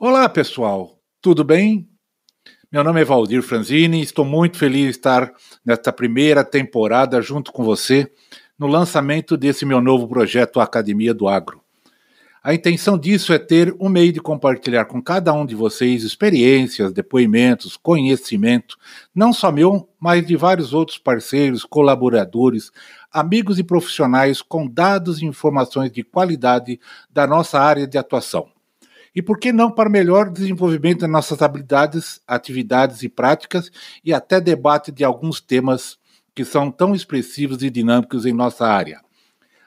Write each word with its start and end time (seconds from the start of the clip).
Olá, 0.00 0.28
pessoal, 0.28 0.96
tudo 1.20 1.42
bem? 1.42 1.88
Meu 2.70 2.84
nome 2.84 3.00
é 3.00 3.04
Valdir 3.04 3.42
Franzini 3.42 4.00
estou 4.00 4.24
muito 4.24 4.56
feliz 4.56 4.84
de 4.84 4.90
estar 4.90 5.32
nesta 5.66 5.92
primeira 5.92 6.44
temporada 6.44 7.20
junto 7.20 7.50
com 7.50 7.64
você 7.64 8.08
no 8.56 8.68
lançamento 8.68 9.36
desse 9.36 9.66
meu 9.66 9.80
novo 9.80 10.06
projeto 10.06 10.60
Academia 10.60 11.12
do 11.12 11.26
Agro. 11.26 11.60
A 12.44 12.54
intenção 12.54 12.96
disso 12.96 13.32
é 13.32 13.40
ter 13.40 13.74
um 13.80 13.88
meio 13.88 14.12
de 14.12 14.20
compartilhar 14.20 14.84
com 14.84 15.02
cada 15.02 15.32
um 15.32 15.44
de 15.44 15.56
vocês 15.56 16.04
experiências, 16.04 16.92
depoimentos, 16.92 17.76
conhecimento, 17.76 18.76
não 19.12 19.32
só 19.32 19.50
meu, 19.50 19.88
mas 19.98 20.24
de 20.24 20.36
vários 20.36 20.72
outros 20.72 20.96
parceiros, 20.96 21.64
colaboradores, 21.64 22.70
amigos 23.12 23.58
e 23.58 23.64
profissionais 23.64 24.40
com 24.40 24.64
dados 24.64 25.20
e 25.20 25.24
informações 25.24 25.90
de 25.90 26.04
qualidade 26.04 26.78
da 27.10 27.26
nossa 27.26 27.58
área 27.58 27.84
de 27.84 27.98
atuação 27.98 28.48
e 29.18 29.22
por 29.22 29.36
que 29.36 29.52
não 29.52 29.68
para 29.68 29.90
melhor 29.90 30.30
desenvolvimento 30.30 31.00
das 31.00 31.10
nossas 31.10 31.42
habilidades, 31.42 32.20
atividades 32.24 33.02
e 33.02 33.08
práticas 33.08 33.68
e 34.04 34.14
até 34.14 34.40
debate 34.40 34.92
de 34.92 35.02
alguns 35.02 35.40
temas 35.40 35.98
que 36.32 36.44
são 36.44 36.70
tão 36.70 36.94
expressivos 36.94 37.60
e 37.64 37.68
dinâmicos 37.68 38.24
em 38.24 38.32
nossa 38.32 38.64
área. 38.64 39.00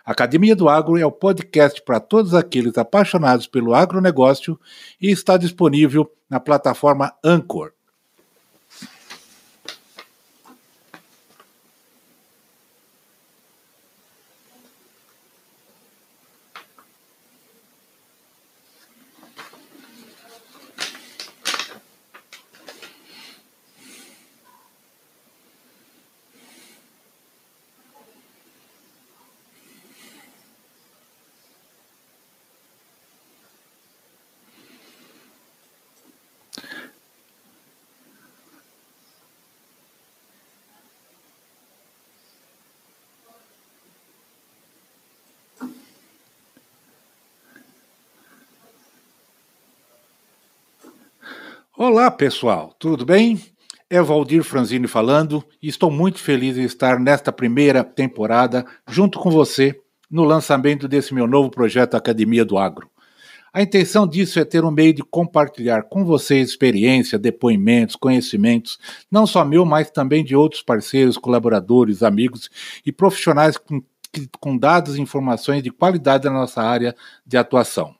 A 0.06 0.14
Academia 0.14 0.56
do 0.56 0.70
Agro 0.70 0.98
é 0.98 1.06
o 1.06 1.12
podcast 1.12 1.84
para 1.84 2.00
todos 2.00 2.34
aqueles 2.34 2.78
apaixonados 2.78 3.46
pelo 3.46 3.74
agronegócio 3.74 4.58
e 5.02 5.12
está 5.12 5.36
disponível 5.36 6.10
na 6.30 6.40
plataforma 6.40 7.14
Anchor. 7.22 7.74
Olá, 51.84 52.12
pessoal, 52.12 52.76
tudo 52.78 53.04
bem? 53.04 53.42
É 53.90 54.00
Valdir 54.00 54.44
Franzini 54.44 54.86
falando 54.86 55.44
e 55.60 55.68
estou 55.68 55.90
muito 55.90 56.20
feliz 56.20 56.56
em 56.56 56.62
estar 56.62 57.00
nesta 57.00 57.32
primeira 57.32 57.84
temporada 57.84 58.64
junto 58.88 59.18
com 59.18 59.32
você 59.32 59.82
no 60.08 60.24
lançamento 60.24 60.88
desse 60.88 61.12
meu 61.12 61.26
novo 61.26 61.50
projeto 61.50 61.96
Academia 61.96 62.46
do 62.46 62.56
Agro. 62.56 62.88
A 63.52 63.64
intenção 63.64 64.08
disso 64.08 64.40
é 64.40 64.46
ter 64.46 64.64
um 64.64 64.70
meio 64.70 64.94
de 64.94 65.02
compartilhar 65.02 65.82
com 65.82 66.06
vocês 66.06 66.50
experiência, 66.50 67.18
depoimentos, 67.18 67.96
conhecimentos, 67.96 68.78
não 69.10 69.26
só 69.26 69.44
meu, 69.44 69.66
mas 69.66 69.90
também 69.90 70.24
de 70.24 70.36
outros 70.36 70.62
parceiros, 70.62 71.18
colaboradores, 71.18 72.04
amigos 72.04 72.48
e 72.86 72.92
profissionais 72.92 73.58
com, 73.58 73.82
com 74.40 74.56
dados 74.56 74.98
e 74.98 75.02
informações 75.02 75.64
de 75.64 75.72
qualidade 75.72 76.26
da 76.26 76.32
nossa 76.32 76.62
área 76.62 76.96
de 77.26 77.38
atuação. 77.38 78.00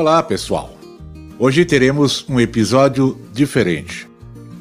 Olá, 0.00 0.22
pessoal! 0.22 0.72
Hoje 1.38 1.62
teremos 1.62 2.24
um 2.26 2.40
episódio 2.40 3.20
diferente. 3.34 4.08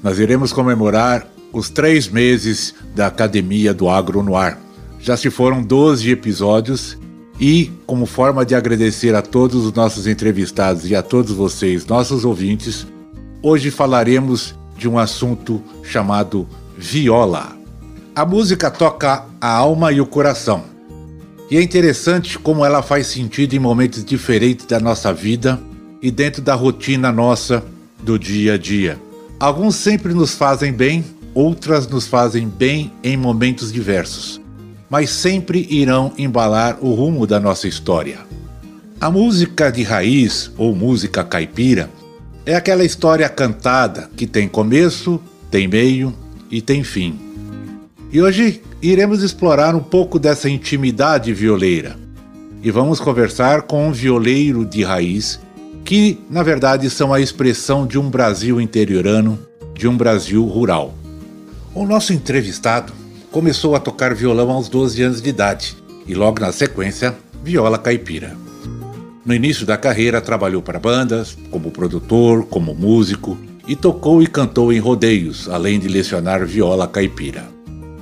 Nós 0.03 0.19
iremos 0.19 0.51
comemorar 0.51 1.25
os 1.53 1.69
três 1.69 2.09
meses 2.09 2.75
da 2.93 3.07
Academia 3.07 3.73
do 3.73 3.87
Agro 3.87 4.21
no 4.21 4.35
Ar. 4.35 4.59
Já 4.99 5.15
se 5.15 5.29
foram 5.29 5.63
12 5.63 6.11
episódios 6.11 6.97
e, 7.39 7.71
como 7.85 8.05
forma 8.05 8.45
de 8.45 8.53
agradecer 8.53 9.15
a 9.15 9.21
todos 9.21 9.63
os 9.65 9.71
nossos 9.71 10.07
entrevistados 10.07 10.89
e 10.89 10.93
a 10.93 11.01
todos 11.01 11.31
vocês, 11.31 11.85
nossos 11.85 12.25
ouvintes, 12.25 12.85
hoje 13.41 13.71
falaremos 13.71 14.53
de 14.77 14.89
um 14.89 14.99
assunto 14.99 15.63
chamado 15.83 16.49
viola. 16.77 17.55
A 18.13 18.25
música 18.25 18.69
toca 18.69 19.23
a 19.39 19.49
alma 19.49 19.93
e 19.93 20.01
o 20.01 20.05
coração 20.05 20.78
e 21.51 21.57
é 21.57 21.61
interessante 21.61 22.37
como 22.37 22.63
ela 22.63 22.83
faz 22.83 23.07
sentido 23.07 23.55
em 23.55 23.59
momentos 23.59 24.05
diferentes 24.05 24.65
da 24.65 24.79
nossa 24.79 25.11
vida 25.11 25.59
e 26.01 26.11
dentro 26.11 26.41
da 26.41 26.53
rotina 26.53 27.11
nossa 27.11 27.63
do 28.03 28.19
dia 28.19 28.53
a 28.53 28.57
dia. 28.57 28.99
Alguns 29.39 29.75
sempre 29.75 30.13
nos 30.13 30.35
fazem 30.35 30.71
bem, 30.71 31.03
outras 31.33 31.87
nos 31.87 32.07
fazem 32.07 32.47
bem 32.47 32.91
em 33.03 33.17
momentos 33.17 33.71
diversos, 33.71 34.39
mas 34.89 35.09
sempre 35.09 35.65
irão 35.69 36.13
embalar 36.17 36.77
o 36.81 36.93
rumo 36.93 37.25
da 37.25 37.39
nossa 37.39 37.67
história. 37.67 38.19
A 39.01 39.09
música 39.09 39.71
de 39.71 39.81
raiz 39.81 40.51
ou 40.57 40.75
música 40.75 41.23
caipira 41.23 41.89
é 42.45 42.55
aquela 42.55 42.83
história 42.83 43.27
cantada 43.27 44.09
que 44.15 44.27
tem 44.27 44.47
começo, 44.47 45.19
tem 45.49 45.67
meio 45.67 46.13
e 46.51 46.61
tem 46.61 46.83
fim. 46.83 47.17
E 48.11 48.21
hoje 48.21 48.61
iremos 48.81 49.21
explorar 49.21 49.75
um 49.75 49.81
pouco 49.81 50.17
dessa 50.17 50.49
intimidade 50.49 51.33
violeira. 51.33 51.97
E 52.63 52.71
vamos 52.71 52.99
conversar 52.99 53.63
com 53.63 53.87
um 53.87 53.91
violeiro 53.91 54.65
de 54.65 54.83
raiz, 54.83 55.39
que 55.83 56.19
na 56.29 56.43
verdade 56.43 56.89
são 56.89 57.13
a 57.13 57.19
expressão 57.19 57.85
de 57.85 57.97
um 57.97 58.09
Brasil 58.09 58.59
interiorano, 58.59 59.39
de 59.73 59.87
um 59.87 59.95
Brasil 59.95 60.45
rural. 60.45 60.93
O 61.73 61.85
nosso 61.85 62.13
entrevistado 62.13 62.93
começou 63.31 63.75
a 63.75 63.79
tocar 63.79 64.13
violão 64.13 64.49
aos 64.49 64.69
12 64.69 65.01
anos 65.01 65.21
de 65.21 65.29
idade 65.29 65.77
e 66.07 66.13
logo 66.13 66.39
na 66.39 66.51
sequência, 66.51 67.15
viola 67.43 67.77
caipira. 67.77 68.35
No 69.25 69.33
início 69.33 69.65
da 69.65 69.77
carreira, 69.77 70.21
trabalhou 70.21 70.61
para 70.61 70.79
bandas, 70.79 71.37
como 71.51 71.69
produtor, 71.69 72.45
como 72.45 72.73
músico 72.73 73.37
e 73.67 73.75
tocou 73.75 74.23
e 74.23 74.27
cantou 74.27 74.73
em 74.73 74.79
rodeios, 74.79 75.47
além 75.47 75.79
de 75.79 75.87
lecionar 75.87 76.45
viola 76.45 76.87
caipira 76.87 77.58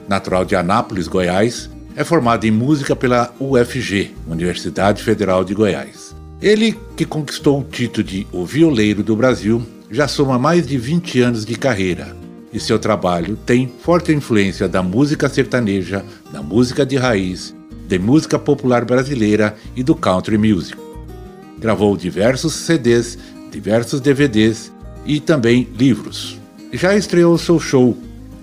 natural 0.08 0.46
de 0.46 0.56
Anápolis, 0.56 1.08
Goiás, 1.08 1.70
é 1.96 2.04
formado 2.04 2.46
em 2.46 2.52
música 2.52 2.96
pela 2.96 3.34
UFG, 3.40 4.16
Universidade 4.28 5.04
Federal 5.04 5.44
de 5.44 5.54
Goiás. 5.54 6.16
Ele, 6.42 6.78
que 6.96 7.06
conquistou 7.06 7.62
o 7.62 7.64
título 7.64 8.04
de 8.04 8.28
O 8.32 8.46
Violeiro 8.46 9.04
do 9.04 9.16
Brasil, 9.16 9.66
já 9.90 10.08
soma 10.08 10.38
mais 10.38 10.68
de 10.68 10.78
20 10.78 11.22
anos 11.22 11.46
de 11.46 11.56
carreira 11.56 12.16
e 12.52 12.60
seu 12.60 12.80
trabalho 12.80 13.38
tem 13.46 13.72
forte 13.82 14.12
influência 14.12 14.68
da 14.68 14.82
música 14.82 15.30
sertaneja, 15.30 16.04
da 16.32 16.42
música 16.42 16.86
de 16.86 16.96
raiz, 16.96 17.56
de 17.88 18.00
música 18.00 18.40
popular 18.40 18.86
brasileira 18.86 19.56
e 19.76 19.84
do 19.84 19.96
country 19.96 20.38
music. 20.38 20.78
Gravou 21.60 21.98
diversos 21.98 22.54
CDs, 22.54 23.18
diversos 23.52 24.00
DVDs 24.00 24.72
e 25.06 25.20
também 25.20 25.68
livros. 25.78 26.38
Já 26.74 26.96
estreou 26.96 27.38
seu 27.38 27.60
show 27.60 27.98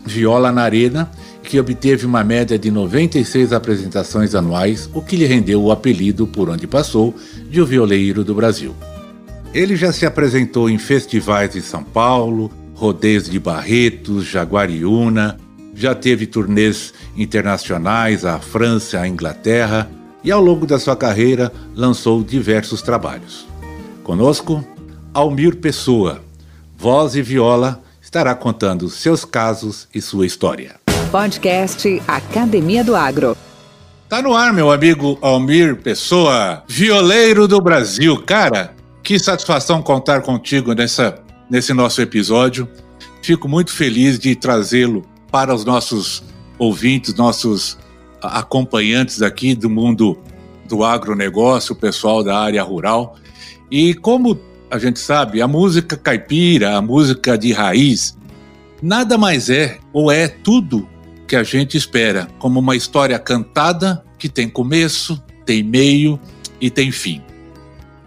Viola 0.06 0.52
na 0.52 0.62
Arena 0.62 1.10
que 1.44 1.60
obteve 1.60 2.06
uma 2.06 2.24
média 2.24 2.58
de 2.58 2.70
96 2.70 3.52
apresentações 3.52 4.34
anuais, 4.34 4.88
o 4.92 5.02
que 5.02 5.14
lhe 5.14 5.26
rendeu 5.26 5.62
o 5.62 5.70
apelido, 5.70 6.26
por 6.26 6.48
onde 6.48 6.66
passou, 6.66 7.14
de 7.48 7.60
o 7.60 7.66
violeiro 7.66 8.24
do 8.24 8.34
Brasil. 8.34 8.74
Ele 9.52 9.76
já 9.76 9.92
se 9.92 10.04
apresentou 10.04 10.68
em 10.68 10.78
festivais 10.78 11.52
de 11.52 11.60
São 11.60 11.84
Paulo, 11.84 12.50
rodeios 12.74 13.28
de 13.30 13.38
Barretos, 13.38 14.24
Jaguariúna, 14.24 15.38
já 15.74 15.94
teve 15.94 16.26
turnês 16.26 16.92
internacionais 17.16 18.24
à 18.24 18.38
França, 18.38 19.00
à 19.00 19.06
Inglaterra 19.06 19.90
e 20.24 20.32
ao 20.32 20.40
longo 20.40 20.66
da 20.66 20.78
sua 20.78 20.96
carreira 20.96 21.52
lançou 21.74 22.24
diversos 22.24 22.80
trabalhos. 22.80 23.46
Conosco, 24.02 24.64
Almir 25.12 25.56
Pessoa, 25.56 26.20
voz 26.76 27.14
e 27.14 27.22
viola, 27.22 27.82
estará 28.00 28.34
contando 28.34 28.88
seus 28.88 29.24
casos 29.24 29.88
e 29.94 30.00
sua 30.00 30.26
história 30.26 30.83
podcast 31.14 32.02
Academia 32.08 32.82
do 32.82 32.96
Agro. 32.96 33.36
Tá 34.08 34.20
no 34.20 34.34
ar, 34.34 34.52
meu 34.52 34.72
amigo 34.72 35.16
Almir 35.22 35.76
Pessoa, 35.76 36.64
violeiro 36.66 37.46
do 37.46 37.60
Brasil. 37.60 38.20
Cara, 38.24 38.74
Que 39.00 39.16
satisfação 39.16 39.80
contar 39.80 40.22
contigo 40.22 40.74
nessa, 40.74 41.22
nesse 41.48 41.72
nosso 41.72 42.02
episódio. 42.02 42.68
Fico 43.22 43.48
muito 43.48 43.70
feliz 43.70 44.18
de 44.18 44.34
trazê-lo 44.34 45.04
para 45.30 45.54
os 45.54 45.64
nossos 45.64 46.24
ouvintes, 46.58 47.14
nossos 47.14 47.78
acompanhantes 48.20 49.22
aqui 49.22 49.54
do 49.54 49.70
mundo 49.70 50.18
do 50.66 50.82
agronegócio, 50.82 51.74
o 51.74 51.78
pessoal 51.78 52.24
da 52.24 52.36
área 52.36 52.64
rural. 52.64 53.14
E 53.70 53.94
como 53.94 54.36
a 54.68 54.80
gente 54.80 54.98
sabe, 54.98 55.40
a 55.40 55.46
música 55.46 55.96
caipira, 55.96 56.76
a 56.76 56.82
música 56.82 57.38
de 57.38 57.52
raiz, 57.52 58.18
nada 58.82 59.16
mais 59.16 59.48
é 59.48 59.78
ou 59.92 60.10
é 60.10 60.26
tudo 60.26 60.92
que 61.26 61.36
a 61.36 61.42
gente 61.42 61.76
espera, 61.76 62.28
como 62.38 62.60
uma 62.60 62.76
história 62.76 63.18
cantada 63.18 64.04
que 64.18 64.28
tem 64.28 64.48
começo, 64.48 65.22
tem 65.44 65.62
meio 65.62 66.18
e 66.60 66.70
tem 66.70 66.90
fim. 66.90 67.22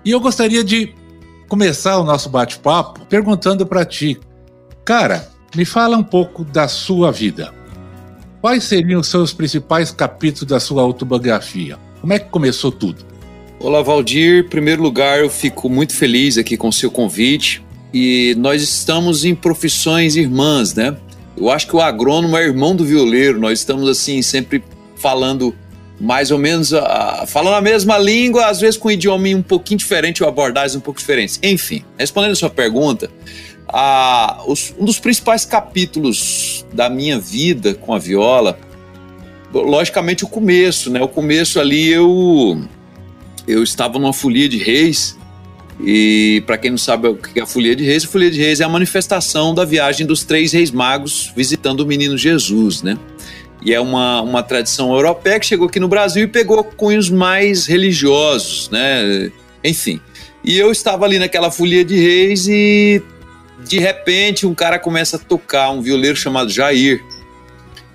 E 0.04 0.12
eu 0.12 0.19
gostaria 0.19 0.64
de 0.64 0.94
começar 1.48 1.98
o 1.98 2.04
nosso 2.04 2.30
bate-papo 2.30 3.06
perguntando 3.06 3.66
para 3.66 3.86
ti, 3.86 4.19
cara, 4.86 5.30
me 5.56 5.66
fala 5.66 5.98
um 5.98 6.04
pouco 6.04 6.44
da 6.44 6.68
sua 6.68 7.12
vida. 7.12 7.54
Quais 8.42 8.64
seriam 8.64 9.02
os 9.02 9.08
seus 9.08 9.34
principais 9.34 9.92
capítulos 9.92 10.48
da 10.48 10.60
sua 10.60 10.81
autobiografia? 10.81 11.78
Como 12.00 12.14
é 12.14 12.19
que 12.19 12.30
começou 12.30 12.72
tudo? 12.72 13.06
Olá, 13.60 13.81
Valdir. 13.81 14.46
Em 14.46 14.48
primeiro 14.48 14.84
lugar, 14.84 15.19
eu 15.19 15.30
fico 15.30 15.68
muito 15.68 15.94
feliz 15.94 16.38
aqui 16.38 16.56
com 16.56 16.68
o 16.68 16.74
seu 16.74 16.92
convite. 16.92 17.64
E 17.94 18.36
nós 18.38 18.62
estamos 18.62 19.25
em 19.25 19.34
profissões 19.34 20.16
irmãs, 20.16 20.75
né? 20.75 20.96
Eu 21.38 21.51
acho 21.51 21.68
que 21.68 21.75
o 21.75 21.81
agrônomo 21.81 22.36
é 22.36 22.44
irmão 22.44 22.75
do 22.75 22.84
violeiro. 22.84 23.39
Nós 23.39 23.60
estamos, 23.60 23.88
assim, 23.88 24.22
sempre 24.22 24.63
falando 24.95 25.56
mais 26.00 26.31
ou 26.31 26.38
menos, 26.38 26.72
uh, 26.72 27.25
falando 27.28 27.56
a 27.56 27.62
mesma 27.62 27.98
língua, 27.98 28.48
às 28.48 28.60
vezes 28.60 28.78
com 28.78 28.88
um 28.88 28.92
idioma 28.92 29.28
um 29.30 29.42
pouquinho 29.42 29.78
diferente 29.78 30.24
ou 30.24 30.30
abordagens 30.30 30.75
um 30.75 30.80
pouco 30.80 31.00
diferentes. 31.00 31.39
Enfim, 31.42 31.84
respondendo 31.98 32.31
a 32.31 32.36
sua 32.36 32.50
pergunta, 32.50 33.10
os, 34.48 34.74
um 34.78 34.86
dos 34.86 35.00
principais 35.00 35.45
capítulos 35.45 36.66
da 36.74 36.89
minha 36.89 37.19
vida 37.19 37.74
com 37.74 37.94
a 37.94 38.00
viola, 38.00 38.60
logicamente 39.54 40.24
o 40.24 40.28
começo, 40.28 40.90
né? 40.90 41.01
O 41.01 41.07
começo 41.07 41.60
ali 41.60 41.90
eu 41.90 42.62
eu 43.48 43.63
estava 43.63 43.98
numa 43.98 44.13
folia 44.13 44.48
de 44.50 44.57
reis 44.57 45.17
e 45.80 46.42
para 46.46 46.58
quem 46.58 46.72
não 46.72 46.78
sabe 46.78 47.08
o 47.08 47.16
que 47.16 47.40
é 47.40 47.44
a 47.44 47.46
folia 47.46 47.76
de 47.76 47.84
reis, 47.84 48.04
a 48.04 48.08
folia 48.08 48.32
de 48.32 48.40
reis 48.40 48.60
é 48.60 48.64
a 48.64 48.70
manifestação 48.70 49.54
da 49.54 49.64
viagem 49.64 50.08
dos 50.08 50.24
três 50.24 50.52
reis 50.52 50.72
magos 50.72 51.32
visitando 51.36 51.82
o 51.82 51.86
menino 51.86 52.18
Jesus, 52.18 52.82
né? 52.82 52.98
E 53.64 53.74
é 53.74 53.80
uma, 53.80 54.22
uma 54.22 54.44
tradição 54.44 54.94
europeia 54.94 55.40
que 55.40 55.46
chegou 55.46 55.68
aqui 55.68 55.80
no 55.80 55.88
Brasil 55.88 56.24
e 56.24 56.28
pegou 56.28 56.64
cunhos 56.64 57.10
mais 57.10 57.66
religiosos, 57.66 58.70
né? 58.70 59.32
Enfim. 59.64 60.00
E 60.44 60.58
eu 60.58 60.72
estava 60.72 61.06
ali 61.06 61.20
naquela 61.20 61.52
folia 61.52 61.84
de 61.84 61.96
reis 62.00 62.48
e 62.48 63.02
de 63.66 63.80
repente 63.80 64.46
um 64.46 64.56
cara 64.56 64.80
começa 64.80 65.18
a 65.18 65.20
tocar, 65.20 65.72
um 65.72 65.82
violeiro 65.82 66.16
chamado 66.16 66.50
Jair. 66.50 67.04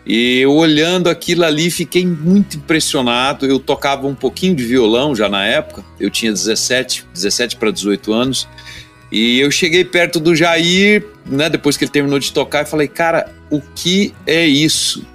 E 0.04 0.40
eu 0.40 0.52
olhando 0.52 1.08
aquilo 1.08 1.44
ali 1.44 1.70
fiquei 1.70 2.04
muito 2.04 2.56
impressionado. 2.56 3.46
Eu 3.46 3.58
tocava 3.58 4.06
um 4.06 4.14
pouquinho 4.14 4.54
de 4.54 4.64
violão 4.64 5.14
já 5.14 5.28
na 5.28 5.46
época, 5.46 5.84
eu 6.00 6.10
tinha 6.10 6.32
17, 6.32 7.06
17 7.12 7.56
para 7.56 7.70
18 7.70 8.12
anos. 8.12 8.48
E 9.10 9.38
eu 9.40 9.50
cheguei 9.50 9.84
perto 9.84 10.18
do 10.18 10.34
Jair, 10.34 11.06
né, 11.26 11.50
depois 11.50 11.76
que 11.76 11.84
ele 11.84 11.90
terminou 11.90 12.18
de 12.18 12.32
tocar, 12.32 12.62
e 12.62 12.66
falei: 12.66 12.88
"Cara, 12.88 13.30
o 13.50 13.60
que 13.60 14.14
é 14.26 14.46
isso?" 14.46 15.06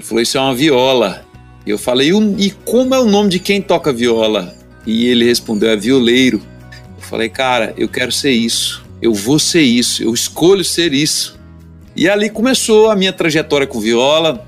Ele 0.00 0.06
falou: 0.06 0.22
Isso 0.22 0.38
é 0.38 0.40
uma 0.40 0.54
viola. 0.54 1.24
Eu 1.66 1.78
falei: 1.78 2.10
E 2.38 2.50
como 2.64 2.94
é 2.94 3.00
o 3.00 3.06
nome 3.06 3.28
de 3.28 3.38
quem 3.38 3.60
toca 3.60 3.92
viola? 3.92 4.54
E 4.86 5.06
ele 5.06 5.26
respondeu: 5.26 5.70
É 5.70 5.76
violeiro. 5.76 6.40
Eu 6.96 7.02
falei: 7.02 7.28
Cara, 7.28 7.74
eu 7.76 7.88
quero 7.88 8.10
ser 8.10 8.30
isso. 8.30 8.82
Eu 9.02 9.12
vou 9.12 9.38
ser 9.38 9.62
isso. 9.62 10.02
Eu 10.02 10.14
escolho 10.14 10.64
ser 10.64 10.94
isso. 10.94 11.38
E 11.94 12.08
ali 12.08 12.30
começou 12.30 12.90
a 12.90 12.96
minha 12.96 13.12
trajetória 13.12 13.66
com 13.66 13.80
viola. 13.80 14.46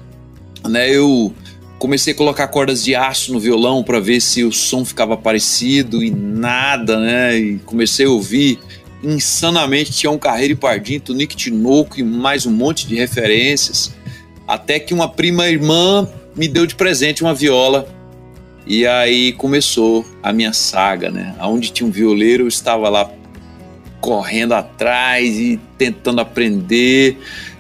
Né? 0.69 0.91
Eu 0.91 1.35
comecei 1.79 2.13
a 2.13 2.17
colocar 2.17 2.47
cordas 2.49 2.85
de 2.85 2.95
aço 2.95 3.33
no 3.33 3.41
violão 3.41 3.83
para 3.83 3.99
ver 3.99 4.21
se 4.21 4.45
o 4.45 4.53
som 4.53 4.85
ficava 4.85 5.17
parecido 5.17 6.03
e 6.03 6.11
nada, 6.11 7.01
né? 7.01 7.37
E 7.37 7.59
comecei 7.67 8.07
a 8.07 8.11
ouvir 8.11 8.61
insanamente 9.03 10.07
um 10.07 10.17
Carreiro 10.17 10.53
e 10.53 10.57
Pardinho, 10.57 11.01
Tunique 11.01 11.35
Tinoco 11.35 11.99
e 11.99 12.05
mais 12.05 12.47
um 12.47 12.53
monte 12.53 12.87
de 12.87 12.95
referências. 12.95 13.93
Até 14.47 14.79
que 14.79 14.95
uma 14.95 15.09
prima 15.09 15.49
irmã 15.49 16.09
me 16.37 16.47
deu 16.47 16.67
de 16.67 16.77
presente 16.77 17.23
uma 17.23 17.35
viola. 17.35 17.89
E 18.65 18.87
aí 18.87 19.33
começou 19.33 20.07
a 20.23 20.33
minha 20.33 20.53
saga, 20.53 21.11
né? 21.11 21.35
Onde 21.41 21.73
tinha 21.73 21.87
um 21.87 21.91
violeiro, 21.91 22.45
eu 22.45 22.49
estava 22.49 22.89
lá 22.89 23.11
correndo 24.03 24.53
atrás 24.53 25.39
e 25.39 25.59
tentando 25.79 26.21
aprender. 26.21 27.17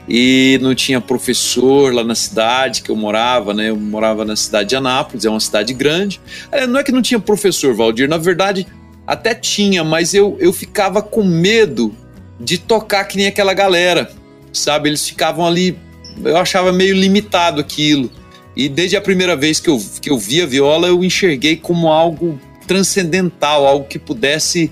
E 0.07 0.59
não 0.61 0.75
tinha 0.75 1.01
professor 1.01 1.95
lá 1.95 2.05
na 2.05 2.15
cidade 2.15 2.83
que 2.83 2.91
eu 2.91 2.97
morava, 2.97 3.55
né? 3.55 3.71
Eu 3.71 3.77
morava 3.77 4.25
na 4.25 4.37
cidade 4.37 4.71
de 4.71 4.77
Anápolis, 4.77 5.25
é 5.25 5.31
uma 5.31 5.41
cidade 5.41 5.73
grande. 5.73 6.21
Não 6.69 6.81
é 6.81 6.83
que 6.83 6.93
não 6.93 7.01
tinha 7.01 7.19
professor, 7.19 7.75
Valdir, 7.75 8.09
na 8.09 8.19
verdade 8.19 8.67
até 9.05 9.35
tinha, 9.35 9.83
mas 9.83 10.15
eu, 10.15 10.37
eu 10.39 10.53
ficava 10.53 11.03
com 11.03 11.25
medo 11.25 11.95
de 12.39 12.57
tocar 12.57 13.05
que 13.05 13.17
nem 13.17 13.27
aquela 13.27 13.53
galera, 13.53 14.11
sabe? 14.53 14.89
Eles 14.89 15.07
ficavam 15.07 15.45
ali 15.45 15.77
eu 16.25 16.37
achava 16.37 16.73
meio 16.73 16.95
limitado 16.95 17.61
aquilo. 17.61 18.11
E 18.55 18.69
desde 18.69 18.97
a 18.97 19.01
primeira 19.01 19.35
vez 19.35 19.59
que 19.59 19.71
eu, 19.71 19.81
que 20.01 20.11
eu 20.11 20.19
vi 20.19 20.43
a 20.43 20.47
viola, 20.47 20.89
eu 20.89 21.03
enxerguei 21.03 21.57
como 21.57 21.89
algo 21.89 22.39
transcendental, 22.67 23.67
algo 23.67 23.87
que 23.87 23.99
pudesse 23.99 24.71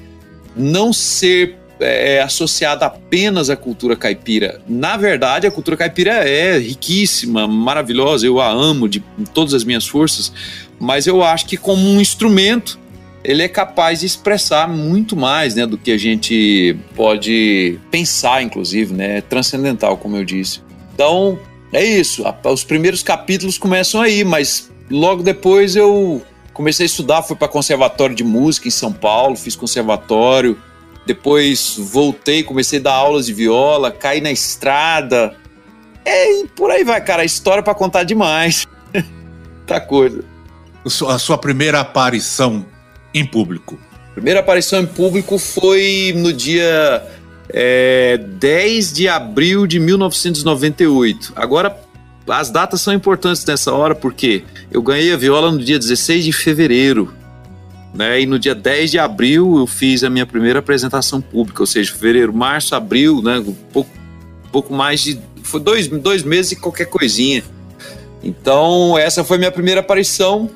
não 0.55 0.93
ser 0.93 1.56
é, 1.81 2.21
associado 2.21 2.85
apenas 2.85 3.50
à 3.50 3.56
cultura 3.56 3.97
caipira. 3.97 4.61
Na 4.69 4.97
verdade, 4.97 5.47
a 5.47 5.50
cultura 5.50 5.77
caipira 5.77 6.12
é 6.29 6.59
riquíssima, 6.59 7.49
maravilhosa, 7.49 8.27
eu 8.27 8.41
a 8.41 8.49
amo 8.49 8.88
de 8.88 9.03
todas 9.32 9.55
as 9.55 9.65
minhas 9.65 9.87
forças, 9.87 10.32
mas 10.79 11.06
eu 11.06 11.23
acho 11.23 11.47
que 11.47 11.56
como 11.56 11.88
um 11.88 12.00
instrumento 12.00 12.79
ele 13.23 13.43
é 13.43 13.49
capaz 13.49 14.00
de 14.00 14.06
expressar 14.06 14.67
muito 14.69 15.15
mais 15.15 15.55
né, 15.55 15.67
do 15.67 15.77
que 15.77 15.91
a 15.91 15.99
gente 15.99 16.75
pode 16.94 17.79
pensar, 17.91 18.43
inclusive, 18.43 18.94
né? 18.94 19.19
É 19.19 19.21
transcendental, 19.21 19.97
como 19.99 20.17
eu 20.17 20.25
disse. 20.25 20.61
Então, 20.94 21.38
é 21.73 21.85
isso. 21.85 22.25
Os 22.44 22.65
primeiros 22.65 23.03
capítulos 23.03 23.59
começam 23.59 24.00
aí, 24.00 24.25
mas 24.25 24.71
logo 24.91 25.23
depois 25.23 25.76
eu 25.76 26.23
comecei 26.55 26.85
a 26.85 26.87
estudar, 26.87 27.23
fui 27.23 27.37
para 27.37 27.47
conservatório 27.47 28.17
de 28.17 28.25
música 28.25 28.69
em 28.69 28.71
São 28.71 28.93
Paulo, 28.93 29.37
fiz 29.37 29.55
conservatório. 29.55 30.59
Depois 31.11 31.75
voltei, 31.76 32.45
comecei 32.45 32.79
a 32.79 32.83
dar 32.83 32.93
aulas 32.93 33.26
de 33.26 33.33
viola, 33.35 33.90
caí 33.90 34.21
na 34.21 34.31
estrada. 34.31 35.35
É, 36.05 36.40
e 36.40 36.47
por 36.47 36.71
aí 36.71 36.85
vai, 36.85 37.00
cara. 37.00 37.23
A 37.23 37.25
história 37.25 37.64
para 37.64 37.75
contar 37.75 38.05
demais. 38.05 38.64
tá 39.67 39.81
coisa. 39.81 40.23
A 41.09 41.19
sua 41.19 41.37
primeira 41.37 41.81
aparição 41.81 42.64
em 43.12 43.26
público? 43.26 43.76
Primeira 44.14 44.38
aparição 44.38 44.81
em 44.81 44.87
público 44.87 45.37
foi 45.37 46.14
no 46.17 46.33
dia 46.33 47.05
é, 47.49 48.17
10 48.17 48.93
de 48.93 49.09
abril 49.09 49.67
de 49.67 49.81
1998. 49.81 51.33
Agora, 51.35 51.76
as 52.29 52.52
datas 52.52 52.83
são 52.83 52.95
importantes 52.95 53.45
nessa 53.45 53.73
hora 53.73 53.97
porque 53.97 54.45
eu 54.71 54.81
ganhei 54.81 55.12
a 55.12 55.17
viola 55.17 55.50
no 55.50 55.59
dia 55.59 55.76
16 55.76 56.25
de 56.25 56.33
fevereiro. 56.33 57.12
Né, 57.92 58.20
e 58.20 58.26
no 58.26 58.38
dia 58.38 58.54
10 58.54 58.92
de 58.92 58.99
abril 59.00 59.59
eu 59.59 59.66
fiz 59.66 60.04
a 60.04 60.11
minha 60.11 60.25
primeira 60.25 60.61
apresentação 60.61 61.20
pública, 61.20 61.61
ou 61.61 61.66
seja, 61.66 61.92
fevereiro, 61.92 62.32
março, 62.32 62.75
abril, 62.75 63.20
né, 63.20 63.44
pouco, 63.73 63.90
pouco 64.52 64.73
mais 64.73 65.00
de. 65.00 65.20
Foi 65.42 65.61
dois, 65.61 65.88
dois 65.88 66.23
meses 66.23 66.52
e 66.52 66.56
qualquer 66.56 66.87
coisinha. 66.87 67.42
Então, 68.23 68.97
essa 68.97 69.25
foi 69.25 69.38
minha 69.38 69.50
primeira 69.50 69.80
aparição 69.80 70.49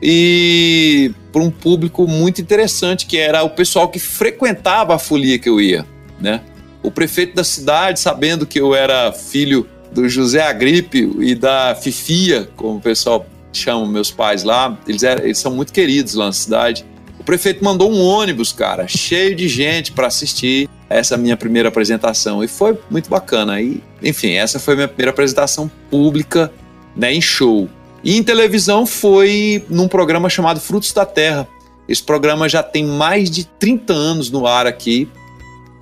e 0.00 1.10
para 1.32 1.42
um 1.42 1.50
público 1.50 2.06
muito 2.06 2.40
interessante, 2.40 3.06
que 3.06 3.16
era 3.16 3.42
o 3.42 3.50
pessoal 3.50 3.88
que 3.88 3.98
frequentava 3.98 4.94
a 4.94 4.98
folia 4.98 5.38
que 5.38 5.48
eu 5.48 5.60
ia 5.60 5.84
né? 6.20 6.40
O 6.82 6.90
prefeito 6.90 7.34
da 7.34 7.44
cidade, 7.44 8.00
sabendo 8.00 8.46
que 8.46 8.60
eu 8.60 8.74
era 8.74 9.12
filho 9.12 9.66
do 9.92 10.08
José 10.08 10.42
Agripe 10.42 11.10
e 11.20 11.34
da 11.34 11.74
Fifia, 11.74 12.48
como 12.56 12.78
o 12.78 12.80
pessoal 12.80 13.26
chama 13.58 13.86
meus 13.86 14.10
pais 14.10 14.42
lá, 14.42 14.78
eles, 14.86 15.02
eram, 15.02 15.24
eles 15.24 15.38
são 15.38 15.52
muito 15.52 15.72
queridos 15.72 16.14
lá 16.14 16.26
na 16.26 16.32
cidade. 16.32 16.84
O 17.18 17.24
prefeito 17.24 17.64
mandou 17.64 17.90
um 17.90 18.02
ônibus, 18.02 18.52
cara, 18.52 18.86
cheio 18.86 19.34
de 19.34 19.48
gente 19.48 19.92
para 19.92 20.06
assistir 20.06 20.68
essa 20.88 21.16
minha 21.16 21.36
primeira 21.36 21.68
apresentação 21.68 22.44
e 22.44 22.48
foi 22.48 22.78
muito 22.90 23.08
bacana. 23.08 23.60
E, 23.60 23.82
enfim, 24.02 24.32
essa 24.32 24.58
foi 24.58 24.74
a 24.74 24.76
minha 24.76 24.88
primeira 24.88 25.10
apresentação 25.10 25.70
pública, 25.90 26.52
né, 26.96 27.12
em 27.12 27.20
show. 27.20 27.68
E 28.02 28.16
em 28.16 28.22
televisão 28.22 28.84
foi 28.84 29.64
num 29.70 29.88
programa 29.88 30.28
chamado 30.28 30.60
Frutos 30.60 30.92
da 30.92 31.06
Terra. 31.06 31.48
Esse 31.88 32.02
programa 32.02 32.48
já 32.48 32.62
tem 32.62 32.84
mais 32.84 33.30
de 33.30 33.44
30 33.44 33.92
anos 33.92 34.30
no 34.30 34.46
ar 34.46 34.66
aqui, 34.66 35.08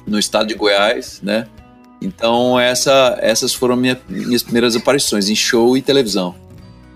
no 0.06 0.18
estado 0.18 0.46
de 0.46 0.54
Goiás, 0.54 1.20
né? 1.22 1.46
Então 2.00 2.58
essa, 2.58 3.16
essas 3.20 3.54
foram 3.54 3.76
minha, 3.76 4.00
minhas 4.08 4.42
primeiras 4.42 4.74
aparições 4.74 5.28
em 5.28 5.34
show 5.34 5.76
e 5.76 5.82
televisão. 5.82 6.34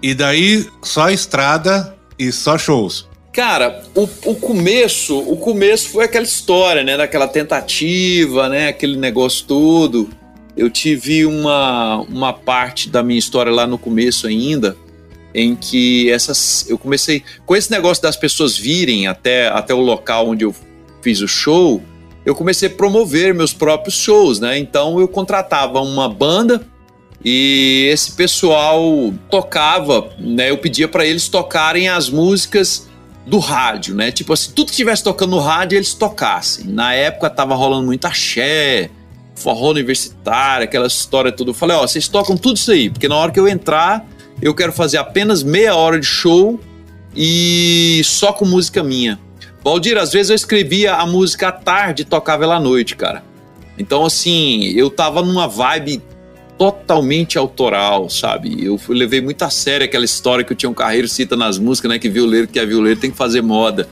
E 0.07 0.15
daí 0.15 0.65
só 0.85 1.11
estrada 1.11 1.93
e 2.17 2.31
só 2.31 2.57
shows. 2.57 3.09
Cara, 3.33 3.83
o, 3.93 4.09
o 4.27 4.37
começo, 4.37 5.19
o 5.19 5.37
começo 5.37 5.89
foi 5.89 6.05
aquela 6.05 6.25
história, 6.25 6.85
né? 6.85 6.97
Daquela 6.97 7.27
tentativa, 7.27 8.49
né? 8.49 8.69
Aquele 8.69 8.97
negócio 8.97 9.45
todo. 9.49 10.09
Eu 10.57 10.71
tive 10.71 11.27
uma, 11.27 12.03
uma 12.03 12.33
parte 12.33 12.89
da 12.89 13.03
minha 13.03 13.19
história 13.19 13.51
lá 13.51 13.67
no 13.67 13.77
começo 13.77 14.29
ainda, 14.29 14.77
em 15.35 15.57
que 15.57 16.09
essas 16.09 16.71
eu 16.71 16.79
comecei 16.79 17.25
com 17.45 17.57
esse 17.57 17.73
negócio 17.73 18.01
das 18.01 18.17
pessoas 18.17 18.57
virem 18.57 19.09
até, 19.09 19.49
até 19.49 19.75
o 19.75 19.81
local 19.81 20.29
onde 20.29 20.45
eu 20.45 20.55
fiz 21.03 21.21
o 21.21 21.27
show, 21.27 21.83
eu 22.25 22.33
comecei 22.33 22.69
a 22.69 22.73
promover 22.73 23.35
meus 23.35 23.53
próprios 23.53 23.97
shows, 23.97 24.39
né? 24.39 24.57
Então 24.57 25.01
eu 25.01 25.09
contratava 25.09 25.81
uma 25.81 26.09
banda 26.09 26.65
e 27.29 27.89
esse 27.91 28.13
pessoal 28.13 29.13
tocava, 29.29 30.11
né? 30.17 30.49
Eu 30.49 30.59
pedia 30.59 30.87
para 30.87 31.05
eles 31.05 31.27
tocarem 31.27 31.89
as 31.89 32.09
músicas 32.09 32.89
do 33.27 33.41
rádio, 33.41 33.97
né? 33.97 34.13
Tipo 34.13 34.33
assim, 34.33 34.53
tudo 34.53 34.67
que 34.67 34.71
estivesse 34.71 35.03
tocando 35.03 35.33
no 35.33 35.41
rádio, 35.41 35.77
eles 35.77 35.93
tocassem. 35.93 36.67
Na 36.67 36.95
época 36.95 37.29
tava 37.29 37.57
rolando 37.57 37.85
muito 37.85 38.05
axé, 38.05 38.91
forró 39.35 39.71
universitário, 39.71 40.63
aquela 40.63 40.87
história 40.87 41.33
tudo. 41.33 41.51
Eu 41.51 41.55
falei, 41.55 41.77
ó, 41.77 41.85
vocês 41.85 42.07
tocam 42.07 42.37
tudo 42.37 42.59
isso 42.59 42.71
aí, 42.71 42.89
porque 42.89 43.09
na 43.09 43.17
hora 43.17 43.33
que 43.33 43.41
eu 43.41 43.49
entrar, 43.49 44.07
eu 44.41 44.55
quero 44.55 44.73
fazer 44.73 44.99
apenas 44.99 45.43
meia 45.43 45.75
hora 45.75 45.99
de 45.99 46.07
show 46.07 46.61
e 47.13 48.03
só 48.05 48.33
com 48.33 48.45
música 48.45 48.85
minha. 48.85 49.19
Valdir, 49.65 49.99
às 49.99 50.13
vezes 50.13 50.31
eu 50.31 50.37
escrevia 50.37 50.95
a 50.95 51.05
música 51.05 51.49
à 51.49 51.53
tarde 51.53 52.03
e 52.03 52.05
tocava 52.05 52.45
ela 52.45 52.55
à 52.55 52.61
noite, 52.61 52.95
cara. 52.95 53.25
Então, 53.77 54.07
assim, 54.07 54.67
eu 54.77 54.89
tava 54.89 55.23
numa 55.23 55.49
vibe 55.49 56.01
totalmente 56.59 57.39
autoral, 57.39 58.09
sabe? 58.09 58.65
Eu 58.65 58.79
fui, 58.79 58.97
levei 58.97 59.21
muito 59.21 59.43
a 59.43 59.51
sério 59.51 59.85
aquela 59.85 60.05
história 60.05 60.45
que 60.45 60.53
o 60.53 60.57
Tião 60.57 60.73
Carreiro 60.73 61.09
cita 61.09 61.37
nas 61.37 61.59
músicas, 61.59 61.91
né? 61.91 61.99
Que 61.99 62.09
violeiro 62.09 62.49
que 62.49 62.59
é 62.59 62.67
violeiro 62.67 62.99
tem 62.99 63.11
que 63.11 63.17
fazer 63.17 63.43
moda. 63.43 63.89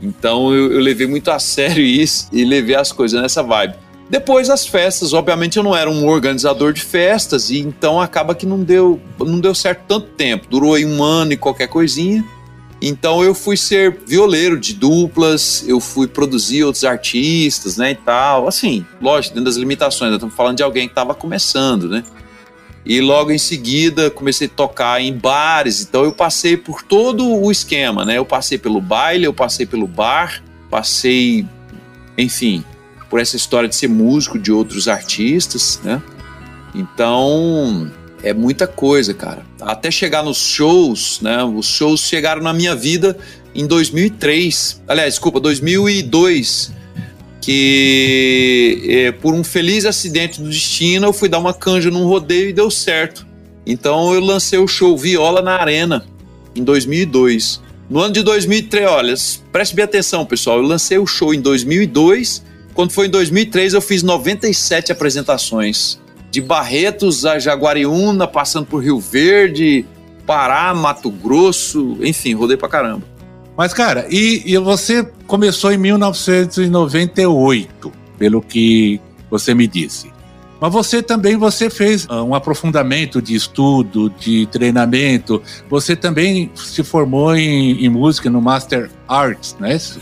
Então 0.00 0.54
eu, 0.54 0.72
eu 0.72 0.80
levei 0.80 1.06
muito 1.06 1.30
a 1.30 1.38
sério 1.38 1.82
isso 1.82 2.28
e 2.32 2.44
levei 2.44 2.76
as 2.76 2.92
coisas 2.92 3.20
nessa 3.20 3.42
vibe. 3.42 3.74
Depois 4.08 4.50
as 4.50 4.66
festas, 4.66 5.12
obviamente 5.12 5.56
eu 5.56 5.62
não 5.62 5.74
era 5.74 5.90
um 5.90 6.06
organizador 6.06 6.72
de 6.72 6.82
festas 6.82 7.50
e 7.50 7.58
então 7.58 8.00
acaba 8.00 8.34
que 8.34 8.44
não 8.44 8.62
deu, 8.62 9.00
não 9.18 9.40
deu 9.40 9.54
certo 9.54 9.84
tanto 9.88 10.06
tempo. 10.08 10.46
Durou 10.48 10.74
aí 10.74 10.84
um 10.84 11.02
ano 11.02 11.32
e 11.32 11.36
qualquer 11.36 11.68
coisinha. 11.68 12.24
Então 12.86 13.24
eu 13.24 13.34
fui 13.34 13.56
ser 13.56 13.98
violeiro 14.06 14.60
de 14.60 14.74
duplas, 14.74 15.64
eu 15.66 15.80
fui 15.80 16.06
produzir 16.06 16.64
outros 16.64 16.84
artistas, 16.84 17.78
né, 17.78 17.92
e 17.92 17.94
tal. 17.94 18.46
Assim, 18.46 18.84
lógico, 19.00 19.34
dentro 19.34 19.46
das 19.46 19.56
limitações, 19.56 20.10
nós 20.10 20.18
estamos 20.18 20.34
falando 20.34 20.58
de 20.58 20.62
alguém 20.62 20.86
que 20.86 20.92
estava 20.92 21.14
começando, 21.14 21.88
né? 21.88 22.04
E 22.84 23.00
logo 23.00 23.30
em 23.30 23.38
seguida 23.38 24.10
comecei 24.10 24.48
a 24.48 24.50
tocar 24.50 25.00
em 25.00 25.16
bares, 25.16 25.80
então 25.80 26.04
eu 26.04 26.12
passei 26.12 26.58
por 26.58 26.82
todo 26.82 27.26
o 27.26 27.50
esquema, 27.50 28.04
né? 28.04 28.18
Eu 28.18 28.26
passei 28.26 28.58
pelo 28.58 28.82
baile, 28.82 29.24
eu 29.24 29.32
passei 29.32 29.64
pelo 29.64 29.86
bar, 29.86 30.44
passei, 30.68 31.46
enfim, 32.18 32.62
por 33.08 33.18
essa 33.18 33.34
história 33.34 33.66
de 33.66 33.76
ser 33.76 33.88
músico 33.88 34.38
de 34.38 34.52
outros 34.52 34.88
artistas, 34.88 35.80
né? 35.82 36.02
Então, 36.74 37.90
é 38.24 38.32
muita 38.32 38.66
coisa, 38.66 39.12
cara. 39.12 39.44
Até 39.60 39.90
chegar 39.90 40.22
nos 40.22 40.38
shows, 40.38 41.20
né? 41.20 41.44
Os 41.44 41.66
shows 41.66 42.00
chegaram 42.00 42.42
na 42.42 42.54
minha 42.54 42.74
vida 42.74 43.16
em 43.54 43.66
2003. 43.66 44.82
Aliás, 44.88 45.14
desculpa, 45.14 45.38
2002. 45.38 46.72
Que 47.42 48.82
é, 48.88 49.12
por 49.12 49.34
um 49.34 49.44
feliz 49.44 49.84
acidente 49.84 50.40
do 50.40 50.48
destino 50.48 51.08
eu 51.08 51.12
fui 51.12 51.28
dar 51.28 51.38
uma 51.38 51.52
canja 51.52 51.90
num 51.90 52.06
rodeio 52.06 52.48
e 52.48 52.52
deu 52.54 52.70
certo. 52.70 53.26
Então 53.66 54.14
eu 54.14 54.20
lancei 54.20 54.58
o 54.58 54.66
show 54.66 54.96
Viola 54.96 55.42
na 55.42 55.56
Arena 55.56 56.06
em 56.56 56.64
2002. 56.64 57.60
No 57.90 58.00
ano 58.00 58.14
de 58.14 58.22
2003, 58.22 58.88
olha, 58.88 59.14
preste 59.52 59.74
bem 59.76 59.84
atenção, 59.84 60.24
pessoal. 60.24 60.56
Eu 60.56 60.62
lancei 60.62 60.96
o 60.96 61.06
show 61.06 61.34
em 61.34 61.40
2002. 61.42 62.42
Quando 62.72 62.92
foi 62.92 63.08
em 63.08 63.10
2003, 63.10 63.74
eu 63.74 63.82
fiz 63.82 64.02
97 64.02 64.90
apresentações 64.90 66.02
de 66.34 66.40
Barretos 66.40 67.24
a 67.24 67.38
Jaguariúna, 67.38 68.26
passando 68.26 68.66
por 68.66 68.82
Rio 68.82 68.98
Verde, 68.98 69.86
Pará, 70.26 70.74
Mato 70.74 71.08
Grosso, 71.08 71.96
enfim, 72.02 72.34
rodei 72.34 72.56
pra 72.56 72.68
caramba. 72.68 73.04
Mas, 73.56 73.72
cara, 73.72 74.04
e, 74.10 74.42
e 74.44 74.58
você 74.58 75.08
começou 75.28 75.72
em 75.72 75.78
1998, 75.78 77.92
pelo 78.18 78.42
que 78.42 79.00
você 79.30 79.54
me 79.54 79.68
disse. 79.68 80.12
Mas 80.60 80.72
você 80.72 81.00
também 81.00 81.36
você 81.36 81.70
fez 81.70 82.04
ah, 82.08 82.24
um 82.24 82.34
aprofundamento 82.34 83.22
de 83.22 83.36
estudo, 83.36 84.12
de 84.18 84.46
treinamento. 84.46 85.40
Você 85.70 85.94
também 85.94 86.50
se 86.56 86.82
formou 86.82 87.36
em, 87.36 87.84
em 87.84 87.88
música 87.88 88.28
no 88.28 88.40
Master 88.40 88.90
Arts, 89.06 89.54
não 89.60 89.68
é 89.68 89.76
isso? 89.76 90.00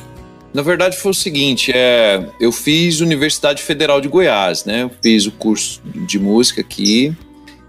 Na 0.52 0.60
verdade 0.60 0.98
foi 0.98 1.12
o 1.12 1.14
seguinte, 1.14 1.72
é, 1.74 2.28
eu 2.38 2.52
fiz 2.52 3.00
Universidade 3.00 3.62
Federal 3.62 4.00
de 4.00 4.08
Goiás, 4.08 4.64
né? 4.66 4.82
Eu 4.82 4.90
fiz 5.02 5.26
o 5.26 5.32
curso 5.32 5.80
de 6.06 6.18
música 6.18 6.60
aqui. 6.60 7.16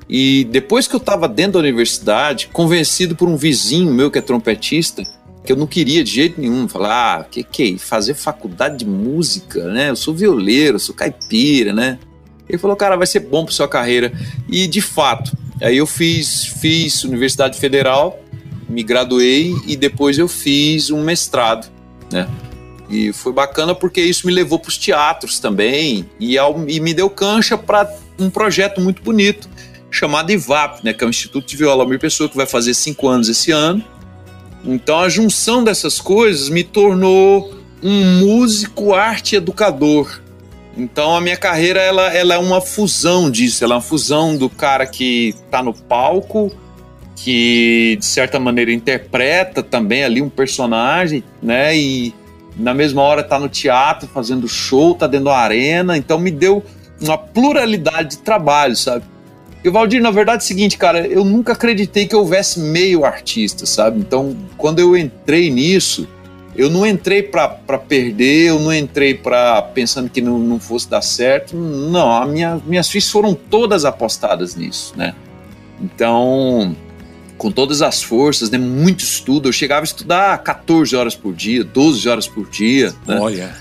E 0.10 0.44
depois 0.52 0.86
que 0.86 0.94
eu 0.94 1.00
estava 1.00 1.28
dentro 1.30 1.54
da 1.54 1.60
universidade, 1.60 2.50
convencido 2.52 3.16
por 3.16 3.30
um 3.30 3.38
vizinho 3.38 3.94
meu 3.94 4.12
que 4.12 4.20
é 4.20 4.22
trompetista, 4.22 5.02
que 5.46 5.52
eu 5.52 5.56
não 5.56 5.66
queria 5.66 6.04
de 6.04 6.12
jeito 6.12 6.40
nenhum, 6.40 6.68
falar, 6.68 7.22
ah, 7.22 7.24
que 7.24 7.42
que 7.44 7.75
é 7.75 7.78
fazer 7.78 8.13
faculdade 8.16 8.80
de 8.80 8.86
música, 8.86 9.63
né? 9.72 9.90
Eu 9.90 9.96
sou 9.96 10.13
violeiro, 10.13 10.78
sou 10.78 10.94
caipira, 10.94 11.72
né? 11.72 12.00
Ele 12.48 12.58
falou, 12.58 12.75
cara, 12.75 12.98
vai 12.98 13.08
ser 13.08 13.22
bom 13.22 13.46
para 13.46 13.54
sua 13.54 13.68
carreira. 13.68 14.12
E 14.50 14.68
de 14.68 14.82
fato, 14.82 15.32
aí 15.62 15.78
eu 15.78 15.88
fiz, 15.88 16.46
fiz 16.46 17.06
Universidade 17.06 17.58
Federal, 17.58 18.22
me 18.68 18.84
graduei 18.84 19.54
e 19.66 19.78
depois 19.78 20.18
eu 20.18 20.28
fiz 20.28 20.90
um 20.90 21.02
mestrado, 21.02 21.72
né? 22.12 22.28
E 22.90 23.13
foi 23.13 23.32
bacana 23.32 23.74
porque 23.74 24.02
isso 24.02 24.28
me 24.28 24.34
levou 24.34 24.60
para 24.60 24.70
os 24.70 24.78
teatros 24.78 25.40
também 25.40 26.10
e, 26.20 26.38
ao, 26.38 26.68
e 26.68 26.80
me 26.80 26.94
deu 26.94 27.10
cancha 27.10 27.58
para 27.58 27.90
um 28.20 28.30
projeto 28.30 28.82
muito 28.82 29.02
bonito 29.02 29.50
chamado 29.90 30.32
IVAP, 30.32 30.84
né, 30.84 30.94
que 30.94 31.04
é 31.04 31.08
o 31.08 31.10
Instituto 31.10 31.48
de 31.48 31.56
Viola 31.56 31.84
Almir 31.84 32.00
Pessoa, 32.00 32.28
que 32.28 32.36
vai 32.36 32.48
fazer 32.48 32.74
cinco 32.74 33.08
anos 33.08 33.30
esse 33.30 33.52
ano. 33.52 33.84
Então 34.66 35.00
a 35.00 35.10
junção 35.10 35.63
dessas 35.63 36.02
coisas 36.02 36.50
me 36.50 36.63
tornou 36.63 37.54
um 37.82 38.20
músico 38.20 38.94
arte 38.94 39.36
educador. 39.36 40.22
Então 40.75 41.16
a 41.16 41.22
minha 41.22 41.38
carreira 41.38 41.80
ela, 41.80 42.12
ela 42.12 42.34
é 42.34 42.38
uma 42.38 42.60
fusão 42.60 43.30
disso, 43.30 43.63
ela 43.63 43.75
é 43.75 43.78
uma 43.78 43.82
fusão 43.82 44.36
do 44.36 44.50
cara 44.50 44.88
que 44.88 45.30
está 45.30 45.62
no 45.62 45.74
palco, 45.74 46.52
que 47.16 47.96
de 48.00 48.06
certa 48.06 48.40
maneira 48.40 48.74
interpreta 48.74 49.62
também 49.62 50.04
ali 50.04 50.22
um 50.22 50.30
personagem, 50.30 51.24
né? 51.42 51.78
E, 51.78 52.13
na 52.57 52.74
mesma 52.74 53.01
hora 53.01 53.24
tá 53.24 53.39
no 53.39 53.50
teatro 53.50 54.07
fazendo 54.07 54.48
show, 54.48 54.95
tá 54.95 55.07
dentro 55.07 55.25
da 55.25 55.38
arena, 55.38 55.98
então 55.98 56.19
me 56.19 56.31
deu 56.31 56.63
uma 57.01 57.17
pluralidade 57.17 58.12
de 58.12 58.17
trabalho, 58.19 58.75
sabe? 58.75 59.05
E 59.63 59.69
Valdir, 59.69 60.01
na 60.01 60.12
verdade 60.12 60.43
é 60.43 60.45
o 60.45 60.48
seguinte, 60.48 60.77
cara, 60.77 61.07
eu 61.07 61.24
nunca 61.24 61.53
acreditei 61.53 62.05
que 62.05 62.15
houvesse 62.15 62.60
meio 62.60 63.05
artista, 63.05 63.65
sabe? 63.65 64.00
Então, 64.00 64.36
quando 64.57 64.79
eu 64.79 64.98
entrei 64.98 65.50
nisso, 65.50 66.07
eu 66.55 66.69
não 66.69 66.86
entrei 66.86 67.24
para 67.24 67.48
perder, 67.48 68.50
eu 68.50 68.60
não 68.60 68.74
entrei 68.74 69.13
para 69.13 69.62
pensando 69.62 70.10
que 70.10 70.22
não, 70.22 70.38
não 70.38 70.60
fosse 70.60 70.89
dar 70.89 71.01
certo. 71.01 71.55
Não, 71.55 72.27
minha, 72.27 72.62
minhas 72.65 72.89
fichas 72.89 73.10
foram 73.10 73.33
todas 73.33 73.86
apostadas 73.86 74.55
nisso, 74.55 74.93
né? 74.98 75.15
Então, 75.81 76.75
com 77.38 77.52
todas 77.52 77.82
as 77.82 78.02
forças, 78.02 78.50
né? 78.50 78.58
Muito 78.58 79.02
estudo. 79.02 79.50
Eu 79.50 79.54
chegava 79.54 79.82
a 79.82 79.84
estudar 79.84 80.38
14 80.40 80.96
horas 80.96 81.16
por 81.16 81.34
dia, 81.34 81.63
12 81.63 82.08
horas 82.08 82.28
por 82.28 82.50
dia. 82.50 82.94
Né? 83.08 83.20
Olha. 83.20 83.56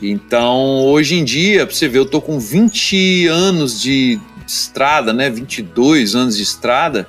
Então, 0.00 0.84
hoje 0.84 1.14
em 1.14 1.24
dia, 1.24 1.64
pra 1.64 1.74
você 1.74 1.88
ver, 1.88 1.98
eu 1.98 2.06
tô 2.06 2.20
com 2.20 2.38
20 2.38 3.28
anos 3.28 3.80
de 3.80 4.18
estrada, 4.46 5.12
né? 5.12 5.30
22 5.30 6.14
anos 6.14 6.36
de 6.36 6.42
estrada. 6.42 7.08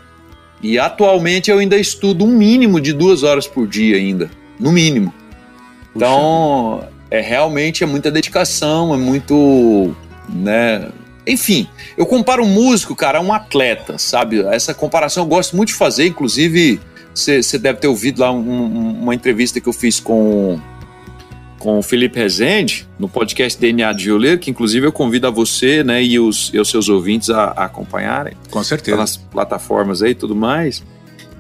E 0.62 0.80
atualmente 0.80 1.52
eu 1.52 1.60
ainda 1.60 1.78
estudo 1.78 2.24
um 2.24 2.38
mínimo 2.38 2.80
de 2.80 2.94
duas 2.94 3.24
horas 3.24 3.48
por 3.48 3.68
dia 3.68 3.98
ainda. 3.98 4.30
No 4.60 4.72
mínimo. 4.72 5.14
Então, 5.96 6.88
é 7.12 7.22
realmente 7.22 7.84
é 7.84 7.88
muita 7.88 8.10
dedicação, 8.10 8.94
é 8.94 8.98
muito, 8.98 9.96
né, 10.30 10.90
enfim, 11.26 11.68
eu 11.98 12.06
comparo 12.06 12.44
um 12.44 12.48
músico, 12.48 12.96
cara, 12.96 13.20
a 13.20 13.22
um 13.22 13.34
atleta, 13.34 13.98
sabe? 13.98 14.42
Essa 14.48 14.74
comparação 14.74 15.24
eu 15.24 15.28
gosto 15.28 15.56
muito 15.56 15.70
de 15.70 15.76
fazer, 15.76 16.08
inclusive 16.08 16.80
você 17.14 17.58
deve 17.58 17.80
ter 17.80 17.88
ouvido 17.88 18.20
lá 18.22 18.32
um, 18.32 19.02
uma 19.02 19.14
entrevista 19.14 19.62
que 19.62 19.70
eu 19.70 19.74
fiz 19.74 20.00
com, 20.00 20.60
com 21.60 21.78
o 21.78 21.84
Felipe 21.84 22.20
Rezende, 22.20 22.88
no 22.98 23.08
podcast 23.08 23.60
DNA 23.60 23.94
de 23.94 24.06
Violeiro, 24.06 24.40
que 24.40 24.50
inclusive 24.50 24.88
eu 24.88 24.92
convido 24.92 25.28
a 25.28 25.30
você 25.30 25.84
né, 25.84 26.04
e, 26.04 26.20
os, 26.20 26.52
e 26.54 26.60
os 26.60 26.70
seus 26.70 26.90
ouvintes 26.90 27.30
a, 27.30 27.44
a 27.56 27.66
acompanharem. 27.66 28.34
Com 28.50 28.64
certeza. 28.64 28.98
Nas 28.98 29.16
plataformas 29.16 30.02
aí 30.02 30.12
e 30.12 30.16
tudo 30.16 30.36
mais. 30.36 30.84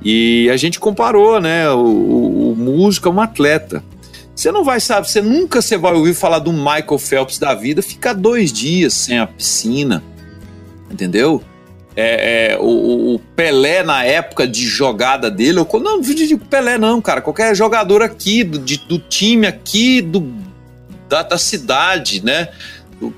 E 0.03 0.49
a 0.49 0.57
gente 0.57 0.79
comparou, 0.79 1.39
né, 1.41 1.69
o, 1.71 1.79
o, 1.79 2.51
o 2.51 2.55
músico 2.55 3.09
a 3.09 3.11
um 3.11 3.19
atleta. 3.19 3.83
Você 4.35 4.51
não 4.51 4.63
vai, 4.63 4.79
sabe, 4.79 5.09
você 5.09 5.21
nunca 5.21 5.61
você 5.61 5.77
vai 5.77 5.93
ouvir 5.93 6.13
falar 6.13 6.39
do 6.39 6.51
Michael 6.51 6.97
Phelps 6.97 7.37
da 7.37 7.53
vida 7.53 7.81
ficar 7.81 8.13
dois 8.13 8.51
dias 8.51 8.93
sem 8.93 9.19
a 9.19 9.27
piscina, 9.27 10.03
entendeu? 10.89 11.43
é, 11.95 12.53
é, 12.53 12.57
o, 12.59 13.15
o, 13.15 13.19
Pelé 13.35 13.83
na 13.83 14.03
época 14.03 14.47
de 14.47 14.65
jogada 14.65 15.29
dele, 15.29 15.59
eu, 15.59 15.67
não, 15.73 15.97
não 15.97 16.01
digo 16.01 16.43
Pelé 16.45 16.77
não, 16.77 16.99
cara, 17.01 17.21
qualquer 17.21 17.55
jogador 17.55 18.01
aqui 18.01 18.43
do, 18.43 18.57
de, 18.57 18.77
do 18.77 18.97
time 18.97 19.45
aqui 19.45 20.01
do, 20.01 20.33
da, 21.07 21.21
da, 21.21 21.37
cidade, 21.37 22.23
né? 22.23 22.49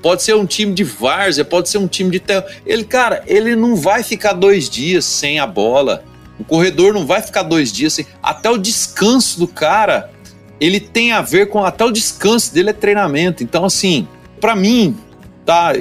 Pode 0.02 0.22
ser 0.22 0.34
um 0.34 0.44
time 0.44 0.74
de 0.74 0.84
várzea, 0.84 1.44
pode 1.44 1.68
ser 1.68 1.78
um 1.78 1.86
time 1.86 2.10
de 2.10 2.20
terra. 2.20 2.44
Ele, 2.66 2.84
cara, 2.84 3.22
ele 3.26 3.54
não 3.54 3.76
vai 3.76 4.02
ficar 4.02 4.32
dois 4.32 4.68
dias 4.68 5.04
sem 5.04 5.38
a 5.38 5.46
bola. 5.46 6.02
O 6.38 6.44
corredor 6.44 6.92
não 6.92 7.06
vai 7.06 7.22
ficar 7.22 7.44
dois 7.44 7.72
dias 7.72 7.92
sem. 7.92 8.06
Até 8.20 8.50
o 8.50 8.58
descanso 8.58 9.38
do 9.38 9.46
cara, 9.46 10.10
ele 10.60 10.80
tem 10.80 11.12
a 11.12 11.22
ver 11.22 11.48
com. 11.48 11.64
Até 11.64 11.84
o 11.84 11.90
descanso 11.90 12.52
dele 12.52 12.70
é 12.70 12.72
treinamento. 12.72 13.42
Então, 13.42 13.64
assim, 13.64 14.06
para 14.40 14.56
mim, 14.56 14.96
tá? 15.44 15.72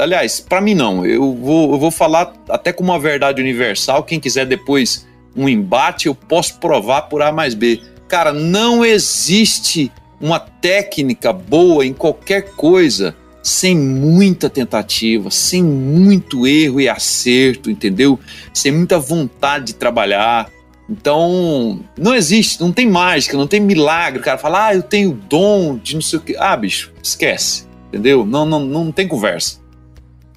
Aliás, 0.00 0.40
para 0.40 0.60
mim 0.60 0.74
não. 0.74 1.04
Eu 1.04 1.34
vou, 1.34 1.72
eu 1.72 1.78
vou 1.78 1.90
falar 1.90 2.32
até 2.48 2.72
com 2.72 2.82
uma 2.82 2.98
verdade 2.98 3.40
universal. 3.40 4.02
Quem 4.04 4.20
quiser 4.20 4.46
depois 4.46 5.06
um 5.36 5.48
embate, 5.48 6.06
eu 6.06 6.14
posso 6.14 6.58
provar 6.58 7.02
por 7.02 7.22
A 7.22 7.32
mais 7.32 7.54
B. 7.54 7.80
Cara, 8.08 8.32
não 8.32 8.84
existe 8.84 9.90
uma 10.20 10.38
técnica 10.38 11.32
boa 11.32 11.84
em 11.84 11.92
qualquer 11.92 12.50
coisa 12.52 13.16
sem 13.42 13.76
muita 13.76 14.48
tentativa, 14.48 15.30
sem 15.30 15.62
muito 15.64 16.46
erro 16.46 16.80
e 16.80 16.88
acerto, 16.88 17.70
entendeu? 17.70 18.18
Sem 18.54 18.70
muita 18.70 18.98
vontade 18.98 19.66
de 19.66 19.74
trabalhar. 19.74 20.48
Então, 20.88 21.80
não 21.96 22.14
existe, 22.14 22.60
não 22.60 22.72
tem 22.72 22.88
mágica, 22.88 23.36
não 23.36 23.46
tem 23.46 23.60
milagre. 23.60 24.20
O 24.20 24.22
cara 24.22 24.36
fala, 24.36 24.66
ah, 24.66 24.74
eu 24.74 24.82
tenho 24.82 25.12
dom 25.12 25.76
de 25.76 25.94
não 25.94 26.02
sei 26.02 26.18
o 26.18 26.22
quê. 26.22 26.36
Ah, 26.38 26.56
bicho, 26.56 26.92
esquece 27.02 27.66
entendeu? 27.92 28.24
Não, 28.24 28.46
não, 28.46 28.64
não 28.64 28.90
tem 28.90 29.06
conversa. 29.06 29.60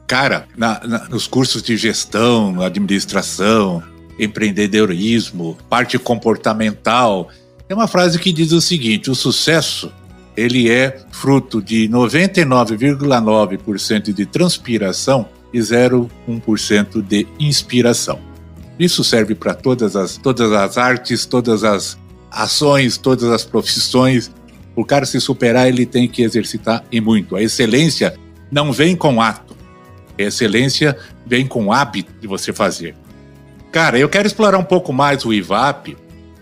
Cara, 0.06 0.46
na, 0.58 0.86
na, 0.86 1.08
nos 1.10 1.26
cursos 1.26 1.64
de 1.64 1.78
gestão, 1.78 2.62
administração, 2.62 3.82
empreendedorismo, 4.20 5.58
parte 5.70 5.98
comportamental, 5.98 7.30
é 7.68 7.74
uma 7.74 7.88
frase 7.88 8.20
que 8.20 8.34
diz 8.34 8.52
o 8.52 8.62
seguinte: 8.62 9.10
o 9.10 9.16
sucesso 9.16 9.92
ele 10.38 10.70
é 10.70 11.02
fruto 11.12 11.62
de 11.62 11.88
99,9% 11.88 14.14
de 14.14 14.26
transpiração 14.26 15.26
e 15.54 15.60
0,1% 15.60 17.02
de 17.02 17.26
inspiração. 17.40 18.20
Isso 18.78 19.04
serve 19.04 19.36
para 19.36 19.54
todas 19.54 19.96
as, 19.96 20.18
todas 20.18 20.52
as 20.52 20.78
artes, 20.78 21.26
todas 21.26 21.64
as 21.64 21.98
ações, 22.30 22.98
todas 22.98 23.30
as 23.30 23.46
profissões, 23.46 24.32
o 24.76 24.84
cara 24.84 25.06
se 25.06 25.22
superar, 25.22 25.68
ele 25.68 25.86
tem 25.86 26.08
que 26.08 26.22
exercitar 26.22 26.84
e 26.92 27.00
muito. 27.00 27.36
A 27.36 27.42
excelência 27.42 28.16
não 28.52 28.74
vem 28.74 28.96
com 28.96 29.22
ato. 29.22 29.56
A 30.20 30.22
excelência 30.22 30.98
vem 31.26 31.48
com 31.48 31.72
hábito 31.72 32.12
de 32.20 32.28
você 32.28 32.52
fazer. 32.52 32.96
Cara, 33.72 33.98
eu 33.98 34.10
quero 34.10 34.28
explorar 34.28 34.58
um 34.58 34.64
pouco 34.64 34.92
mais 34.92 35.24
o 35.26 35.34
IVAP, 35.34 35.98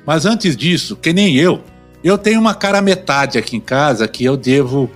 mas 0.06 0.26
antes 0.26 0.58
disso, 0.58 0.96
que 0.96 1.14
nem 1.14 1.36
eu, 1.36 1.64
eu 2.04 2.18
tenho 2.18 2.40
uma 2.40 2.54
cara 2.54 2.82
metade 2.82 3.38
aqui 3.38 3.56
em 3.56 3.62
casa 3.62 4.08
que 4.08 4.26
eu 4.26 4.36
devo. 4.36 4.90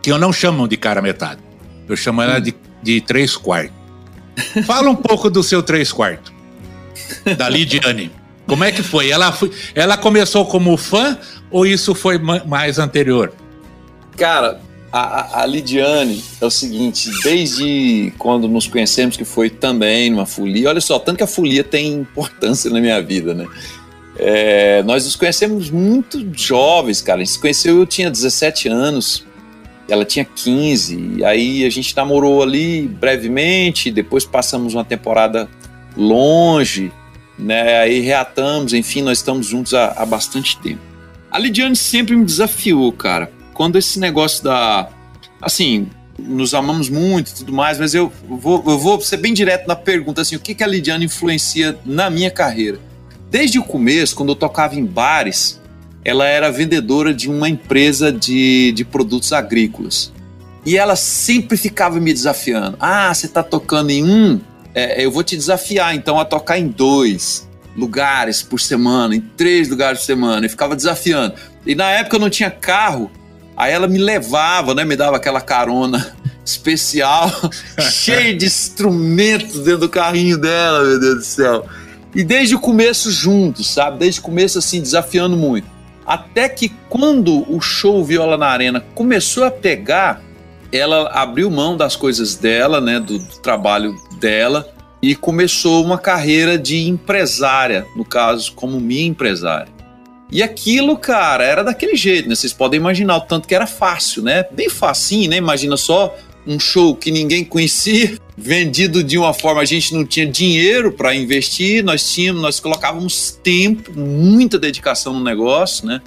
que 0.00 0.10
eu 0.10 0.18
não 0.18 0.32
chamo 0.32 0.66
de 0.68 0.76
cara 0.76 1.02
metade. 1.02 1.40
Eu 1.88 1.96
chamo 1.96 2.22
ela 2.22 2.38
de, 2.40 2.54
de 2.82 3.00
três 3.00 3.36
quartos. 3.36 3.79
Fala 4.64 4.90
um 4.90 4.96
pouco 4.96 5.30
do 5.30 5.42
seu 5.42 5.62
três 5.62 5.92
quartos. 5.92 6.32
Da 7.36 7.48
Lidiane. 7.48 8.10
Como 8.46 8.64
é 8.64 8.72
que 8.72 8.82
foi? 8.82 9.10
Ela, 9.10 9.30
foi, 9.32 9.50
ela 9.74 9.96
começou 9.96 10.44
como 10.44 10.76
fã 10.76 11.16
ou 11.50 11.66
isso 11.66 11.94
foi 11.94 12.18
mais 12.18 12.78
anterior? 12.78 13.32
Cara, 14.16 14.60
a, 14.92 15.42
a, 15.42 15.46
Lidiane 15.46 16.22
é 16.40 16.44
o 16.44 16.50
seguinte, 16.50 17.08
desde 17.22 18.12
quando 18.18 18.48
nos 18.48 18.66
conhecemos, 18.66 19.16
que 19.16 19.24
foi 19.24 19.48
também 19.48 20.10
numa 20.10 20.26
folia, 20.26 20.68
olha 20.68 20.80
só, 20.80 20.98
tanto 20.98 21.18
que 21.18 21.22
a 21.22 21.28
folia 21.28 21.62
tem 21.62 21.92
importância 21.92 22.70
na 22.70 22.80
minha 22.80 23.00
vida, 23.00 23.32
né? 23.32 23.46
É, 24.18 24.82
nós 24.82 25.04
nos 25.04 25.16
conhecemos 25.16 25.70
muito 25.70 26.26
jovens, 26.36 27.00
cara. 27.00 27.20
A 27.20 27.24
gente 27.24 27.34
se 27.34 27.38
conheceu, 27.38 27.78
eu 27.78 27.86
tinha 27.86 28.10
17 28.10 28.68
anos, 28.68 29.24
ela 29.90 30.04
tinha 30.04 30.24
15, 30.24 31.16
e 31.18 31.24
aí 31.24 31.64
a 31.64 31.70
gente 31.70 31.94
namorou 31.96 32.42
ali 32.42 32.86
brevemente, 32.86 33.90
depois 33.90 34.24
passamos 34.24 34.74
uma 34.74 34.84
temporada 34.84 35.48
longe, 35.96 36.92
né? 37.38 37.78
Aí 37.80 38.00
reatamos, 38.00 38.72
enfim, 38.72 39.02
nós 39.02 39.18
estamos 39.18 39.46
juntos 39.46 39.74
há, 39.74 39.94
há 39.96 40.06
bastante 40.06 40.56
tempo. 40.58 40.80
A 41.30 41.38
Lidiane 41.38 41.76
sempre 41.76 42.16
me 42.16 42.24
desafiou, 42.24 42.92
cara. 42.92 43.30
Quando 43.54 43.76
esse 43.76 43.98
negócio 43.98 44.42
da. 44.44 44.88
Assim, 45.40 45.88
nos 46.18 46.54
amamos 46.54 46.88
muito 46.88 47.30
e 47.30 47.34
tudo 47.34 47.52
mais, 47.52 47.78
mas 47.78 47.94
eu 47.94 48.12
vou, 48.28 48.62
eu 48.66 48.78
vou 48.78 49.00
ser 49.00 49.16
bem 49.16 49.32
direto 49.32 49.66
na 49.66 49.76
pergunta, 49.76 50.20
assim, 50.20 50.36
o 50.36 50.40
que, 50.40 50.54
que 50.54 50.62
a 50.62 50.66
Lidiane 50.66 51.06
influencia 51.06 51.78
na 51.84 52.10
minha 52.10 52.30
carreira? 52.30 52.78
Desde 53.30 53.58
o 53.58 53.62
começo, 53.62 54.14
quando 54.14 54.30
eu 54.30 54.36
tocava 54.36 54.74
em 54.74 54.84
bares, 54.84 55.59
ela 56.10 56.26
era 56.26 56.50
vendedora 56.50 57.14
de 57.14 57.30
uma 57.30 57.48
empresa 57.48 58.10
de, 58.10 58.72
de 58.72 58.84
produtos 58.84 59.32
agrícolas. 59.32 60.12
E 60.66 60.76
ela 60.76 60.96
sempre 60.96 61.56
ficava 61.56 62.00
me 62.00 62.12
desafiando. 62.12 62.76
Ah, 62.80 63.14
você 63.14 63.26
está 63.26 63.44
tocando 63.44 63.90
em 63.90 64.04
um? 64.04 64.40
É, 64.74 65.04
eu 65.04 65.10
vou 65.12 65.22
te 65.22 65.36
desafiar 65.36 65.94
então 65.94 66.18
a 66.18 66.24
tocar 66.24 66.58
em 66.58 66.66
dois 66.66 67.48
lugares 67.76 68.42
por 68.42 68.60
semana, 68.60 69.14
em 69.14 69.20
três 69.20 69.68
lugares 69.68 70.00
por 70.00 70.06
semana, 70.06 70.46
e 70.46 70.48
ficava 70.48 70.74
desafiando. 70.74 71.34
E 71.64 71.76
na 71.76 71.88
época 71.90 72.16
eu 72.16 72.20
não 72.20 72.28
tinha 72.28 72.50
carro, 72.50 73.08
aí 73.56 73.72
ela 73.72 73.86
me 73.86 73.98
levava, 73.98 74.74
né? 74.74 74.84
Me 74.84 74.96
dava 74.96 75.16
aquela 75.16 75.40
carona 75.40 76.12
especial, 76.44 77.30
cheio 77.88 78.36
de 78.36 78.46
instrumentos 78.46 79.60
dentro 79.60 79.78
do 79.78 79.88
carrinho 79.88 80.36
dela, 80.36 80.82
meu 80.82 80.98
Deus 80.98 81.14
do 81.18 81.24
céu. 81.24 81.66
E 82.12 82.24
desde 82.24 82.56
o 82.56 82.58
começo 82.58 83.12
juntos, 83.12 83.72
sabe? 83.72 84.00
Desde 84.00 84.18
o 84.18 84.24
começo 84.24 84.58
assim, 84.58 84.82
desafiando 84.82 85.36
muito. 85.36 85.78
Até 86.10 86.48
que 86.48 86.70
quando 86.88 87.48
o 87.48 87.60
show 87.60 88.04
Viola 88.04 88.36
na 88.36 88.48
Arena 88.48 88.84
começou 88.96 89.44
a 89.44 89.50
pegar, 89.50 90.20
ela 90.72 91.08
abriu 91.12 91.48
mão 91.48 91.76
das 91.76 91.94
coisas 91.94 92.34
dela, 92.34 92.80
né? 92.80 92.98
do, 92.98 93.16
do 93.16 93.36
trabalho 93.36 93.94
dela 94.18 94.68
e 95.00 95.14
começou 95.14 95.84
uma 95.84 95.96
carreira 95.96 96.58
de 96.58 96.88
empresária, 96.88 97.86
no 97.94 98.04
caso, 98.04 98.52
como 98.54 98.80
minha 98.80 99.06
empresária. 99.06 99.68
E 100.32 100.42
aquilo, 100.42 100.98
cara, 100.98 101.44
era 101.44 101.62
daquele 101.62 101.94
jeito, 101.94 102.28
né? 102.28 102.34
Vocês 102.34 102.52
podem 102.52 102.80
imaginar 102.80 103.16
o 103.16 103.20
tanto 103.20 103.46
que 103.46 103.54
era 103.54 103.68
fácil, 103.68 104.24
né? 104.24 104.44
Bem 104.50 104.68
facinho, 104.68 105.30
né? 105.30 105.36
Imagina 105.36 105.76
só 105.76 106.16
um 106.44 106.58
show 106.58 106.96
que 106.96 107.12
ninguém 107.12 107.44
conhecia, 107.44 108.18
vendido 108.40 109.04
de 109.04 109.18
uma 109.18 109.34
forma 109.34 109.60
a 109.60 109.64
gente 109.64 109.92
não 109.92 110.04
tinha 110.04 110.26
dinheiro 110.26 110.90
para 110.90 111.14
investir, 111.14 111.84
nós 111.84 112.10
tínhamos, 112.10 112.40
nós 112.40 112.58
colocávamos 112.58 113.38
tempo, 113.42 113.92
muita 113.98 114.58
dedicação 114.58 115.12
no 115.12 115.22
negócio, 115.22 115.86
né? 115.86 116.00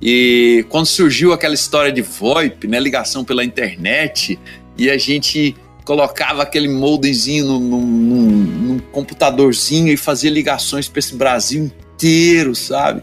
E 0.00 0.64
quando 0.68 0.86
surgiu 0.86 1.32
aquela 1.32 1.52
história 1.52 1.92
de 1.92 2.00
VoIP, 2.00 2.66
né, 2.66 2.80
ligação 2.80 3.24
pela 3.24 3.44
internet, 3.44 4.38
e 4.78 4.88
a 4.88 4.96
gente 4.96 5.54
colocava 5.84 6.42
aquele 6.42 6.68
moldezinho 6.68 7.58
num, 7.58 8.78
computadorzinho 8.92 9.92
e 9.92 9.96
fazia 9.96 10.30
ligações 10.30 10.88
para 10.88 10.98
esse 11.00 11.14
Brasil 11.14 11.64
inteiro, 11.64 12.54
sabe? 12.54 13.02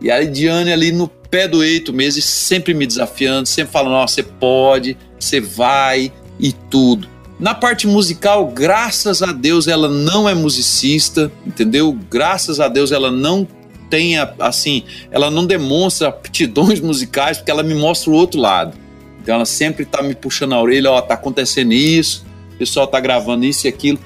E 0.00 0.10
a 0.10 0.20
Lidiane 0.20 0.72
ali 0.72 0.92
no 0.92 1.08
pé 1.08 1.48
do 1.48 1.64
eito 1.64 1.92
mesmo, 1.92 2.22
sempre 2.22 2.74
me 2.74 2.86
desafiando, 2.86 3.48
sempre 3.48 3.72
falando: 3.72 3.94
Ó, 3.94 4.06
você 4.06 4.22
pode, 4.22 4.96
você 5.18 5.40
vai 5.40 6.12
e 6.38 6.52
tudo. 6.52 7.15
Na 7.38 7.54
parte 7.54 7.86
musical, 7.86 8.46
graças 8.46 9.22
a 9.22 9.30
Deus, 9.30 9.68
ela 9.68 9.88
não 9.88 10.28
é 10.28 10.34
musicista, 10.34 11.30
entendeu? 11.46 11.96
Graças 12.10 12.60
a 12.60 12.68
Deus, 12.68 12.92
ela 12.92 13.10
não 13.10 13.46
tem, 13.90 14.14
assim, 14.38 14.84
ela 15.10 15.30
não 15.30 15.46
demonstra 15.46 16.08
aptidões 16.08 16.80
musicais, 16.80 17.36
porque 17.36 17.50
ela 17.50 17.62
me 17.62 17.74
mostra 17.74 18.10
o 18.10 18.14
outro 18.14 18.40
lado. 18.40 18.76
Então 19.20 19.34
ela 19.34 19.44
sempre 19.44 19.84
tá 19.84 20.02
me 20.02 20.14
puxando 20.14 20.54
a 20.54 20.62
orelha, 20.62 20.90
ó, 20.90 21.00
tá 21.02 21.14
acontecendo 21.14 21.72
isso, 21.72 22.24
o 22.54 22.58
pessoal 22.58 22.86
tá 22.86 22.98
gravando 23.00 23.44
isso 23.44 23.66
e 23.66 23.68
aquilo. 23.68 23.98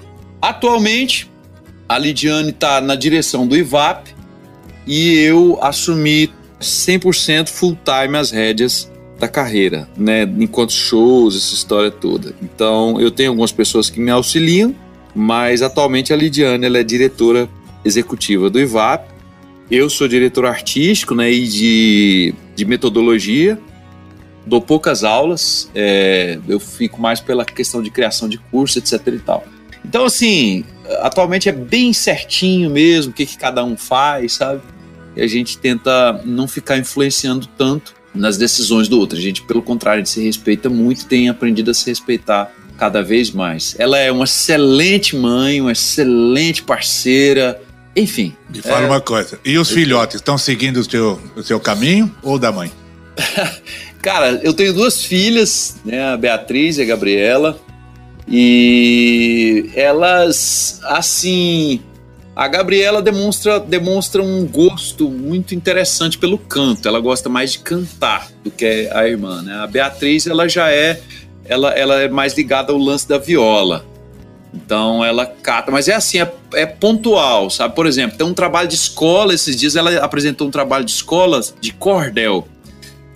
Atualmente, 0.43 1.31
a 1.89 1.99
Lidiane 1.99 2.53
tá 2.53 2.81
na 2.81 2.97
direção 2.97 3.47
do 3.47 3.57
IVAP 3.57 4.15
e 4.87 5.15
eu 5.19 5.59
assumi 5.63 6.33
100% 6.61 7.49
full 7.49 7.79
time 7.85 8.17
as 8.17 8.31
rédeas 8.31 8.91
da 9.21 9.29
carreira, 9.29 9.87
né, 9.97 10.23
enquanto 10.23 10.73
shows, 10.73 11.37
essa 11.37 11.55
história 11.55 11.91
toda. 11.91 12.35
Então, 12.43 12.99
eu 12.99 13.11
tenho 13.11 13.29
algumas 13.29 13.53
pessoas 13.53 13.91
que 13.91 14.01
me 14.01 14.11
auxiliam, 14.11 14.75
mas 15.15 15.61
atualmente 15.61 16.13
a 16.13 16.17
Lidiane 16.17 16.65
ela 16.65 16.79
é 16.79 16.83
diretora 16.83 17.49
executiva 17.85 18.49
do 18.49 18.59
IVAP. 18.59 19.11
Eu 19.71 19.91
sou 19.91 20.09
diretor 20.09 20.47
artístico, 20.47 21.15
né, 21.15 21.31
e 21.31 21.47
de, 21.47 22.35
de 22.57 22.65
metodologia 22.65 23.59
dou 24.47 24.61
poucas 24.61 25.05
aulas, 25.05 25.71
é, 25.75 26.39
eu 26.49 26.59
fico 26.59 27.01
mais 27.01 27.21
pela 27.21 27.45
questão 27.45 27.83
de 27.83 27.91
criação 27.91 28.29
de 28.29 28.39
curso, 28.39 28.79
etc 28.79 29.07
e 29.07 29.19
tal. 29.19 29.45
Então, 29.85 30.05
assim, 30.05 30.65
atualmente 31.01 31.49
é 31.49 31.53
bem 31.53 31.93
certinho 31.93 32.71
mesmo 32.71 33.13
o 33.13 33.15
que, 33.15 33.27
que 33.27 33.37
cada 33.37 33.63
um 33.63 33.77
faz, 33.77 34.33
sabe? 34.33 34.63
E 35.15 35.23
a 35.23 35.27
gente 35.27 35.59
tenta 35.59 36.21
não 36.25 36.49
ficar 36.49 36.79
influenciando 36.79 37.47
tanto 37.47 37.95
nas 38.15 38.37
decisões 38.37 38.89
do 38.89 38.99
outro. 38.99 39.19
A 39.19 39.21
gente, 39.21 39.43
pelo 39.43 39.63
contrário, 39.63 40.05
se 40.07 40.23
respeita 40.25 40.69
muito 40.69 41.03
e 41.03 41.07
tem 41.07 41.29
aprendido 41.29 41.71
a 41.71 41.75
se 41.75 41.87
respeitar 41.89 42.53
cada 42.79 43.03
vez 43.03 43.31
mais. 43.31 43.77
Ela 43.79 43.99
é 43.99 44.11
uma 44.11 44.25
excelente 44.25 45.15
mãe, 45.15 45.61
uma 45.61 45.73
excelente 45.73 46.63
parceira, 46.63 47.61
enfim. 47.95 48.35
Me 48.49 48.63
fala 48.63 48.85
é... 48.85 48.87
uma 48.87 49.01
coisa, 49.01 49.39
e 49.45 49.59
os 49.59 49.71
filhotes 49.71 50.17
estão 50.17 50.39
seguindo 50.39 50.79
o 50.79 50.91
seu, 50.91 51.21
o 51.37 51.43
seu 51.43 51.61
caminho 51.61 52.11
ou 52.23 52.39
da 52.39 52.51
mãe? 52.51 52.73
Cara, 54.01 54.41
eu 54.43 54.55
tenho 54.55 54.73
duas 54.73 55.05
filhas, 55.05 55.77
né, 55.85 56.03
a 56.03 56.17
Beatriz 56.17 56.79
e 56.79 56.83
a 56.83 56.85
Gabriela, 56.87 57.61
e 58.27 59.71
elas, 59.75 60.81
assim, 60.85 61.83
a 62.41 62.49
Gabriela 62.49 63.03
demonstra, 63.03 63.61
demonstra 63.61 64.23
um 64.23 64.47
gosto 64.47 65.11
muito 65.11 65.55
interessante 65.55 66.17
pelo 66.17 66.39
canto. 66.39 66.89
Ela 66.89 66.99
gosta 66.99 67.29
mais 67.29 67.53
de 67.53 67.59
cantar 67.59 68.31
do 68.43 68.51
que 68.51 68.89
a 68.91 69.07
irmã, 69.07 69.43
né? 69.43 69.57
A 69.57 69.67
Beatriz, 69.67 70.27
ela 70.27 70.49
já 70.49 70.73
é 70.73 71.03
ela, 71.45 71.69
ela 71.73 72.01
é 72.01 72.09
mais 72.09 72.35
ligada 72.35 72.73
ao 72.73 72.79
lance 72.79 73.07
da 73.07 73.19
viola. 73.19 73.85
Então 74.55 75.05
ela 75.05 75.27
cata, 75.27 75.71
mas 75.71 75.87
é 75.87 75.93
assim, 75.93 76.19
é, 76.19 76.33
é, 76.55 76.65
pontual, 76.65 77.51
sabe? 77.51 77.75
Por 77.75 77.87
exemplo, 77.87 78.17
tem 78.17 78.27
um 78.27 78.33
trabalho 78.33 78.69
de 78.69 78.75
escola, 78.75 79.35
esses 79.35 79.55
dias 79.55 79.77
ela 79.77 79.99
apresentou 79.99 80.49
um 80.49 80.51
trabalho 80.51 80.87
de 80.87 80.93
escola 80.93 81.43
de 81.61 81.75
cordel. 81.75 82.49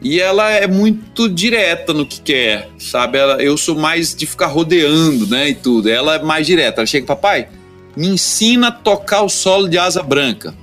E 0.02 0.20
ela 0.20 0.50
é 0.50 0.66
muito 0.66 1.30
direta 1.30 1.94
no 1.94 2.04
que 2.04 2.20
quer, 2.20 2.68
sabe? 2.78 3.16
Ela, 3.16 3.42
eu 3.42 3.56
sou 3.56 3.74
mais 3.74 4.14
de 4.14 4.26
ficar 4.26 4.48
rodeando, 4.48 5.26
né? 5.26 5.48
E 5.48 5.54
tudo. 5.54 5.88
Ela 5.88 6.16
é 6.16 6.22
mais 6.22 6.46
direta. 6.46 6.82
Ela 6.82 6.86
chega, 6.86 7.06
papai, 7.06 7.48
me 7.96 8.08
ensina 8.08 8.68
a 8.68 8.72
tocar 8.72 9.22
o 9.22 9.28
solo 9.28 9.68
de 9.68 9.78
asa 9.78 10.02
branca. 10.02 10.54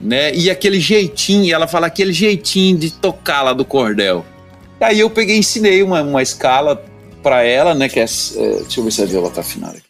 Né? 0.00 0.34
E 0.34 0.50
aquele 0.50 0.80
jeitinho, 0.80 1.54
ela 1.54 1.66
fala 1.66 1.86
aquele 1.86 2.12
jeitinho 2.12 2.78
de 2.78 2.90
tocar 2.90 3.42
lá 3.42 3.52
do 3.52 3.64
cordel. 3.64 4.24
Aí 4.80 5.00
eu 5.00 5.08
peguei 5.08 5.38
ensinei 5.38 5.82
uma, 5.82 6.02
uma 6.02 6.22
escala 6.22 6.84
para 7.22 7.42
ela, 7.42 7.74
né? 7.74 7.88
Que 7.88 8.00
é, 8.00 8.04
é, 8.04 8.06
deixa 8.60 8.80
eu 8.80 8.84
ver 8.84 8.90
se 8.90 9.02
a 9.02 9.06
viola 9.06 9.30
tá 9.30 9.40
afinada 9.40 9.78
aqui. 9.78 9.84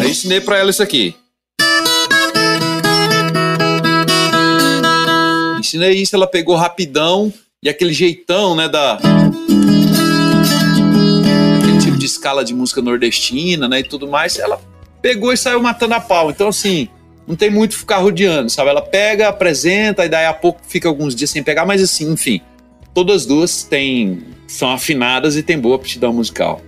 Aí 0.00 0.10
ensinei 0.10 0.40
para 0.40 0.58
ela 0.58 0.70
isso 0.70 0.82
aqui. 0.82 1.16
Ensinei 5.58 5.94
isso, 5.94 6.14
ela 6.14 6.26
pegou 6.26 6.54
rapidão 6.54 7.32
e 7.60 7.68
aquele 7.68 7.92
jeitão, 7.92 8.54
né, 8.54 8.68
da 8.68 8.94
aquele 11.58 11.78
tipo 11.80 11.98
de 11.98 12.06
escala 12.06 12.44
de 12.44 12.54
música 12.54 12.80
nordestina, 12.80 13.68
né, 13.68 13.80
e 13.80 13.82
tudo 13.82 14.06
mais, 14.06 14.38
ela 14.38 14.60
pegou 15.00 15.32
e 15.32 15.36
saiu 15.36 15.62
matando 15.62 15.94
a 15.94 16.00
pau. 16.00 16.30
Então 16.30 16.48
assim, 16.48 16.88
não 17.26 17.36
tem 17.36 17.50
muito 17.50 17.76
ficar 17.76 17.98
rodeando, 17.98 18.50
sabe? 18.50 18.70
Ela 18.70 18.82
pega, 18.82 19.28
apresenta 19.28 20.04
e 20.04 20.08
daí 20.08 20.26
a 20.26 20.32
pouco 20.32 20.60
fica 20.66 20.88
alguns 20.88 21.14
dias 21.14 21.30
sem 21.30 21.42
pegar, 21.42 21.66
mas 21.66 21.82
assim, 21.82 22.10
enfim, 22.10 22.40
todas 22.94 23.26
duas 23.26 23.62
têm 23.62 24.22
são 24.46 24.70
afinadas 24.70 25.36
e 25.36 25.42
têm 25.42 25.58
boa 25.58 25.76
aptidão 25.76 26.12
musical. 26.12 26.62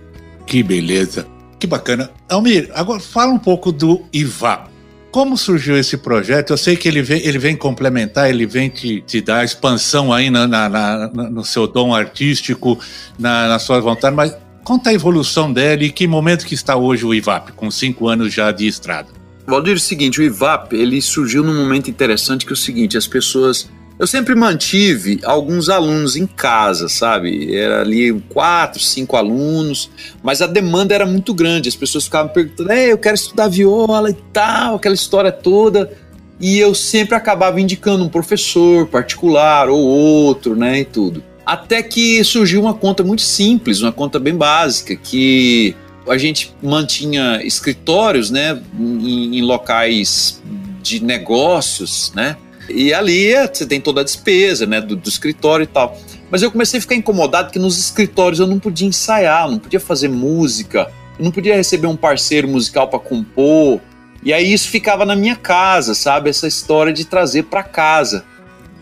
Que 0.45 0.61
beleza. 0.61 1.25
Que 1.59 1.67
bacana. 1.67 2.11
Almir, 2.29 2.69
agora 2.73 2.99
fala 2.99 3.31
um 3.31 3.39
pouco 3.39 3.71
do 3.71 4.03
IVAP. 4.11 4.69
Como 5.11 5.37
surgiu 5.37 5.77
esse 5.77 5.97
projeto? 5.97 6.53
Eu 6.53 6.57
sei 6.57 6.77
que 6.77 6.87
ele 6.87 7.01
vem, 7.01 7.21
ele 7.25 7.37
vem 7.37 7.55
complementar, 7.55 8.29
ele 8.29 8.45
vem 8.45 8.69
te, 8.69 9.01
te 9.01 9.19
dar 9.19 9.43
expansão 9.43 10.13
aí 10.13 10.29
na, 10.29 10.47
na, 10.47 10.69
na, 10.69 11.07
no 11.07 11.43
seu 11.43 11.67
dom 11.67 11.93
artístico, 11.93 12.79
na, 13.19 13.47
na 13.47 13.59
sua 13.59 13.79
vontade, 13.81 14.15
mas 14.15 14.35
conta 14.63 14.89
a 14.89 14.93
evolução 14.93 15.51
dela 15.51 15.83
e 15.83 15.91
que 15.91 16.07
momento 16.07 16.45
que 16.45 16.53
está 16.53 16.75
hoje 16.75 17.05
o 17.05 17.13
IVAP, 17.13 17.51
com 17.53 17.69
cinco 17.69 18.07
anos 18.07 18.33
já 18.33 18.51
de 18.51 18.67
estrada. 18.67 19.09
Valdir, 19.45 19.73
é 19.73 19.75
o 19.75 19.79
seguinte, 19.79 20.19
o 20.19 20.23
IVAP 20.23 20.73
ele 20.73 21.01
surgiu 21.01 21.43
num 21.43 21.55
momento 21.55 21.89
interessante 21.89 22.45
que 22.45 22.51
é 22.51 22.53
o 22.53 22.57
seguinte, 22.57 22.97
as 22.97 23.07
pessoas 23.07 23.69
eu 24.01 24.07
sempre 24.07 24.33
mantive 24.33 25.19
alguns 25.23 25.69
alunos 25.69 26.15
em 26.15 26.25
casa, 26.25 26.89
sabe? 26.89 27.55
Era 27.55 27.81
ali 27.81 28.11
quatro, 28.29 28.79
cinco 28.81 29.15
alunos, 29.15 29.91
mas 30.23 30.41
a 30.41 30.47
demanda 30.47 30.95
era 30.95 31.05
muito 31.05 31.35
grande. 31.35 31.69
As 31.69 31.75
pessoas 31.75 32.05
ficavam 32.05 32.33
perguntando: 32.33 32.71
eu 32.71 32.97
quero 32.97 33.13
estudar 33.13 33.47
viola 33.47 34.09
e 34.09 34.15
tal, 34.33 34.77
aquela 34.77 34.95
história 34.95 35.31
toda. 35.31 35.91
E 36.39 36.57
eu 36.57 36.73
sempre 36.73 37.13
acabava 37.13 37.61
indicando 37.61 38.03
um 38.03 38.09
professor 38.09 38.87
particular 38.87 39.69
ou 39.69 39.79
outro, 39.79 40.55
né? 40.55 40.79
E 40.79 40.85
tudo. 40.85 41.23
Até 41.51 41.83
que 41.83 42.23
surgiu 42.23 42.61
uma 42.61 42.73
conta 42.73 43.03
muito 43.03 43.23
simples, 43.23 43.81
uma 43.81 43.91
conta 43.91 44.17
bem 44.17 44.33
básica, 44.33 44.95
que 44.95 45.75
a 46.07 46.17
gente 46.17 46.55
mantinha 46.63 47.41
escritórios, 47.43 48.31
né? 48.31 48.57
em, 48.79 49.37
em 49.37 49.41
locais 49.41 50.41
de 50.81 51.03
negócios, 51.03 52.13
né? 52.15 52.37
E 52.69 52.93
ali 52.93 53.33
você 53.51 53.65
tem 53.65 53.81
toda 53.81 53.99
a 53.99 54.03
despesa, 54.05 54.65
né, 54.65 54.79
do, 54.79 54.95
do, 54.95 55.09
escritório 55.09 55.65
e 55.65 55.67
tal. 55.67 55.99
Mas 56.29 56.41
eu 56.41 56.49
comecei 56.49 56.77
a 56.77 56.81
ficar 56.81 56.95
incomodado 56.95 57.51
que 57.51 57.59
nos 57.59 57.77
escritórios 57.77 58.39
eu 58.39 58.47
não 58.47 58.57
podia 58.57 58.87
ensaiar, 58.87 59.51
não 59.51 59.59
podia 59.59 59.81
fazer 59.81 60.07
música, 60.07 60.89
não 61.19 61.31
podia 61.31 61.57
receber 61.57 61.87
um 61.87 61.97
parceiro 61.97 62.47
musical 62.47 62.87
para 62.87 62.97
compor. 62.97 63.81
E 64.23 64.31
aí 64.31 64.53
isso 64.53 64.69
ficava 64.69 65.05
na 65.05 65.17
minha 65.17 65.35
casa, 65.35 65.93
sabe? 65.95 66.29
Essa 66.29 66.47
história 66.47 66.93
de 66.93 67.03
trazer 67.03 67.43
para 67.43 67.61
casa. 67.61 68.23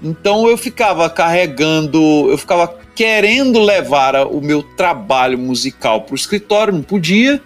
Então 0.02 0.48
eu 0.48 0.58
ficava 0.58 1.10
carregando, 1.10 2.30
eu 2.30 2.38
ficava 2.38 2.74
querendo 2.96 3.60
levar 3.60 4.16
o 4.28 4.42
meu 4.42 4.64
trabalho 4.64 5.38
musical 5.38 6.02
para 6.02 6.14
o 6.14 6.16
escritório, 6.16 6.74
não 6.74 6.82
podia, 6.82 7.42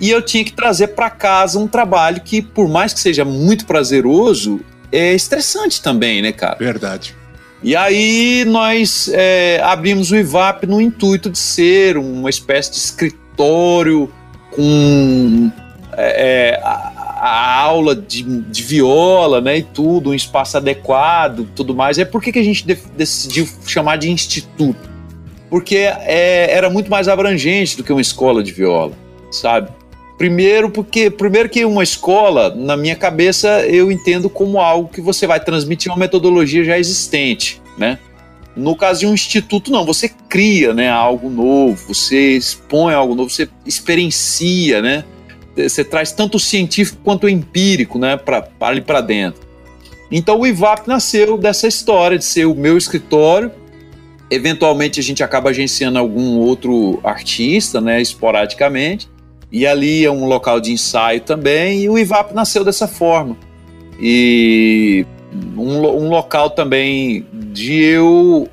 e 0.00 0.10
eu 0.10 0.22
tinha 0.22 0.44
que 0.44 0.52
trazer 0.52 0.88
para 0.88 1.10
casa 1.10 1.58
um 1.58 1.66
trabalho 1.66 2.20
que, 2.22 2.40
por 2.40 2.68
mais 2.68 2.92
que 2.92 3.00
seja 3.00 3.24
muito 3.24 3.66
prazeroso, 3.66 4.60
é 4.90 5.14
estressante 5.14 5.82
também, 5.82 6.22
né, 6.22 6.32
cara? 6.32 6.56
Verdade. 6.58 7.14
E 7.62 7.76
aí 7.76 8.44
nós 8.46 9.10
é, 9.12 9.60
abrimos 9.62 10.10
o 10.10 10.16
IVAP 10.16 10.66
no 10.66 10.80
intuito 10.80 11.28
de 11.28 11.38
ser 11.38 11.98
uma 11.98 12.30
espécie 12.30 12.70
de 12.70 12.78
escritório 12.78 14.10
com 14.50 15.52
é, 15.92 16.54
é, 16.56 16.60
a, 16.62 16.99
a, 17.20 17.60
aula 17.60 17.94
de, 17.94 18.22
de, 18.22 18.62
viola, 18.62 19.40
né, 19.40 19.58
e 19.58 19.62
tudo, 19.62 20.10
um 20.10 20.14
espaço 20.14 20.56
adequado, 20.56 21.46
tudo 21.54 21.74
mais. 21.74 21.98
É 21.98 22.04
por 22.04 22.22
que, 22.22 22.32
que 22.32 22.38
a 22.38 22.44
gente 22.44 22.66
de, 22.66 22.76
decidiu 22.96 23.46
chamar 23.66 23.96
de 23.96 24.10
instituto? 24.10 24.88
Porque 25.50 25.76
é, 25.76 26.50
era 26.50 26.70
muito 26.70 26.90
mais 26.90 27.08
abrangente 27.08 27.76
do 27.76 27.84
que 27.84 27.92
uma 27.92 28.00
escola 28.00 28.42
de 28.42 28.52
viola, 28.52 28.92
sabe? 29.30 29.68
Primeiro, 30.16 30.70
porque 30.70 31.10
primeiro 31.10 31.48
que 31.48 31.64
uma 31.64 31.82
escola, 31.82 32.54
na 32.54 32.76
minha 32.76 32.96
cabeça, 32.96 33.66
eu 33.66 33.90
entendo 33.90 34.30
como 34.30 34.58
algo 34.58 34.88
que 34.88 35.00
você 35.00 35.26
vai 35.26 35.40
transmitir 35.40 35.90
uma 35.90 35.98
metodologia 35.98 36.64
já 36.64 36.78
existente, 36.78 37.60
né? 37.76 37.98
No 38.56 38.74
caso 38.74 39.00
de 39.00 39.06
um 39.06 39.14
instituto, 39.14 39.70
não, 39.70 39.84
você 39.86 40.10
cria 40.28 40.74
né, 40.74 40.90
algo 40.90 41.30
novo, 41.30 41.94
você 41.94 42.36
expõe 42.36 42.92
algo 42.94 43.14
novo, 43.14 43.30
você 43.30 43.48
experiencia, 43.64 44.82
né? 44.82 45.04
Você 45.56 45.84
traz 45.84 46.12
tanto 46.12 46.36
o 46.36 46.40
científico 46.40 47.00
quanto 47.02 47.24
o 47.24 47.28
empírico 47.28 47.98
né, 47.98 48.16
para 48.16 48.48
ali 48.60 48.80
para 48.80 49.00
dentro. 49.00 49.48
Então 50.10 50.40
o 50.40 50.46
IVAP 50.46 50.86
nasceu 50.88 51.38
dessa 51.38 51.68
história 51.68 52.18
de 52.18 52.24
ser 52.24 52.46
o 52.46 52.54
meu 52.54 52.76
escritório. 52.76 53.50
Eventualmente 54.30 55.00
a 55.00 55.02
gente 55.02 55.22
acaba 55.22 55.50
agenciando 55.50 55.98
algum 55.98 56.38
outro 56.38 57.00
artista, 57.02 57.80
né, 57.80 58.00
esporadicamente. 58.00 59.08
E 59.52 59.66
ali 59.66 60.04
é 60.04 60.10
um 60.10 60.26
local 60.26 60.60
de 60.60 60.72
ensaio 60.72 61.20
também, 61.20 61.82
e 61.82 61.88
o 61.88 61.98
IVAP 61.98 62.32
nasceu 62.32 62.64
dessa 62.64 62.86
forma. 62.86 63.36
E 64.00 65.04
um, 65.56 65.78
um 65.78 66.08
local 66.08 66.50
também 66.50 67.26
de 67.32 67.74
eu, 67.74 68.48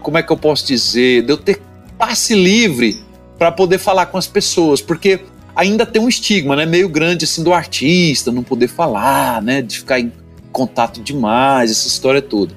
como 0.00 0.18
é 0.18 0.22
que 0.22 0.32
eu 0.32 0.36
posso 0.36 0.64
dizer, 0.66 1.22
de 1.22 1.32
eu 1.32 1.36
ter 1.36 1.60
passe 1.98 2.34
livre 2.34 3.00
para 3.38 3.50
poder 3.50 3.78
falar 3.78 4.06
com 4.06 4.18
as 4.18 4.26
pessoas, 4.26 4.80
porque 4.80 5.20
ainda 5.56 5.86
tem 5.86 6.00
um 6.00 6.08
estigma, 6.08 6.54
né, 6.54 6.66
meio 6.66 6.88
grande 6.88 7.24
assim 7.24 7.42
do 7.42 7.52
artista, 7.52 8.30
não 8.30 8.42
poder 8.42 8.68
falar, 8.68 9.40
né, 9.40 9.62
de 9.62 9.78
ficar 9.78 9.98
em 9.98 10.12
contato 10.52 11.00
demais, 11.00 11.70
essa 11.70 11.88
história 11.88 12.20
toda. 12.20 12.54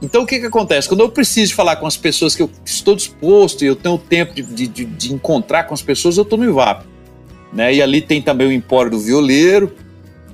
Então 0.00 0.22
o 0.22 0.26
que 0.26 0.40
que 0.40 0.46
acontece? 0.46 0.88
Quando 0.88 1.00
eu 1.00 1.10
preciso 1.10 1.54
falar 1.54 1.76
com 1.76 1.86
as 1.86 1.96
pessoas 1.96 2.34
que 2.34 2.42
eu 2.42 2.50
estou 2.64 2.96
disposto 2.96 3.62
e 3.62 3.66
eu 3.66 3.76
tenho 3.76 3.98
tempo 3.98 4.32
de, 4.34 4.66
de, 4.66 4.84
de 4.84 5.12
encontrar 5.12 5.64
com 5.64 5.74
as 5.74 5.82
pessoas, 5.82 6.16
eu 6.16 6.22
estou 6.22 6.38
no 6.38 6.44
IVAP. 6.44 6.86
Né? 7.52 7.74
E 7.74 7.82
ali 7.82 8.00
tem 8.00 8.22
também 8.22 8.48
o 8.48 8.52
Empório 8.52 8.92
do 8.92 8.98
Violeiro, 8.98 9.74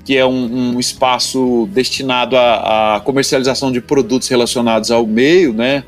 que 0.05 0.15
é 0.15 0.25
um, 0.25 0.75
um 0.75 0.79
espaço 0.79 1.67
destinado 1.71 2.37
à, 2.37 2.95
à, 2.95 2.99
comercialização 2.99 3.71
de 3.71 3.81
produtos 3.81 4.27
relacionados 4.27 4.91
ao 4.91 5.05
meio, 5.05 5.51
né? 5.51 5.83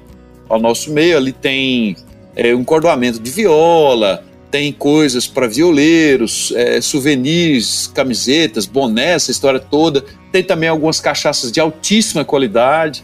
ao 0.50 0.60
nosso 0.60 0.92
meio. 0.92 1.16
Ali 1.16 1.32
tem 1.32 1.96
é, 2.36 2.56
um 2.56 2.64
cordoamento 2.64 3.20
de 3.20 3.30
viola, 3.30 4.24
tem 4.50 4.72
coisas 4.72 5.28
para 5.28 5.48
violeiros, 5.48 6.54
é, 6.56 6.80
souvenirs, 6.82 7.92
camisetas, 7.94 8.66
bonés, 8.66 9.24
essa 9.24 9.32
história 9.32 9.60
toda. 9.60 10.04
Tem 10.32 10.44
também 10.44 10.70
algumas 10.70 11.00
cachaças 11.00 11.52
de 11.52 11.60
altíssima 11.60 12.24
qualidade, 12.24 13.04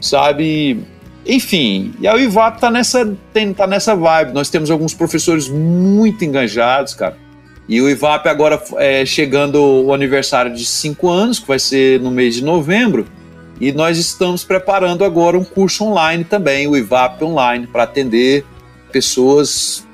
sabe? 0.00 0.78
Enfim, 1.26 1.94
e 2.00 2.06
a 2.06 2.16
IVAP 2.16 2.60
tá 2.60 2.70
nessa, 2.70 3.16
tem, 3.32 3.52
tá 3.52 3.66
nessa 3.66 3.96
vibe. 3.96 4.32
Nós 4.32 4.50
temos 4.50 4.70
alguns 4.70 4.94
professores 4.94 5.48
muito 5.48 6.24
engajados, 6.24 6.94
cara 6.94 7.24
e 7.68 7.80
o 7.80 7.88
IVAP 7.88 8.28
agora 8.28 8.62
é 8.76 9.06
chegando 9.06 9.62
o 9.62 9.94
aniversário 9.94 10.54
de 10.54 10.64
cinco 10.66 11.08
anos, 11.08 11.38
que 11.38 11.48
vai 11.48 11.58
ser 11.58 11.98
no 12.00 12.10
mês 12.10 12.34
de 12.34 12.44
novembro, 12.44 13.06
e 13.60 13.72
nós 13.72 13.96
estamos 13.96 14.44
preparando 14.44 15.04
agora 15.04 15.38
um 15.38 15.44
curso 15.44 15.84
online 15.84 16.24
também, 16.24 16.66
o 16.66 16.76
IVAP 16.76 17.22
Online, 17.22 17.66
para 17.66 17.84
atender 17.84 18.44
pessoas 18.92 19.86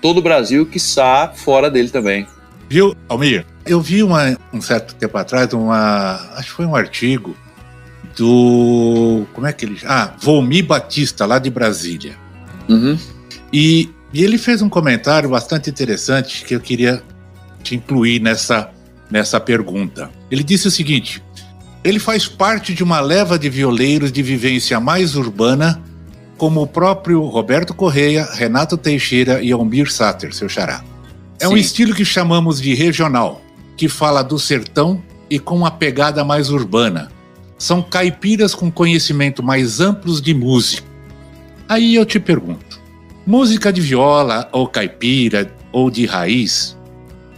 todo 0.00 0.18
o 0.18 0.22
Brasil, 0.22 0.66
que 0.66 0.76
está 0.76 1.32
fora 1.34 1.70
dele 1.70 1.88
também. 1.88 2.26
Viu, 2.68 2.94
Almir? 3.08 3.46
Eu 3.64 3.80
vi 3.80 4.02
uma, 4.02 4.36
um 4.52 4.60
certo 4.60 4.94
tempo 4.94 5.16
atrás 5.16 5.52
uma. 5.52 6.14
Acho 6.36 6.50
que 6.50 6.56
foi 6.56 6.66
um 6.66 6.76
artigo 6.76 7.36
do. 8.16 9.26
Como 9.32 9.46
é 9.46 9.52
que 9.52 9.64
ele. 9.64 9.78
Ah, 9.84 10.14
Volmi 10.20 10.62
Batista, 10.62 11.24
lá 11.24 11.38
de 11.38 11.50
Brasília. 11.50 12.16
Uhum. 12.68 12.98
E, 13.52 13.90
e 14.12 14.22
ele 14.22 14.36
fez 14.36 14.60
um 14.60 14.68
comentário 14.68 15.30
bastante 15.30 15.70
interessante 15.70 16.44
que 16.44 16.54
eu 16.54 16.60
queria 16.60 17.02
te 17.62 17.74
incluir 17.74 18.20
nessa, 18.20 18.70
nessa 19.10 19.40
pergunta. 19.40 20.10
Ele 20.30 20.42
disse 20.42 20.68
o 20.68 20.70
seguinte: 20.70 21.22
ele 21.82 21.98
faz 21.98 22.26
parte 22.26 22.74
de 22.74 22.82
uma 22.82 23.00
leva 23.00 23.38
de 23.38 23.48
violeiros 23.48 24.12
de 24.12 24.22
vivência 24.22 24.78
mais 24.80 25.14
urbana, 25.14 25.82
como 26.38 26.62
o 26.62 26.66
próprio 26.66 27.22
Roberto 27.24 27.74
Correia, 27.74 28.26
Renato 28.32 28.76
Teixeira 28.76 29.42
e 29.42 29.50
Almir 29.50 29.92
Sater, 29.92 30.32
seu 30.32 30.48
xará. 30.48 30.84
É 31.40 31.46
Sim. 31.46 31.52
um 31.52 31.56
estilo 31.56 31.94
que 31.94 32.04
chamamos 32.04 32.60
de 32.60 32.74
regional, 32.74 33.42
que 33.76 33.88
fala 33.88 34.22
do 34.22 34.38
sertão 34.38 35.02
e 35.28 35.38
com 35.38 35.56
uma 35.56 35.70
pegada 35.70 36.24
mais 36.24 36.48
urbana. 36.48 37.10
São 37.58 37.82
caipiras 37.82 38.54
com 38.54 38.70
conhecimento 38.70 39.42
mais 39.42 39.80
amplos 39.80 40.22
de 40.22 40.32
música. 40.32 40.86
Aí 41.68 41.96
eu 41.96 42.06
te 42.06 42.20
pergunto: 42.20 42.80
música 43.26 43.72
de 43.72 43.80
viola 43.80 44.48
ou 44.52 44.68
caipira 44.68 45.52
ou 45.72 45.90
de 45.90 46.06
raiz? 46.06 46.76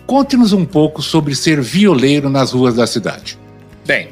Conte-nos 0.07 0.53
um 0.53 0.65
pouco 0.65 1.01
sobre 1.01 1.35
ser 1.35 1.61
violeiro 1.61 2.29
nas 2.29 2.53
ruas 2.53 2.75
da 2.75 2.87
cidade. 2.87 3.39
Bem, 3.87 4.11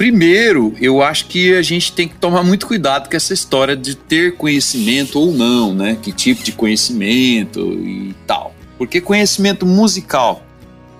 Primeiro, 0.00 0.74
eu 0.80 1.02
acho 1.02 1.26
que 1.26 1.54
a 1.54 1.60
gente 1.60 1.92
tem 1.92 2.08
que 2.08 2.14
tomar 2.14 2.42
muito 2.42 2.66
cuidado 2.66 3.10
com 3.10 3.14
essa 3.14 3.34
história 3.34 3.76
de 3.76 3.94
ter 3.94 4.34
conhecimento 4.34 5.20
ou 5.20 5.30
não, 5.30 5.74
né? 5.74 5.98
Que 6.00 6.10
tipo 6.10 6.42
de 6.42 6.52
conhecimento 6.52 7.60
e 7.74 8.14
tal. 8.26 8.54
Porque 8.78 8.98
conhecimento 8.98 9.66
musical. 9.66 10.42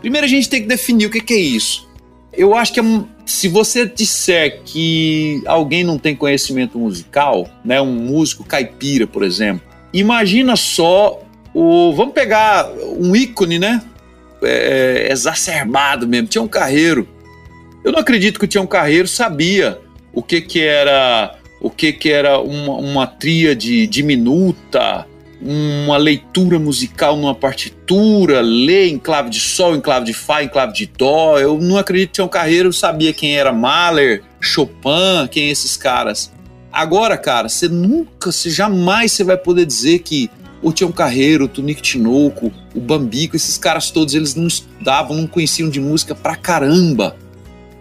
Primeiro 0.02 0.26
a 0.26 0.28
gente 0.28 0.50
tem 0.50 0.60
que 0.60 0.68
definir 0.68 1.06
o 1.06 1.10
que, 1.10 1.32
é 1.32 1.38
isso. 1.38 1.88
Eu 2.30 2.54
acho 2.54 2.74
que 2.74 2.80
é, 2.80 2.84
se 3.24 3.48
você 3.48 3.86
disser 3.86 4.60
que 4.66 5.42
alguém 5.46 5.82
não 5.82 5.98
tem 5.98 6.14
conhecimento 6.14 6.78
musical, 6.78 7.48
né? 7.64 7.80
Um 7.80 7.94
músico 7.94 8.44
caipira, 8.44 9.06
por 9.06 9.22
exemplo. 9.22 9.62
Imagina 9.94 10.56
só 10.56 11.22
o. 11.54 11.94
Vamos 11.94 12.12
pegar 12.12 12.70
um 12.98 13.16
ícone, 13.16 13.58
né? 13.58 13.80
É, 14.42 15.06
é 15.08 15.10
exacerbado 15.10 16.06
mesmo. 16.06 16.28
Tinha 16.28 16.42
um 16.42 16.48
carreiro 16.48 17.08
eu 17.84 17.92
não 17.92 18.00
acredito 18.00 18.38
que 18.38 18.44
o 18.44 18.48
Tião 18.48 18.66
Carreiro 18.66 19.08
sabia 19.08 19.78
o 20.12 20.22
que, 20.22 20.40
que 20.40 20.60
era 20.60 21.36
o 21.60 21.70
que, 21.70 21.92
que 21.92 22.10
era 22.10 22.40
uma, 22.40 22.74
uma 22.76 23.06
tríade 23.06 23.86
diminuta, 23.86 25.06
uma 25.42 25.96
leitura 25.96 26.58
musical 26.58 27.16
numa 27.16 27.34
partitura, 27.34 28.40
ler 28.40 28.88
em 28.88 28.98
clave 28.98 29.30
de 29.30 29.40
sol, 29.40 29.76
em 29.76 29.80
clave 29.80 30.06
de 30.06 30.14
fá, 30.14 30.42
em 30.42 30.48
clave 30.48 30.72
de 30.72 30.86
dó. 30.86 31.38
Eu 31.38 31.58
não 31.58 31.76
acredito 31.76 32.08
que 32.08 32.14
Tião 32.14 32.28
Carreiro 32.28 32.72
sabia 32.72 33.12
quem 33.12 33.36
era 33.36 33.52
Mahler, 33.52 34.22
Chopin, 34.40 35.28
quem 35.30 35.48
é 35.48 35.50
esses 35.50 35.76
caras. 35.76 36.32
Agora, 36.72 37.18
cara, 37.18 37.48
você 37.48 37.68
nunca, 37.68 38.30
você 38.30 38.48
jamais 38.48 39.12
você 39.12 39.24
vai 39.24 39.36
poder 39.36 39.66
dizer 39.66 40.00
que 40.00 40.30
o 40.62 40.72
Tião 40.72 40.92
Carreiro, 40.92 41.44
o 41.44 41.48
Tunico 41.48 41.80
Tinoco, 41.80 42.52
o 42.74 42.80
Bambico, 42.80 43.34
esses 43.34 43.56
caras 43.58 43.90
todos, 43.90 44.14
eles 44.14 44.34
não 44.34 44.46
estudavam, 44.46 45.16
não 45.16 45.26
conheciam 45.26 45.68
de 45.68 45.80
música 45.80 46.14
pra 46.14 46.36
caramba. 46.36 47.16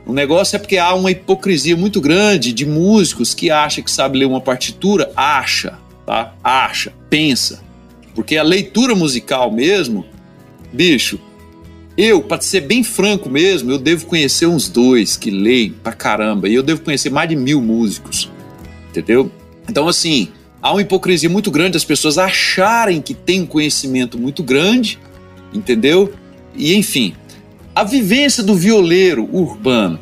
O 0.09 0.11
negócio 0.11 0.55
é 0.55 0.59
porque 0.59 0.79
há 0.79 0.91
uma 0.95 1.11
hipocrisia 1.11 1.77
muito 1.77 2.01
grande 2.01 2.51
de 2.51 2.65
músicos 2.65 3.35
que 3.35 3.51
acham 3.51 3.83
que 3.83 3.91
sabe 3.91 4.17
ler 4.17 4.25
uma 4.25 4.41
partitura, 4.41 5.11
acha, 5.15 5.77
tá? 6.03 6.33
Acha, 6.43 6.91
pensa. 7.11 7.61
Porque 8.15 8.35
a 8.35 8.41
leitura 8.41 8.95
musical 8.95 9.51
mesmo, 9.51 10.03
bicho, 10.73 11.19
eu, 11.95 12.23
para 12.23 12.41
ser 12.41 12.61
bem 12.61 12.83
franco 12.83 13.29
mesmo, 13.29 13.69
eu 13.69 13.77
devo 13.77 14.07
conhecer 14.07 14.47
uns 14.47 14.67
dois 14.67 15.15
que 15.15 15.29
leem 15.29 15.73
pra 15.73 15.93
caramba. 15.93 16.49
E 16.49 16.55
eu 16.55 16.63
devo 16.63 16.81
conhecer 16.81 17.11
mais 17.11 17.29
de 17.29 17.35
mil 17.35 17.61
músicos. 17.61 18.31
Entendeu? 18.89 19.31
Então, 19.69 19.87
assim, 19.87 20.29
há 20.59 20.71
uma 20.71 20.81
hipocrisia 20.81 21.29
muito 21.29 21.51
grande 21.51 21.77
as 21.77 21.85
pessoas 21.85 22.17
acharem 22.17 22.99
que 22.99 23.13
tem 23.13 23.41
um 23.41 23.45
conhecimento 23.45 24.17
muito 24.17 24.41
grande, 24.41 24.97
entendeu? 25.53 26.11
E 26.55 26.73
enfim, 26.73 27.13
a 27.79 27.83
vivência 27.85 28.43
do 28.43 28.55
violeiro 28.55 29.29
urbano. 29.31 29.97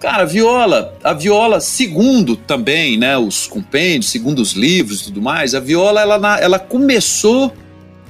Cara, 0.00 0.24
a 0.24 0.26
viola, 0.26 0.98
a 1.04 1.12
viola, 1.12 1.60
segundo 1.60 2.34
também, 2.34 2.98
né, 2.98 3.16
os 3.16 3.46
compêndios, 3.46 4.10
segundo 4.10 4.40
os 4.40 4.54
livros 4.54 5.02
e 5.02 5.04
tudo 5.04 5.22
mais, 5.22 5.54
a 5.54 5.60
viola 5.60 6.00
ela, 6.00 6.40
ela 6.40 6.58
começou 6.58 7.52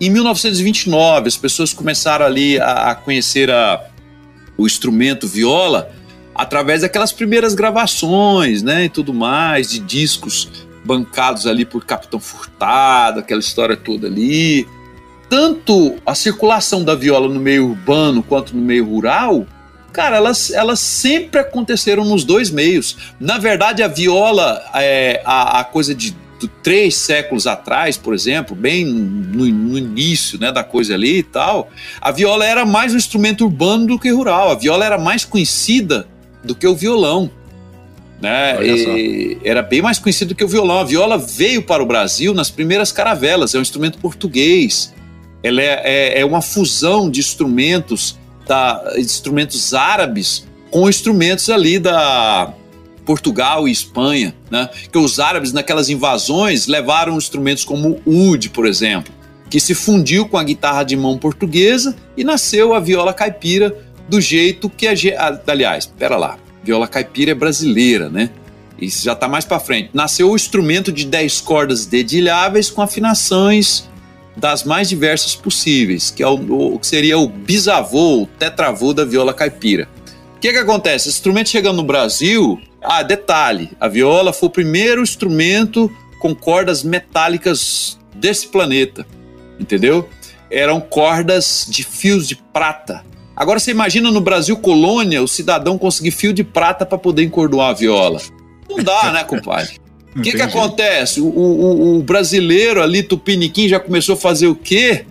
em 0.00 0.08
1929. 0.08 1.28
As 1.28 1.36
pessoas 1.36 1.74
começaram 1.74 2.24
ali 2.24 2.58
a, 2.58 2.92
a 2.92 2.94
conhecer 2.94 3.50
a, 3.50 3.84
o 4.56 4.64
instrumento 4.64 5.28
viola 5.28 5.92
através 6.34 6.80
daquelas 6.80 7.12
primeiras 7.12 7.54
gravações, 7.54 8.62
né, 8.62 8.86
e 8.86 8.88
tudo 8.88 9.12
mais, 9.12 9.68
de 9.68 9.78
discos 9.78 10.48
bancados 10.86 11.46
ali 11.46 11.66
por 11.66 11.84
Capitão 11.84 12.18
Furtado, 12.18 13.20
aquela 13.20 13.40
história 13.40 13.76
toda 13.76 14.06
ali 14.06 14.66
tanto 15.32 15.96
a 16.04 16.14
circulação 16.14 16.84
da 16.84 16.94
viola 16.94 17.26
no 17.26 17.40
meio 17.40 17.70
urbano 17.70 18.22
quanto 18.22 18.54
no 18.54 18.60
meio 18.60 18.84
rural, 18.84 19.46
cara, 19.90 20.18
elas, 20.18 20.50
elas 20.50 20.78
sempre 20.78 21.40
aconteceram 21.40 22.04
nos 22.04 22.22
dois 22.22 22.50
meios. 22.50 22.98
Na 23.18 23.38
verdade, 23.38 23.82
a 23.82 23.88
viola, 23.88 24.62
é, 24.74 25.22
a, 25.24 25.60
a 25.60 25.64
coisa 25.64 25.94
de 25.94 26.14
três 26.62 26.96
séculos 26.96 27.46
atrás, 27.46 27.96
por 27.96 28.12
exemplo, 28.12 28.54
bem 28.54 28.84
no, 28.84 29.46
no, 29.46 29.78
início 29.78 30.38
né, 30.38 30.52
da 30.52 30.62
coisa 30.62 30.92
ali 30.92 31.20
e 31.20 31.22
tal, 31.22 31.70
a 31.98 32.10
viola 32.10 32.44
era 32.44 32.66
mais 32.66 32.92
um 32.92 32.98
instrumento 32.98 33.46
urbano 33.46 33.86
do 33.86 33.98
que 33.98 34.10
rural. 34.10 34.50
A 34.50 34.54
viola 34.54 34.84
era 34.84 34.98
mais 34.98 35.24
conhecida 35.24 36.06
do 36.44 36.54
que 36.54 36.66
o 36.66 36.76
violão. 36.76 37.30
Né? 38.20 38.58
era 39.42 39.62
bem 39.62 39.80
mais 39.80 39.98
conhecido 39.98 40.28
do 40.28 40.34
que 40.34 40.44
o 40.44 40.48
violão. 40.48 40.78
A 40.78 40.84
viola 40.84 41.16
veio 41.16 41.62
para 41.62 41.82
o 41.82 41.86
Brasil 41.86 42.34
nas 42.34 42.50
primeiras 42.50 42.92
caravelas, 42.92 43.54
é 43.54 43.58
um 43.58 43.62
instrumento 43.62 43.96
português 43.96 44.92
ela 45.42 45.60
é, 45.60 45.82
é, 45.84 46.20
é 46.20 46.24
uma 46.24 46.40
fusão 46.40 47.10
de 47.10 47.20
instrumentos, 47.20 48.18
da, 48.46 48.94
instrumentos 48.96 49.74
árabes 49.74 50.46
com 50.70 50.88
instrumentos 50.88 51.50
ali 51.50 51.78
da 51.78 52.54
Portugal 53.04 53.68
e 53.68 53.72
Espanha, 53.72 54.34
né? 54.50 54.68
Que 54.90 54.98
os 54.98 55.18
árabes 55.18 55.52
naquelas 55.52 55.88
invasões 55.88 56.66
levaram 56.66 57.16
instrumentos 57.16 57.64
como 57.64 58.00
o 58.06 58.28
oud, 58.28 58.48
por 58.50 58.66
exemplo, 58.66 59.12
que 59.50 59.60
se 59.60 59.74
fundiu 59.74 60.26
com 60.26 60.38
a 60.38 60.44
guitarra 60.44 60.82
de 60.82 60.96
mão 60.96 61.18
portuguesa 61.18 61.94
e 62.16 62.24
nasceu 62.24 62.72
a 62.74 62.80
viola 62.80 63.12
caipira 63.12 63.76
do 64.08 64.20
jeito 64.20 64.70
que 64.70 64.86
a 64.86 64.94
aliás, 65.46 65.84
espera 65.84 66.16
lá, 66.16 66.38
viola 66.64 66.88
caipira 66.88 67.32
é 67.32 67.34
brasileira, 67.34 68.08
né? 68.08 68.30
Isso 68.80 69.04
já 69.04 69.12
está 69.12 69.28
mais 69.28 69.44
para 69.44 69.60
frente. 69.60 69.90
Nasceu 69.92 70.30
o 70.30 70.34
instrumento 70.34 70.90
de 70.90 71.04
10 71.06 71.40
cordas 71.42 71.86
dedilháveis 71.86 72.68
com 72.68 72.82
afinações 72.82 73.88
das 74.36 74.64
mais 74.64 74.88
diversas 74.88 75.34
possíveis, 75.34 76.10
que 76.10 76.22
é 76.22 76.26
o, 76.26 76.74
o 76.74 76.78
que 76.78 76.86
seria 76.86 77.18
o 77.18 77.28
bisavô, 77.28 78.22
o 78.22 78.26
tetravô 78.26 78.92
da 78.92 79.04
viola 79.04 79.34
caipira. 79.34 79.88
O 80.36 80.40
que, 80.40 80.52
que 80.52 80.58
acontece? 80.58 81.08
Esse 81.08 81.18
instrumento 81.18 81.50
chegando 81.50 81.76
no 81.76 81.84
Brasil, 81.84 82.60
ah, 82.82 83.02
detalhe, 83.02 83.70
a 83.78 83.86
viola 83.88 84.32
foi 84.32 84.48
o 84.48 84.52
primeiro 84.52 85.02
instrumento 85.02 85.90
com 86.18 86.34
cordas 86.34 86.82
metálicas 86.82 87.98
desse 88.14 88.48
planeta, 88.48 89.06
entendeu? 89.58 90.08
Eram 90.50 90.80
cordas 90.80 91.66
de 91.68 91.82
fios 91.82 92.26
de 92.26 92.36
prata. 92.36 93.04
Agora 93.34 93.58
você 93.58 93.70
imagina 93.70 94.10
no 94.10 94.20
Brasil 94.20 94.56
colônia 94.56 95.22
o 95.22 95.28
cidadão 95.28 95.78
conseguir 95.78 96.10
fio 96.10 96.32
de 96.32 96.44
prata 96.44 96.84
para 96.84 96.98
poder 96.98 97.24
encordoar 97.24 97.70
a 97.70 97.72
viola. 97.72 98.20
Não 98.68 98.82
dá, 98.82 99.12
né, 99.12 99.24
compadre? 99.24 99.81
O 100.14 100.20
que, 100.20 100.32
que 100.32 100.42
acontece? 100.42 101.20
O, 101.20 101.26
o, 101.26 101.98
o, 101.98 102.02
brasileiro 102.02 102.82
ali, 102.82 103.02
Tupiniquim, 103.02 103.68
já 103.68 103.80
começou 103.80 104.14
a 104.14 104.18
fazer 104.18 104.46
o 104.46 104.54
quê? 104.54 105.06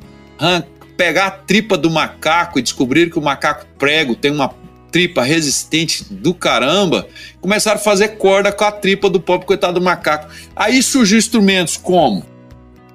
pegar 0.98 1.28
a 1.28 1.32
tripa 1.32 1.78
do 1.78 1.90
macaco 1.90 2.60
e 2.60 2.62
descobrir 2.62 3.10
que 3.10 3.18
o 3.18 3.22
macaco 3.22 3.66
prego 3.78 4.16
tem 4.16 4.32
uma 4.32 4.54
tripa 4.92 5.24
resistente 5.24 6.04
do 6.12 6.34
caramba, 6.34 7.08
começaram 7.40 7.80
a 7.80 7.84
fazer 7.84 8.10
corda 8.10 8.52
com 8.52 8.64
a 8.64 8.72
tripa 8.72 9.10
do 9.10 9.20
pobre 9.20 9.48
coitado 9.48 9.80
do 9.80 9.84
macaco. 9.84 10.30
Aí 10.56 10.84
surgiu 10.84 11.18
instrumentos 11.18 11.78
como, 11.78 12.26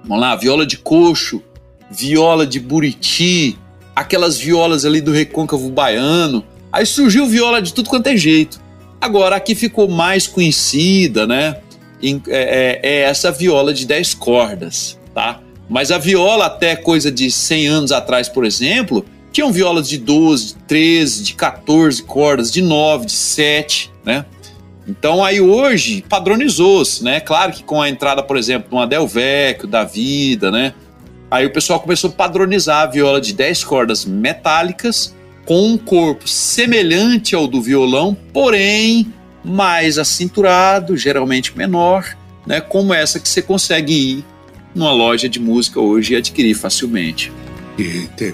vamos 0.05 0.21
lá, 0.21 0.37
viola 0.37 0.67
de 0.67 0.77
coxo, 0.77 1.43
viola 1.91 2.47
de 2.47 2.61
buriti, 2.61 3.59
aquelas 3.95 4.39
violas 4.39 4.85
ali 4.85 5.01
do 5.01 5.11
recôncavo 5.11 5.71
baiano. 5.71 6.45
Aí 6.71 6.85
surgiu 6.85 7.27
viola 7.27 7.63
de 7.63 7.73
tudo 7.73 7.89
quanto 7.89 8.09
é 8.09 8.17
jeito. 8.17 8.61
Agora, 9.01 9.37
aqui 9.37 9.55
ficou 9.55 9.89
mais 9.89 10.27
conhecida, 10.27 11.27
né? 11.27 11.57
É, 12.03 12.21
é, 12.29 12.81
é 12.83 13.01
essa 13.03 13.33
viola 13.33 13.73
de 13.73 13.87
10 13.87 14.15
cordas, 14.15 14.99
tá? 15.15 15.41
Mas 15.69 15.91
a 15.91 15.99
viola, 15.99 16.47
até 16.47 16.77
coisa 16.77 17.11
de 17.11 17.31
100 17.31 17.67
anos 17.67 17.93
atrás, 17.93 18.29
por 18.29 18.45
exemplo, 18.45 19.05
tinham 19.33 19.53
violas 19.53 19.89
de 19.89 19.99
12, 19.99 20.47
de 20.47 20.55
13, 20.67 21.23
de 21.23 21.35
14 21.35 22.03
cordas, 22.03 22.53
de 22.53 22.63
9, 22.63 23.07
de 23.07 23.13
7, 23.13 23.91
né? 24.05 24.25
Então 24.89 25.25
aí 25.25 25.41
hoje 25.41 26.05
padronizou-se, 26.09 27.03
né? 27.03 27.19
Claro 27.19 27.53
que 27.53 27.65
com 27.65 27.83
a 27.83 27.89
entrada, 27.89 28.23
por 28.23 28.37
exemplo, 28.37 28.71
do 28.71 28.79
Adel 28.79 29.07
Vecchio, 29.07 29.67
da 29.67 29.83
vida, 29.83 30.51
né? 30.51 30.73
Aí 31.31 31.45
o 31.45 31.53
pessoal 31.53 31.81
começou 31.81 32.11
a 32.11 32.13
padronizar 32.13 32.83
a 32.83 32.87
viola 32.87 33.21
de 33.21 33.33
10 33.33 33.65
cordas 33.65 34.05
metálicas 34.05 35.15
com 35.45 35.67
um 35.67 35.77
corpo 35.77 36.29
semelhante 36.29 37.35
ao 37.35 37.49
do 37.49 37.61
violão, 37.61 38.17
porém 38.33 39.13
mais 39.47 39.97
acinturado, 39.97 40.97
geralmente 40.97 41.57
menor, 41.57 42.17
né, 42.45 42.61
como 42.61 42.93
essa 42.93 43.21
que 43.21 43.29
você 43.29 43.41
consegue 43.41 43.93
ir 43.93 44.25
numa 44.75 44.93
loja 44.93 45.29
de 45.29 45.39
música 45.39 45.81
hoje 45.81 46.15
e 46.15 46.17
adquirir 46.17 46.55
facilmente. 46.55 47.33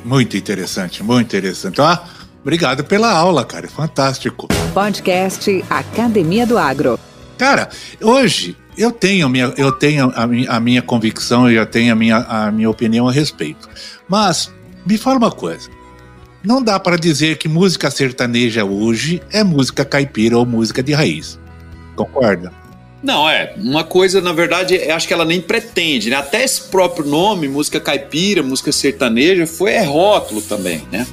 Muito 0.05 0.37
interessante, 0.37 1.03
muito 1.03 1.27
interessante. 1.27 1.81
Ah, 1.81 2.05
obrigado 2.41 2.83
pela 2.85 3.13
aula, 3.13 3.45
cara, 3.45 3.69
fantástico. 3.69 4.49
Podcast 4.73 5.65
Academia 5.69 6.47
do 6.47 6.57
Agro. 6.57 6.99
Cara, 7.37 7.69
hoje 8.01 8.57
eu 8.77 8.91
tenho, 8.91 9.29
minha, 9.29 9.53
eu 9.57 9.73
tenho 9.73 10.13
a, 10.15 10.27
minha, 10.27 10.51
a 10.51 10.61
minha 10.61 10.83
convicção 10.83 11.51
e 11.51 11.57
eu 11.57 11.67
tenho 11.67 11.93
a 11.93 11.97
minha, 11.97 12.19
a 12.19 12.51
minha 12.51 12.71
opinião 12.71 13.09
a 13.09 13.13
respeito. 13.13 13.69
Mas 14.09 14.51
me 14.87 14.97
fala 14.97 15.19
uma 15.19 15.31
coisa. 15.31 15.69
Não 16.45 16.61
dá 16.63 16.79
para 16.81 16.97
dizer 16.97 17.39
que 17.39 17.49
música 17.49 17.91
sertaneja 17.91 18.65
hoje 18.65 19.23
é 19.31 19.45
música 19.45 19.85
caipira 19.85 20.37
ou 20.37 20.45
música 20.45 20.83
de 20.83 20.93
raiz. 20.93 21.39
Concorda? 21.95 22.53
Não, 23.01 23.29
é. 23.29 23.55
Uma 23.57 23.85
coisa, 23.85 24.21
na 24.21 24.33
verdade, 24.33 24.77
acho 24.91 25.07
que 25.07 25.15
ela 25.15 25.25
nem 25.25 25.41
pretende, 25.41 26.11
né? 26.11 26.17
Até 26.17 26.43
esse 26.43 26.63
próprio 26.63 27.07
nome, 27.07 27.49
música 27.49 27.81
caipira, 27.81 28.43
música 28.43 28.73
sertaneja, 28.73 29.47
foi 29.47 29.73
é 29.73 29.85
rótulo 29.85 30.43
também, 30.43 30.83
né? 30.91 31.07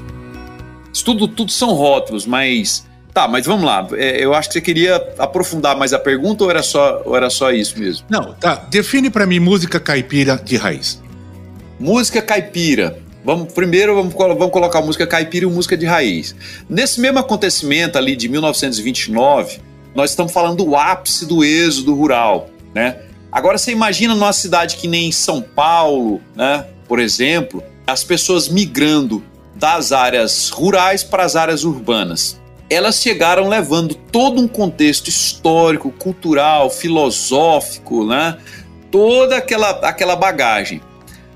Isso 0.92 1.06
tudo, 1.06 1.28
tudo 1.28 1.52
são 1.52 1.74
rótulos, 1.74 2.26
mas. 2.26 2.88
Tá, 3.14 3.28
mas 3.28 3.46
vamos 3.46 3.66
lá. 3.66 3.88
É, 3.94 4.24
eu 4.24 4.34
acho 4.34 4.50
que 4.50 4.54
você 4.54 4.62
queria 4.62 4.96
aprofundar 5.18 5.78
mais 5.78 5.94
a 5.94 6.00
pergunta 6.00 6.44
ou 6.44 6.50
era 6.50 6.64
só, 6.64 7.02
ou 7.06 7.16
era 7.16 7.30
só 7.30 7.52
isso 7.52 7.78
mesmo? 7.80 8.06
Não, 8.10 8.34
tá. 8.34 8.56
Define 8.56 9.10
para 9.10 9.26
mim 9.26 9.40
música 9.40 9.80
caipira 9.80 10.38
de 10.38 10.58
raiz. 10.58 11.02
Música 11.80 12.22
caipira 12.22 13.00
Vamos, 13.30 13.54
primeiro 13.54 13.94
vamos, 13.94 14.12
vamos 14.12 14.50
colocar 14.50 14.82
música 14.82 15.06
caipira 15.06 15.46
e 15.46 15.48
música 15.48 15.78
de 15.78 15.86
raiz. 15.86 16.36
Nesse 16.68 17.00
mesmo 17.00 17.20
acontecimento 17.20 17.96
ali 17.96 18.16
de 18.16 18.28
1929, 18.28 19.60
nós 19.94 20.10
estamos 20.10 20.32
falando 20.32 20.66
do 20.66 20.76
ápice 20.76 21.28
do 21.28 21.44
êxodo 21.44 21.94
rural, 21.94 22.50
né? 22.74 22.98
Agora 23.32 23.60
você 23.60 23.72
imagina 23.72 24.16
numa 24.16 24.34
cidade 24.34 24.78
que 24.78 24.88
nem 24.88 25.12
São 25.12 25.44
Paulo, 25.44 26.20
né, 26.36 26.66
por 26.88 27.00
exemplo, 27.00 27.62
as 27.86 28.04
pessoas 28.04 28.50
migrando 28.50 29.24
das 29.54 29.92
áreas 29.92 30.50
rurais 30.50 31.04
para 31.04 31.24
as 31.24 31.36
áreas 31.36 31.64
urbanas. 31.64 32.42
Elas 32.68 33.00
chegaram 33.00 33.48
levando 33.48 33.94
todo 33.94 34.42
um 34.42 34.48
contexto 34.48 35.08
histórico, 35.08 35.92
cultural, 35.92 36.72
filosófico, 36.72 38.08
né? 38.08 38.40
Toda 38.90 39.38
aquela, 39.38 39.70
aquela 39.88 40.16
bagagem. 40.16 40.82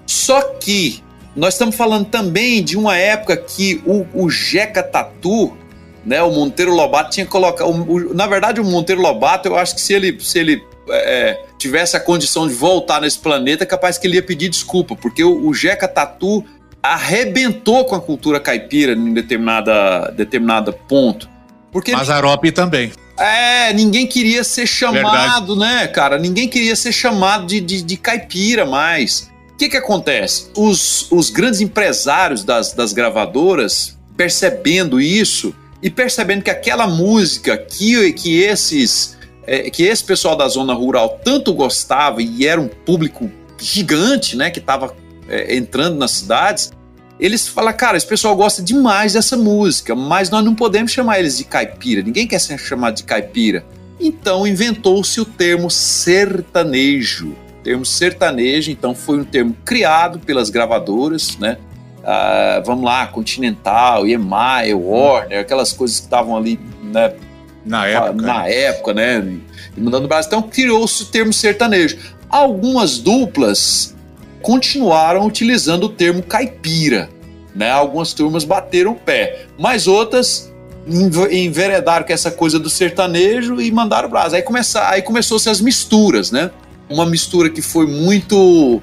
Só 0.08 0.42
que 0.42 1.03
nós 1.36 1.56
estamos 1.56 1.76
falando 1.76 2.06
também 2.06 2.64
de 2.64 2.78
uma 2.78 2.98
época 2.98 3.36
que 3.36 3.82
o, 3.86 4.06
o 4.14 4.30
Jeca 4.30 4.84
Tatu, 4.84 5.58
né, 6.06 6.22
o 6.22 6.32
Monteiro 6.32 6.74
Lobato 6.74 7.12
tinha 7.12 7.26
colocado. 7.26 7.70
O, 7.70 8.14
na 8.14 8.28
verdade, 8.28 8.62
o 8.62 8.64
Monteiro 8.64 9.02
Lobato, 9.02 9.48
eu 9.48 9.58
acho 9.58 9.76
que 9.76 9.82
se 9.82 9.94
ele, 9.94 10.20
se 10.20 10.38
ele 10.38 10.64
é, 10.90 11.40
tivesse 11.58 11.98
a 11.98 12.00
condição 12.00 12.48
de 12.48 12.54
voltar 12.54 13.02
nesse 13.02 13.18
planeta, 13.18 13.64
é 13.64 13.68
capaz 13.68 13.98
que 13.98 14.06
ele 14.06 14.16
ia 14.16 14.24
pedir 14.24 14.50
desculpa, 14.50 14.96
porque 14.96 15.24
o, 15.24 15.48
o 15.48 15.54
Jeca 15.54 15.88
Tatu 15.88 16.44
arrebentou 16.82 17.86
com 17.86 17.96
a 17.96 18.02
cultura 18.02 18.40
caipira 18.40 18.94
em 18.94 19.14
determinada, 19.14 20.14
determinada 20.16 20.72
ponto. 20.74 21.30
Porque 21.72 21.94
Mazarope 21.94 22.52
também. 22.52 22.92
É, 23.18 23.72
ninguém 23.74 24.06
queria 24.06 24.44
ser 24.44 24.68
chamado, 24.68 25.56
Verdade. 25.58 25.82
né, 25.82 25.88
cara? 25.88 26.18
Ninguém 26.18 26.48
queria 26.48 26.76
ser 26.76 26.92
chamado 26.92 27.46
de, 27.46 27.60
de, 27.60 27.82
de 27.82 27.98
caipira 27.98 28.66
mais. 28.66 29.32
O 29.54 29.58
que, 29.58 29.70
que 29.70 29.78
acontece? 29.78 30.50
Os, 30.58 31.12
os 31.12 31.30
grandes 31.30 31.62
empresários 31.62 32.44
das, 32.44 32.74
das 32.74 32.92
gravadoras, 32.92 33.98
percebendo 34.18 35.00
isso 35.00 35.56
e 35.82 35.90
percebendo 35.90 36.44
que 36.44 36.50
aquela 36.50 36.88
música 36.88 37.56
que, 37.58 38.14
que 38.14 38.42
esses 38.42 39.18
é, 39.46 39.70
que 39.70 39.84
esse 39.84 40.04
pessoal 40.04 40.36
da 40.36 40.48
zona 40.48 40.74
rural 40.74 41.20
tanto 41.24 41.54
gostava 41.54 42.22
e 42.22 42.46
era 42.48 42.60
um 42.60 42.68
público 42.68 43.30
gigante, 43.60 44.36
né, 44.36 44.50
que 44.50 44.60
estava 44.60 44.96
é, 45.28 45.56
entrando 45.56 45.98
nas 45.98 46.12
cidades, 46.12 46.72
eles 47.20 47.48
falam, 47.48 47.74
cara, 47.74 47.96
esse 47.96 48.08
pessoal 48.08 48.36
gosta 48.36 48.62
demais 48.62 49.14
dessa 49.14 49.38
música, 49.38 49.96
mas 49.96 50.30
nós 50.30 50.44
não 50.44 50.56
podemos 50.56 50.92
chamar 50.92 51.20
eles 51.20 51.38
de 51.38 51.44
caipira, 51.44 52.02
ninguém 52.02 52.28
quer 52.28 52.40
ser 52.40 52.58
chamado 52.58 52.96
de 52.96 53.04
caipira. 53.04 53.66
Então 54.00 54.48
inventou-se 54.48 55.22
o 55.22 55.26
termo 55.26 55.70
sertanejo 55.70 57.36
termo 57.64 57.86
sertanejo, 57.86 58.70
então 58.72 58.94
foi 58.94 59.20
um 59.20 59.24
termo 59.24 59.56
criado 59.66 60.20
pelas 60.20 60.50
gravadoras, 60.50 61.38
né? 61.38 61.58
Ah, 62.04 62.62
vamos 62.66 62.84
lá, 62.84 63.08
Continental, 63.08 64.06
EMI, 64.06 64.74
Warner, 64.74 65.40
aquelas 65.40 65.72
coisas 65.72 66.00
que 66.00 66.06
estavam 66.06 66.36
ali, 66.36 66.60
né? 66.84 67.14
Na 67.66 67.88
época. 67.88 68.14
Na 68.14 68.48
época, 68.48 68.94
né? 68.94 69.40
E 69.76 69.80
mudando 69.80 70.06
o 70.06 70.08
Brasil. 70.08 70.28
Então 70.28 70.42
criou-se 70.42 71.04
o 71.04 71.06
termo 71.06 71.32
sertanejo. 71.32 71.98
Algumas 72.30 72.98
duplas 72.98 73.96
continuaram 74.42 75.26
utilizando 75.26 75.86
o 75.86 75.90
termo 75.90 76.22
caipira, 76.22 77.10
né? 77.56 77.72
Algumas 77.72 78.12
turmas 78.12 78.44
bateram 78.44 78.92
o 78.92 78.96
pé, 78.96 79.46
mas 79.58 79.88
outras 79.88 80.52
enveredaram 81.32 82.06
com 82.06 82.12
essa 82.12 82.30
coisa 82.30 82.60
do 82.60 82.70
sertanejo 82.70 83.62
e 83.62 83.72
mandaram 83.72 84.10
o 84.10 84.12
Brasil. 84.12 84.36
Aí, 84.36 84.42
começa, 84.42 84.90
aí 84.90 85.02
começou-se 85.02 85.50
as 85.50 85.62
misturas, 85.62 86.30
né? 86.32 86.52
Uma 86.94 87.06
mistura 87.06 87.50
que 87.50 87.62
foi 87.62 87.88
muito 87.88 88.82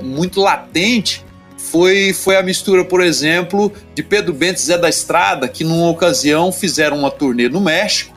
muito 0.00 0.40
latente 0.40 1.24
foi, 1.56 2.12
foi 2.12 2.36
a 2.36 2.42
mistura, 2.42 2.84
por 2.84 3.02
exemplo, 3.02 3.72
de 3.94 4.02
Pedro 4.02 4.32
Bento 4.32 4.58
e 4.58 4.62
Zé 4.62 4.78
da 4.78 4.88
Estrada, 4.88 5.48
que 5.48 5.64
numa 5.64 5.90
ocasião 5.90 6.52
fizeram 6.52 6.98
uma 6.98 7.10
turnê 7.10 7.48
no 7.48 7.60
México, 7.60 8.16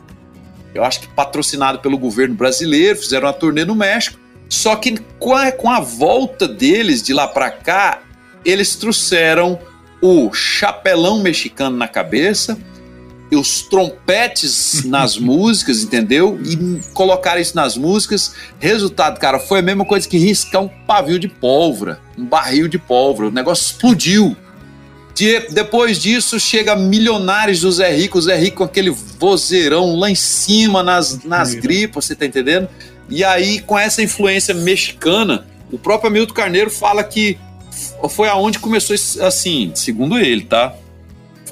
eu 0.73 0.83
acho 0.83 1.01
que 1.01 1.07
patrocinado 1.07 1.79
pelo 1.79 1.97
governo 1.97 2.35
brasileiro, 2.35 2.97
fizeram 2.97 3.27
uma 3.27 3.33
turnê 3.33 3.65
no 3.65 3.75
México, 3.75 4.17
só 4.47 4.75
que 4.75 4.97
com 5.19 5.35
a, 5.35 5.51
com 5.51 5.69
a 5.69 5.79
volta 5.79 6.47
deles 6.47 7.01
de 7.01 7.13
lá 7.13 7.27
para 7.27 7.49
cá, 7.49 8.01
eles 8.45 8.75
trouxeram 8.75 9.59
o 10.01 10.31
chapelão 10.33 11.19
mexicano 11.21 11.75
na 11.75 11.87
cabeça, 11.87 12.57
os 13.35 13.61
trompetes 13.61 14.83
nas 14.83 15.17
músicas, 15.19 15.83
entendeu? 15.83 16.39
E 16.43 16.81
colocar 16.93 17.39
isso 17.39 17.55
nas 17.55 17.77
músicas. 17.77 18.33
Resultado, 18.59 19.19
cara, 19.19 19.39
foi 19.39 19.59
a 19.59 19.61
mesma 19.61 19.85
coisa 19.85 20.07
que 20.07 20.17
riscar 20.17 20.61
um 20.61 20.67
pavio 20.67 21.19
de 21.19 21.27
pólvora, 21.27 21.99
um 22.17 22.25
barril 22.25 22.67
de 22.67 22.77
pólvora. 22.77 23.29
O 23.29 23.31
negócio 23.31 23.71
explodiu. 23.71 24.35
De, 25.13 25.39
depois 25.51 25.99
disso, 25.99 26.39
chega 26.39 26.75
milionários 26.75 27.61
do 27.61 27.71
Zé 27.71 27.93
Rico, 27.93 28.17
o 28.17 28.21
Zé 28.21 28.37
Rico 28.37 28.57
com 28.57 28.63
aquele 28.63 28.89
vozeirão 28.89 29.97
lá 29.97 30.09
em 30.09 30.15
cima 30.15 30.81
nas, 30.81 31.23
nas 31.23 31.53
gripas, 31.53 32.05
você 32.05 32.15
tá 32.15 32.25
entendendo? 32.25 32.69
E 33.09 33.23
aí, 33.23 33.59
com 33.59 33.77
essa 33.77 34.01
influência 34.01 34.53
mexicana, 34.53 35.45
o 35.71 35.77
próprio 35.77 36.09
Hamilton 36.09 36.33
Carneiro 36.33 36.69
fala 36.69 37.03
que 37.03 37.37
foi 38.09 38.29
aonde 38.29 38.59
começou, 38.59 38.95
assim, 39.25 39.71
segundo 39.75 40.17
ele, 40.17 40.43
tá? 40.43 40.73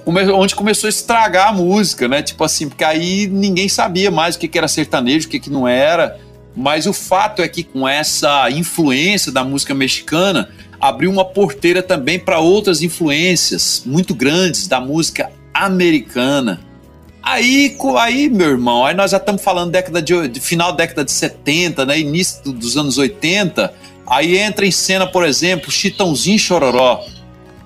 Onde 0.05 0.55
começou 0.55 0.87
a 0.87 0.89
estragar 0.89 1.49
a 1.49 1.53
música, 1.53 2.07
né? 2.07 2.21
Tipo 2.21 2.43
assim, 2.43 2.67
porque 2.67 2.83
aí 2.83 3.27
ninguém 3.27 3.69
sabia 3.69 4.09
mais 4.09 4.35
o 4.35 4.39
que, 4.39 4.57
era 4.57 4.67
sertanejo, 4.67 5.27
o 5.27 5.29
que, 5.29 5.39
que 5.39 5.49
não 5.49 5.67
era. 5.67 6.19
Mas 6.55 6.85
o 6.85 6.93
fato 6.93 7.41
é 7.41 7.47
que 7.47 7.63
com 7.63 7.87
essa 7.87 8.49
influência 8.49 9.31
da 9.31 9.43
música 9.43 9.73
mexicana, 9.73 10.49
abriu 10.79 11.11
uma 11.11 11.25
porteira 11.25 11.83
também 11.83 12.17
para 12.17 12.39
outras 12.39 12.81
influências 12.81 13.83
muito 13.85 14.15
grandes 14.15 14.67
da 14.67 14.79
música 14.79 15.29
americana. 15.53 16.59
Aí, 17.21 17.77
aí, 17.99 18.29
meu 18.29 18.49
irmão, 18.49 18.85
aí 18.85 18.95
nós 18.95 19.11
já 19.11 19.17
estamos 19.17 19.43
falando 19.43 19.71
década 19.71 20.01
de, 20.01 20.27
de, 20.27 20.39
final 20.39 20.71
da 20.71 20.77
década 20.77 21.03
de 21.03 21.11
70, 21.11 21.85
né, 21.85 21.99
início 21.99 22.51
dos 22.51 22.77
anos 22.77 22.97
80. 22.97 23.73
Aí 24.07 24.37
entra 24.37 24.65
em 24.65 24.71
cena, 24.71 25.05
por 25.05 25.25
exemplo, 25.25 25.69
Chitãozinho 25.69 26.39
Chororó, 26.39 27.05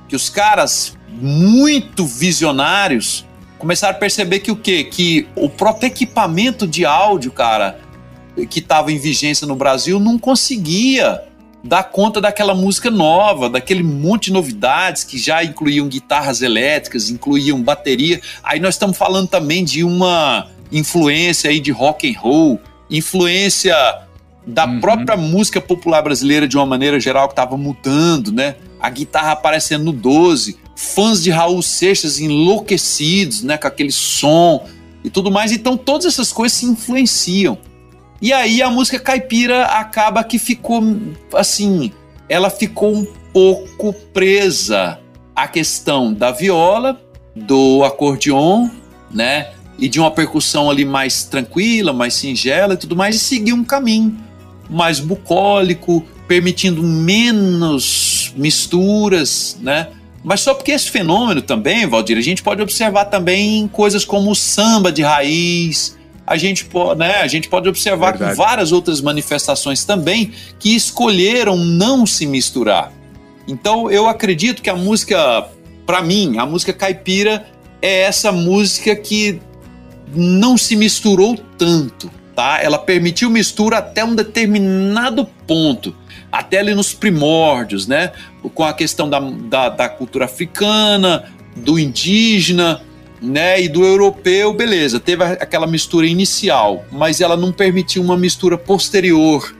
que 0.09 0.15
os 0.15 0.29
caras 0.29 0.97
muito 1.13 2.05
visionários 2.05 3.25
começaram 3.57 3.95
a 3.95 3.99
perceber 3.99 4.39
que 4.39 4.51
o 4.51 4.55
quê? 4.55 4.83
Que 4.83 5.27
o 5.35 5.49
próprio 5.49 5.87
equipamento 5.87 6.67
de 6.67 6.85
áudio, 6.85 7.31
cara, 7.31 7.79
que 8.49 8.59
estava 8.59 8.91
em 8.91 8.97
vigência 8.97 9.47
no 9.47 9.55
Brasil, 9.55 9.99
não 9.99 10.19
conseguia 10.19 11.21
dar 11.63 11.83
conta 11.83 12.19
daquela 12.19 12.53
música 12.53 12.91
nova, 12.91 13.49
daquele 13.49 13.81
monte 13.81 14.25
de 14.25 14.33
novidades 14.33 15.05
que 15.05 15.17
já 15.17 15.43
incluíam 15.43 15.87
guitarras 15.87 16.41
elétricas, 16.41 17.09
incluíam 17.09 17.61
bateria. 17.61 18.19
Aí 18.43 18.59
nós 18.59 18.75
estamos 18.75 18.97
falando 18.97 19.29
também 19.29 19.63
de 19.63 19.83
uma 19.83 20.47
influência 20.69 21.49
aí 21.49 21.61
de 21.61 21.71
rock 21.71 22.09
and 22.09 22.19
roll, 22.19 22.59
influência 22.89 23.75
da 24.45 24.65
uhum. 24.65 24.81
própria 24.81 25.15
música 25.15 25.61
popular 25.61 26.01
brasileira 26.01 26.47
de 26.47 26.57
uma 26.57 26.65
maneira 26.65 26.99
geral 26.99 27.27
que 27.29 27.31
estava 27.31 27.55
mudando, 27.55 28.31
né? 28.31 28.55
A 28.77 28.89
guitarra 28.89 29.31
aparecendo 29.31 29.85
no 29.85 29.93
12, 29.93 30.57
fãs 30.75 31.21
de 31.21 31.29
Raul 31.29 31.61
Seixas 31.61 32.19
enlouquecidos, 32.19 33.43
né, 33.43 33.57
com 33.57 33.67
aquele 33.67 33.91
som 33.91 34.65
e 35.03 35.09
tudo 35.09 35.31
mais. 35.31 35.51
Então 35.51 35.77
todas 35.77 36.05
essas 36.05 36.31
coisas 36.31 36.57
se 36.57 36.65
influenciam. 36.65 37.57
E 38.21 38.31
aí 38.31 38.61
a 38.61 38.69
música 38.69 38.99
caipira 38.99 39.65
acaba 39.65 40.23
que 40.23 40.39
ficou 40.39 40.81
assim, 41.33 41.91
ela 42.29 42.49
ficou 42.49 42.95
um 42.95 43.05
pouco 43.33 43.93
presa 44.13 44.99
à 45.35 45.47
questão 45.47 46.13
da 46.13 46.31
viola, 46.31 47.01
do 47.35 47.83
acordeon, 47.83 48.69
né? 49.11 49.51
E 49.77 49.89
de 49.89 49.99
uma 49.99 50.11
percussão 50.11 50.69
ali 50.69 50.85
mais 50.85 51.23
tranquila, 51.25 51.91
mais 51.91 52.13
singela 52.13 52.75
e 52.75 52.77
tudo 52.77 52.95
mais, 52.95 53.15
e 53.15 53.19
seguir 53.19 53.53
um 53.53 53.63
caminho 53.63 54.17
mais 54.69 54.99
bucólico, 54.99 56.05
permitindo 56.27 56.81
menos 56.81 58.31
misturas, 58.37 59.57
né? 59.59 59.89
Mas 60.23 60.39
só 60.39 60.53
porque 60.53 60.71
esse 60.71 60.89
fenômeno 60.89 61.41
também, 61.41 61.85
Valdir, 61.85 62.17
a 62.17 62.21
gente 62.21 62.41
pode 62.41 62.61
observar 62.61 63.05
também 63.05 63.67
coisas 63.67 64.05
como 64.05 64.31
o 64.31 64.35
samba 64.35 64.91
de 64.91 65.01
raiz, 65.01 65.97
a 66.25 66.37
gente, 66.37 66.63
pode, 66.65 66.99
né, 66.99 67.17
a 67.21 67.27
gente 67.27 67.49
pode 67.49 67.67
observar 67.67 68.17
com 68.17 68.33
várias 68.33 68.71
outras 68.71 69.01
manifestações 69.01 69.83
também 69.83 70.31
que 70.57 70.73
escolheram 70.73 71.57
não 71.57 72.05
se 72.05 72.25
misturar. 72.25 72.93
Então 73.47 73.91
eu 73.91 74.07
acredito 74.07 74.61
que 74.61 74.69
a 74.69 74.75
música, 74.75 75.49
para 75.85 76.01
mim, 76.01 76.37
a 76.37 76.45
música 76.45 76.71
caipira 76.71 77.45
é 77.81 78.03
essa 78.03 78.31
música 78.31 78.95
que 78.95 79.41
não 80.15 80.57
se 80.57 80.77
misturou 80.77 81.37
tanto, 81.57 82.09
tá? 82.33 82.61
Ela 82.61 82.77
permitiu 82.77 83.29
mistura 83.29 83.79
até 83.79 84.05
um 84.05 84.15
determinado 84.15 85.25
ponto 85.45 85.93
até 86.33 86.57
ali 86.57 86.73
nos 86.73 86.95
primórdios, 86.95 87.85
né? 87.85 88.11
Com 88.55 88.63
a 88.63 88.73
questão 88.73 89.07
da, 89.07 89.19
da, 89.19 89.69
da 89.69 89.87
cultura 89.87 90.25
africana, 90.25 91.31
do 91.55 91.77
indígena, 91.77 92.81
né? 93.21 93.61
E 93.61 93.69
do 93.69 93.85
europeu, 93.85 94.51
beleza, 94.51 94.99
teve 94.99 95.23
aquela 95.23 95.67
mistura 95.67 96.07
inicial, 96.07 96.85
mas 96.91 97.21
ela 97.21 97.37
não 97.37 97.51
permitiu 97.51 98.01
uma 98.01 98.17
mistura 98.17 98.57
posterior, 98.57 99.55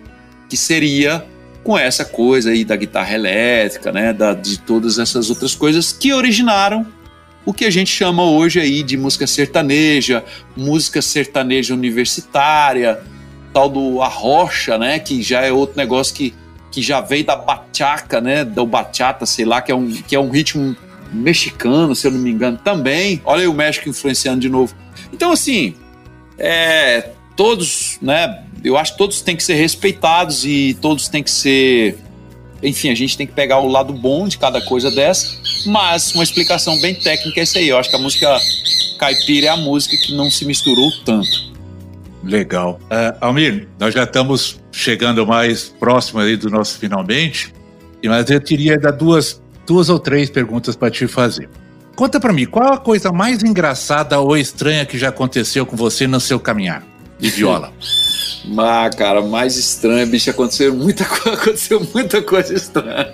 que 0.49 0.57
seria 0.57 1.23
com 1.63 1.77
essa 1.77 2.03
coisa 2.03 2.49
aí 2.49 2.65
da 2.65 2.75
guitarra 2.75 3.13
elétrica, 3.13 3.91
né? 3.91 4.11
Da, 4.11 4.33
de 4.33 4.57
todas 4.57 4.97
essas 4.97 5.29
outras 5.29 5.53
coisas 5.53 5.93
que 5.93 6.11
originaram 6.11 6.87
o 7.45 7.53
que 7.53 7.65
a 7.65 7.69
gente 7.69 7.91
chama 7.91 8.23
hoje 8.23 8.59
aí 8.59 8.81
de 8.81 8.97
música 8.97 9.27
sertaneja, 9.27 10.23
música 10.55 11.03
sertaneja 11.03 11.73
universitária, 11.73 12.99
tal 13.53 13.69
do 13.69 14.01
arrocha, 14.01 14.77
né? 14.79 14.97
Que 14.97 15.21
já 15.21 15.41
é 15.41 15.51
outro 15.51 15.77
negócio 15.77 16.15
que 16.15 16.33
que 16.73 16.81
já 16.81 16.99
veio 16.99 17.23
da 17.23 17.35
bachaca, 17.35 18.19
né? 18.19 18.43
Do 18.43 18.65
bachata, 18.65 19.27
sei 19.27 19.45
lá, 19.45 19.61
que 19.61 19.71
é 19.71 19.75
um, 19.75 19.91
que 19.91 20.15
é 20.15 20.19
um 20.19 20.31
ritmo 20.31 20.75
mexicano, 21.13 21.95
se 21.95 22.07
eu 22.07 22.11
não 22.11 22.19
me 22.19 22.31
engano, 22.31 22.57
também. 22.57 23.21
Olha 23.23 23.41
aí 23.41 23.47
o 23.47 23.53
México 23.53 23.87
influenciando 23.87 24.39
de 24.39 24.49
novo. 24.49 24.73
Então, 25.13 25.31
assim, 25.31 25.75
é, 26.39 27.11
todos, 27.35 27.99
né? 28.01 28.43
Eu 28.63 28.75
acho 28.75 28.93
que 28.93 28.97
todos 28.97 29.21
têm 29.21 29.35
que 29.35 29.43
ser 29.43 29.53
respeitados 29.53 30.45
e 30.45 30.75
todos 30.81 31.07
têm 31.07 31.21
que 31.21 31.29
ser. 31.29 31.99
Enfim, 32.63 32.89
a 32.89 32.95
gente 32.95 33.15
tem 33.15 33.27
que 33.27 33.33
pegar 33.33 33.59
o 33.59 33.67
lado 33.67 33.93
bom 33.93 34.27
de 34.27 34.39
cada 34.39 34.59
coisa 34.61 34.89
dessa, 34.89 35.37
mas 35.67 36.11
uma 36.15 36.23
explicação 36.23 36.79
bem 36.81 36.95
técnica 36.95 37.39
é 37.39 37.43
isso 37.43 37.57
aí. 37.59 37.69
Eu 37.69 37.77
acho 37.77 37.89
que 37.89 37.95
a 37.95 37.99
música 37.99 38.35
caipira 38.97 39.47
é 39.47 39.49
a 39.49 39.57
música 39.57 39.95
que 39.95 40.15
não 40.15 40.31
se 40.31 40.43
misturou 40.43 40.89
tanto. 41.05 41.52
Legal. 42.23 42.79
Uh, 42.83 43.17
Almir, 43.19 43.67
nós 43.77 43.93
já 43.93 44.03
estamos 44.03 44.59
chegando 44.71 45.27
mais 45.27 45.65
próximo 45.65 46.19
aí 46.19 46.37
do 46.37 46.49
nosso 46.49 46.79
finalmente, 46.79 47.53
mas 48.03 48.29
eu 48.29 48.39
teria 48.39 48.73
ainda 48.73 48.91
duas, 48.91 49.41
duas 49.67 49.89
ou 49.89 49.99
três 49.99 50.29
perguntas 50.29 50.75
para 50.75 50.89
te 50.89 51.05
fazer. 51.07 51.49
Conta 51.95 52.19
para 52.19 52.33
mim, 52.33 52.45
qual 52.45 52.73
a 52.73 52.77
coisa 52.77 53.11
mais 53.11 53.43
engraçada 53.43 54.19
ou 54.19 54.35
estranha 54.35 54.85
que 54.85 54.97
já 54.97 55.09
aconteceu 55.09 55.65
com 55.65 55.75
você 55.75 56.07
no 56.07 56.19
seu 56.19 56.39
caminhar 56.39 56.83
de 57.19 57.29
viola? 57.29 57.71
Ah, 58.57 58.89
cara, 58.89 59.21
mais 59.21 59.57
estranho, 59.57 60.07
bicho, 60.07 60.29
aconteceu 60.29 60.73
muita, 60.73 61.03
aconteceu 61.31 61.85
muita 61.93 62.21
coisa 62.21 62.53
estranha. 62.53 63.13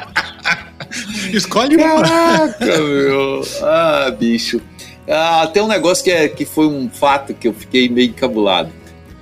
Escolhe 1.32 1.76
uma. 1.76 2.02
Caraca, 2.02 2.64
meu. 2.64 3.42
Ah, 3.62 4.14
bicho. 4.18 4.60
Ah, 5.08 5.48
tem 5.52 5.62
um 5.62 5.68
negócio 5.68 6.04
que, 6.04 6.10
é, 6.10 6.28
que 6.28 6.44
foi 6.44 6.66
um 6.66 6.90
fato 6.90 7.32
que 7.32 7.48
eu 7.48 7.54
fiquei 7.54 7.88
meio 7.88 8.10
encabulado. 8.10 8.70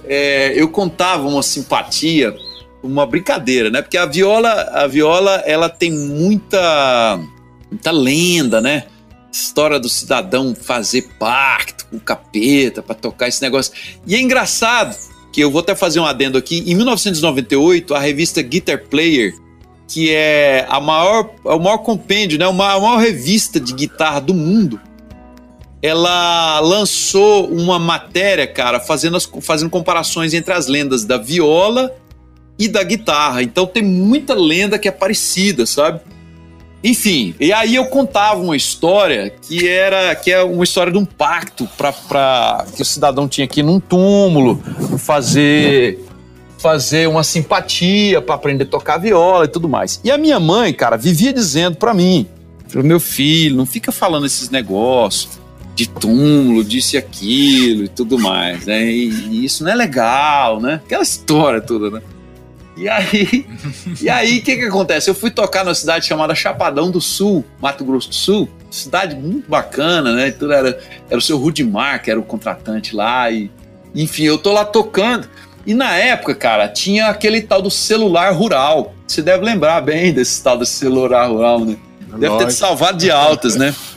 É, 0.05 0.53
eu 0.61 0.69
contava 0.69 1.29
uma 1.29 1.43
simpatia, 1.43 2.35
uma 2.83 3.07
brincadeira, 3.07 3.71
né? 3.71 3.83
Porque 3.83 3.97
a 3.97 4.07
viola, 4.07 4.51
a 4.73 4.87
viola, 4.87 5.43
ela 5.47 5.69
tem 5.69 5.93
muita, 5.93 7.21
muita 7.71 7.91
lenda, 7.93 8.61
né? 8.61 8.85
História 9.33 9.79
do 9.79 9.89
cidadão 9.89 10.55
fazer 10.55 11.09
pacto 11.19 11.87
com 11.87 11.97
o 11.97 12.01
capeta 12.01 12.83
para 12.83 12.95
tocar 12.95 13.29
esse 13.29 13.43
negócio. 13.43 13.73
E 14.07 14.15
é 14.15 14.21
engraçado 14.21 14.97
que 15.33 15.41
eu 15.41 15.51
vou 15.51 15.61
até 15.61 15.75
fazer 15.75 16.01
um 16.01 16.07
adendo 16.07 16.39
aqui. 16.39 16.65
Em 16.67 16.75
1998, 16.75 17.95
a 17.95 18.01
revista 18.01 18.41
Guitar 18.43 18.83
Player, 18.89 19.35
que 19.87 20.11
é 20.11 20.67
a 20.69 20.81
maior, 20.81 21.31
o 21.45 21.59
maior 21.59 21.79
compêndio, 21.79 22.39
né? 22.39 22.47
a 22.47 22.53
maior 22.53 22.99
revista 22.99 23.61
de 23.61 23.73
guitarra 23.73 24.21
do 24.21 24.33
mundo, 24.33 24.81
ela 25.87 26.59
lançou 26.59 27.49
uma 27.49 27.79
matéria, 27.79 28.47
cara, 28.47 28.81
fazendo, 28.81 29.17
as, 29.17 29.25
fazendo 29.41 29.71
comparações 29.71 30.35
entre 30.35 30.53
as 30.53 30.67
lendas 30.67 31.05
da 31.05 31.17
viola 31.17 31.95
e 32.59 32.67
da 32.67 32.83
guitarra. 32.83 33.41
Então 33.43 33.67
tem 33.67 33.85
muita 33.85 34.35
lenda 34.35 34.81
que 34.81 34.89
é 34.89 34.91
parecida, 34.91 35.65
sabe? 35.65 36.01
Enfim, 36.83 37.37
e 37.39 37.53
aí 37.53 37.77
eu 37.77 37.87
contava 37.87 38.41
uma 38.41 38.57
história 38.57 39.31
que 39.31 39.69
era 39.69 40.15
que 40.17 40.31
é 40.31 40.43
uma 40.43 40.65
história 40.65 40.93
de 40.93 40.99
um 40.99 41.05
pacto 41.05 41.69
para 41.77 42.67
que 42.75 42.83
o 42.83 42.85
cidadão 42.85 43.29
tinha 43.29 43.47
que 43.47 43.63
num 43.63 43.79
túmulo 43.79 44.61
fazer 44.99 46.05
fazer 46.59 47.09
uma 47.09 47.23
simpatia 47.23 48.21
para 48.21 48.35
aprender 48.35 48.65
a 48.65 48.67
tocar 48.67 48.99
viola 48.99 49.45
e 49.45 49.49
tudo 49.49 49.69
mais. 49.69 50.01
E 50.03 50.11
a 50.11 50.19
minha 50.19 50.41
mãe, 50.41 50.73
cara, 50.73 50.97
vivia 50.97 51.33
dizendo 51.33 51.77
para 51.77 51.95
mim, 51.95 52.27
meu 52.75 52.99
filho, 52.99 53.57
não 53.57 53.67
fica 53.67 53.93
falando 53.93 54.27
esses 54.27 54.51
negócios 54.51 55.46
de 55.77 55.87
túmulo, 55.87 56.65
disse 56.65 56.97
aquilo 56.97 57.85
e 57.85 57.89
tudo 57.89 58.19
mais, 58.19 58.65
né? 58.65 58.83
E, 58.87 59.11
e, 59.11 59.45
isso 59.45 59.63
não 59.63 59.71
é 59.71 59.75
legal, 59.75 60.59
né? 60.59 60.81
Aquela 60.83 61.03
história 61.03 61.61
toda, 61.61 61.91
né? 61.91 62.03
E 62.79 62.89
aí, 62.89 63.47
e 64.01 64.09
aí, 64.09 64.39
o 64.39 64.43
que 64.43 64.57
que 64.57 64.65
acontece? 64.65 65.11
Eu 65.11 65.15
fui 65.15 65.31
tocar 65.31 65.65
numa 65.65 65.75
cidade 65.75 66.07
chamada 66.07 66.35
Chapadão 66.35 66.91
do 66.91 66.99
Sul, 66.99 67.45
Mato 67.61 67.85
Grosso 67.85 68.09
do 68.09 68.15
Sul, 68.15 68.49
cidade 68.71 69.15
muito 69.15 69.51
bacana, 69.51 70.15
né? 70.15 70.31
Tudo 70.31 70.55
era, 70.55 70.81
era 71.11 71.19
o 71.19 71.23
seu 71.23 71.37
Rudimar, 71.37 72.03
que 72.03 72.11
era 72.11 72.19
o 72.19 72.23
contratante 72.23 72.97
lá, 72.97 73.31
e 73.31 73.51
enfim, 73.95 74.23
eu 74.23 74.39
tô 74.39 74.53
lá 74.53 74.65
tocando. 74.65 75.29
E 75.67 75.75
na 75.75 75.95
época, 75.95 76.35
cara, 76.35 76.69
tinha 76.69 77.09
aquele 77.09 77.43
tal 77.43 77.61
do 77.61 77.71
celular 77.71 78.33
rural. 78.33 78.95
Você 79.07 79.21
deve 79.21 79.45
lembrar 79.45 79.83
bem 79.83 80.11
desse 80.11 80.43
tal 80.43 80.57
do 80.57 80.65
celular 80.65 81.27
rural, 81.29 81.67
né? 81.67 81.77
Deve 82.01 82.29
Lógico. 82.29 82.39
ter 82.39 82.47
te 82.47 82.55
salvado 82.55 82.97
de 82.97 83.11
altas, 83.11 83.57
né? 83.57 83.75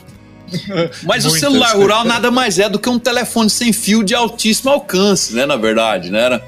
Mas 1.04 1.24
o 1.24 1.30
celular 1.30 1.76
rural 1.76 2.04
nada 2.04 2.30
mais 2.30 2.58
é 2.58 2.68
do 2.68 2.78
que 2.78 2.88
um 2.88 2.98
telefone 2.98 3.50
sem 3.50 3.72
fio 3.72 4.02
de 4.02 4.14
altíssimo 4.14 4.70
alcance, 4.70 5.34
né? 5.34 5.46
Na 5.46 5.56
verdade, 5.56 6.10
né? 6.10 6.20
Era, 6.20 6.44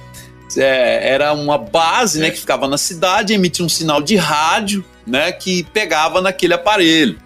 é, 0.56 1.10
era 1.12 1.32
uma 1.32 1.58
base, 1.58 2.20
né? 2.20 2.28
É. 2.28 2.30
Que 2.30 2.38
ficava 2.38 2.66
na 2.68 2.78
cidade, 2.78 3.32
emitia 3.32 3.64
um 3.64 3.68
sinal 3.68 4.02
de 4.02 4.16
rádio, 4.16 4.84
né? 5.06 5.32
Que 5.32 5.64
pegava 5.64 6.20
naquele 6.20 6.54
aparelho. 6.54 7.18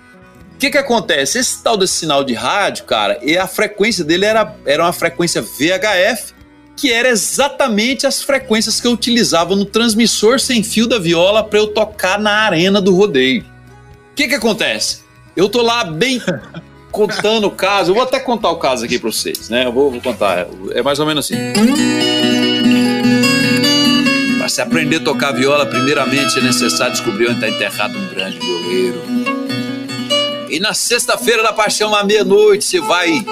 O 0.54 0.58
que 0.58 0.70
que 0.70 0.78
acontece? 0.78 1.38
Esse 1.38 1.62
tal 1.62 1.76
desse 1.76 1.94
sinal 1.94 2.24
de 2.24 2.32
rádio, 2.32 2.84
cara, 2.84 3.18
e 3.22 3.36
a 3.36 3.46
frequência 3.46 4.02
dele 4.02 4.24
era, 4.24 4.56
era 4.64 4.82
uma 4.82 4.92
frequência 4.92 5.42
VHF, 5.42 6.34
que 6.74 6.90
era 6.90 7.08
exatamente 7.08 8.06
as 8.06 8.22
frequências 8.22 8.80
que 8.80 8.86
eu 8.86 8.92
utilizava 8.92 9.54
no 9.54 9.66
transmissor 9.66 10.40
sem 10.40 10.62
fio 10.62 10.86
da 10.86 10.98
viola 10.98 11.44
para 11.44 11.58
eu 11.58 11.66
tocar 11.68 12.18
na 12.18 12.32
arena 12.32 12.80
do 12.80 12.94
rodeio. 12.94 13.42
O 14.12 14.14
que 14.14 14.28
que 14.28 14.34
acontece? 14.34 15.05
Eu 15.36 15.50
tô 15.50 15.60
lá 15.60 15.84
bem 15.84 16.20
contando 16.90 17.46
o 17.46 17.50
caso. 17.50 17.90
Eu 17.90 17.94
vou 17.94 18.02
até 18.02 18.18
contar 18.18 18.50
o 18.50 18.56
caso 18.56 18.86
aqui 18.86 18.98
para 18.98 19.12
vocês, 19.12 19.50
né? 19.50 19.66
Eu 19.66 19.72
vou, 19.72 19.90
vou 19.90 20.00
contar. 20.00 20.46
É 20.70 20.82
mais 20.82 20.98
ou 20.98 21.04
menos 21.04 21.26
assim. 21.26 21.36
Para 24.38 24.48
se 24.48 24.62
aprender 24.62 24.96
a 24.96 25.00
tocar 25.00 25.32
viola, 25.32 25.66
primeiramente 25.66 26.38
é 26.38 26.42
necessário 26.42 26.94
descobrir 26.94 27.26
onde 27.26 27.34
está 27.34 27.48
enterrado 27.50 27.98
um 27.98 28.08
grande 28.08 28.38
violeiro. 28.38 29.02
E 30.48 30.58
na 30.58 30.72
sexta-feira 30.72 31.42
da 31.42 31.52
paixão, 31.52 31.94
à 31.94 32.02
meia-noite, 32.02 32.64
você 32.64 32.80
vai 32.80 33.22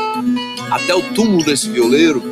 até 0.71 0.95
o 0.95 1.01
túmulo 1.15 1.43
desse 1.43 1.71
violeiro. 1.71 2.23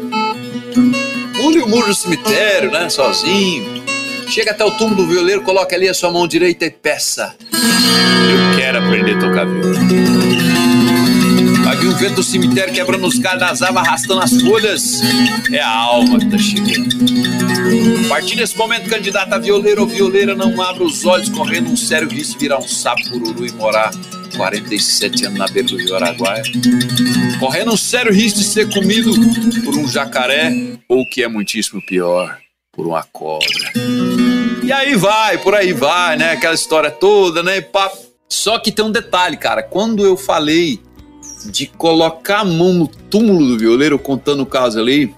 Pule 1.35 1.61
o 1.61 1.69
muro 1.69 1.87
do 1.87 1.95
cemitério, 1.95 2.71
né? 2.71 2.91
Sozinho. 2.91 3.82
Chega 4.33 4.53
até 4.53 4.65
o 4.65 4.71
túmulo 4.71 5.03
do 5.03 5.07
violeiro, 5.07 5.43
coloca 5.43 5.77
ali 5.77 5.87
a 5.87 5.93
sua 5.93 6.11
mão 6.11 6.27
direita 6.27 6.65
e 6.65 6.71
peça. 6.71 7.37
Eu 7.53 8.57
quero 8.57 8.79
aprender 8.79 9.17
a 9.17 9.21
tocar 9.21 9.45
violão. 9.45 9.73
Vai 11.63 11.77
vir 11.77 11.89
um 11.89 11.95
vento 11.95 12.15
do 12.15 12.23
cemitério 12.23 12.73
quebrando 12.73 13.07
os 13.07 13.19
galhos 13.19 13.41
das 13.41 13.61
árvores, 13.61 13.87
arrastando 13.87 14.23
as 14.23 14.41
folhas. 14.41 15.03
É 15.53 15.61
a 15.61 15.69
alma 15.69 16.19
que 16.19 16.31
tá 16.31 16.39
chegando. 16.39 16.97
A 18.07 18.09
partir 18.09 18.37
desse 18.37 18.57
momento, 18.57 18.89
candidato 18.89 19.35
a 19.35 19.39
violeiro 19.39 19.83
ou 19.83 19.87
violeira, 19.87 20.35
não 20.35 20.63
abra 20.63 20.83
os 20.83 21.05
olhos, 21.05 21.29
correndo 21.29 21.71
um 21.71 21.77
sério 21.77 22.09
risco 22.09 22.41
virar 22.41 22.57
um 22.57 22.67
sapo 22.67 23.03
cururu 23.11 23.47
e 23.47 23.53
morar 23.53 23.91
47 24.35 25.27
anos 25.27 25.39
na 25.39 25.47
beira 25.47 25.69
do 25.69 25.77
Rio 25.77 25.95
Araguaia. 25.95 26.43
Correndo 27.39 27.75
um 27.75 27.77
sério 27.77 28.11
risco 28.11 28.39
de 28.39 28.47
ser 28.47 28.67
comido 28.73 29.13
por 29.63 29.77
um 29.77 29.87
jacaré 29.87 30.51
ou, 30.89 31.03
o 31.03 31.07
que 31.07 31.23
é 31.23 31.29
muitíssimo 31.29 31.83
pior, 31.85 32.39
por 32.73 32.87
uma 32.87 33.03
cobra. 33.03 33.47
E 34.65 34.73
aí 34.73 34.95
vai, 34.95 35.37
por 35.37 35.55
aí 35.55 35.75
vai, 35.75 36.17
né? 36.17 36.33
Aquela 36.33 36.55
história 36.55 36.91
toda, 36.91 37.43
né? 37.43 37.61
Pá. 37.61 37.93
Só 38.29 38.59
que 38.59 38.73
tem 38.73 38.83
um 38.83 38.91
detalhe, 38.91 39.37
cara. 39.37 39.63
Quando 39.63 40.07
eu 40.07 40.17
falei 40.17 40.81
de 41.51 41.67
colocar 41.67 42.41
a 42.41 42.45
mão 42.45 42.73
no 42.73 42.87
túmulo 42.89 43.47
do 43.47 43.59
violeiro, 43.59 43.99
contando 43.99 44.43
o 44.43 44.47
caso 44.47 44.81
ali, 44.81 45.15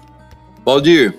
Valdir, 0.65 1.17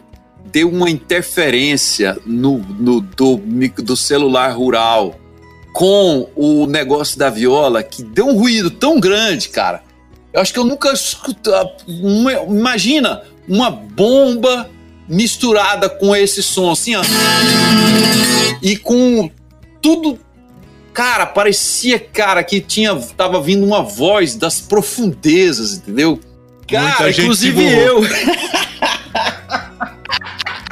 deu 0.53 0.69
uma 0.69 0.91
interferência 0.91 2.19
no, 2.27 2.59
no 2.59 3.01
do, 3.01 3.39
do 3.39 3.97
celular 3.97 4.51
rural 4.51 5.19
com 5.73 6.29
o 6.37 6.67
negócio 6.67 7.19
da 7.19 7.31
viola 7.31 7.83
que 7.83 8.03
deu 8.03 8.27
um 8.27 8.37
ruído 8.39 8.71
tão 8.71 9.01
grande, 9.01 9.49
cara. 9.49 9.83
Eu 10.35 10.43
acho 10.43 10.53
que 10.53 10.59
eu 10.59 10.65
nunca 10.65 10.93
escutei. 10.93 11.53
Imagina 12.47 13.23
uma 13.49 13.71
bomba 13.71 14.69
misturada 15.09 15.89
com 15.89 16.15
esse 16.15 16.43
som, 16.43 16.71
assim, 16.71 16.95
ó. 16.97 17.03
E 18.63 18.77
com 18.77 19.31
tudo. 19.81 20.19
Cara, 20.93 21.27
parecia, 21.27 21.99
cara, 21.99 22.43
que 22.43 22.61
tinha. 22.61 22.95
Tava 23.17 23.41
vindo 23.41 23.65
uma 23.65 23.83
voz 23.83 24.35
das 24.35 24.61
profundezas, 24.61 25.75
entendeu? 25.75 26.19
Cara, 26.69 27.11
inclusive 27.11 27.63
eu. 27.63 28.01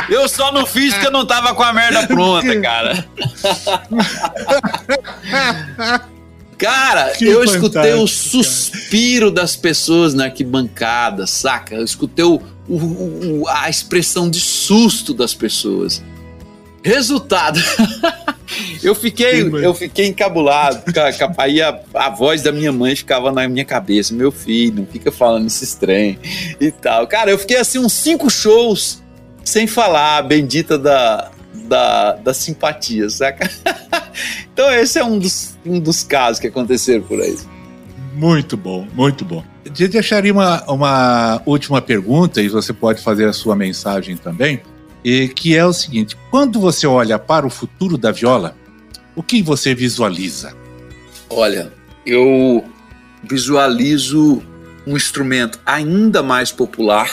Eu 0.07 0.28
só 0.28 0.53
não 0.53 0.66
fiz 0.66 0.93
porque 0.93 1.07
eu 1.07 1.11
não 1.11 1.24
tava 1.24 1.55
com 1.55 1.62
a 1.62 1.72
merda 1.72 2.07
pronta, 2.07 2.61
cara. 2.61 3.07
Cara, 6.57 7.11
que 7.11 7.24
eu 7.26 7.43
escutei 7.43 7.95
o 7.95 8.07
suspiro 8.07 9.30
das 9.30 9.57
pessoas 9.57 10.14
na 10.14 10.24
arquibancada, 10.24 11.26
saca? 11.26 11.74
Eu 11.74 11.85
escutei 11.85 12.24
o, 12.24 12.41
o, 12.69 13.43
o, 13.43 13.49
a 13.49 13.69
expressão 13.69 14.29
de 14.29 14.41
susto 14.41 15.12
das 15.12 15.35
pessoas. 15.35 16.03
Resultado, 16.83 17.59
eu 18.83 18.95
fiquei, 18.95 19.43
eu 19.43 19.73
fiquei 19.73 20.07
encabulado. 20.07 20.83
Aí 21.39 21.62
a, 21.62 21.81
a, 21.95 22.11
voz 22.11 22.43
da 22.43 22.53
minha 22.53 22.73
mãe 22.73 22.95
ficava 22.95 23.33
na 23.33 23.49
minha 23.49 23.65
cabeça, 23.65 24.12
meu 24.12 24.31
filho, 24.31 24.77
não 24.77 24.87
fica 24.87 25.11
falando 25.11 25.47
esses 25.47 25.75
trem 25.75 26.19
e 26.61 26.71
tal. 26.71 27.07
Cara, 27.07 27.31
eu 27.31 27.39
fiquei 27.39 27.57
assim 27.57 27.79
uns 27.79 27.93
cinco 27.95 28.29
shows 28.29 29.03
sem 29.43 29.67
falar 29.67 30.19
a 30.19 30.23
bendita 30.23 30.79
da, 30.79 31.31
da, 31.55 32.12
da 32.12 32.35
simpatia, 32.35 33.09
saca? 33.09 33.51
então 34.53 34.71
esse 34.71 34.99
é 34.99 35.05
um 35.05 35.19
dos, 35.19 35.57
um 35.65 35.81
dos 35.81 36.03
casos 36.03 36.39
que 36.39 36.49
aconteceram 36.49 37.03
por 37.03 37.21
aí. 37.21 37.37
Muito 38.15 38.57
bom, 38.57 38.87
muito 38.95 39.25
bom. 39.25 39.43
Eu 39.65 39.89
deixaria 39.89 40.33
uma, 40.33 40.62
uma 40.71 41.43
última 41.47 41.81
pergunta, 41.81 42.43
e 42.43 42.49
você 42.49 42.73
pode 42.73 43.03
fazer 43.03 43.27
a 43.27 43.33
sua 43.33 43.57
mensagem 43.57 44.17
também, 44.17 44.61
e 45.03 45.29
que 45.29 45.57
é 45.57 45.65
o 45.65 45.73
seguinte: 45.73 46.17
quando 46.31 46.61
você 46.61 46.87
olha 46.87 47.19
para 47.19 47.47
o 47.47 47.51
futuro 47.51 47.97
da 47.97 48.12
viola, 48.12 48.57
o 49.17 49.23
que 49.23 49.43
você 49.43 49.75
visualiza? 49.75 50.55
Olha, 51.31 51.73
eu 52.05 52.65
visualizo 53.23 54.43
um 54.87 54.97
instrumento 54.97 55.59
ainda 55.65 56.23
mais 56.23 56.53
popular, 56.53 57.11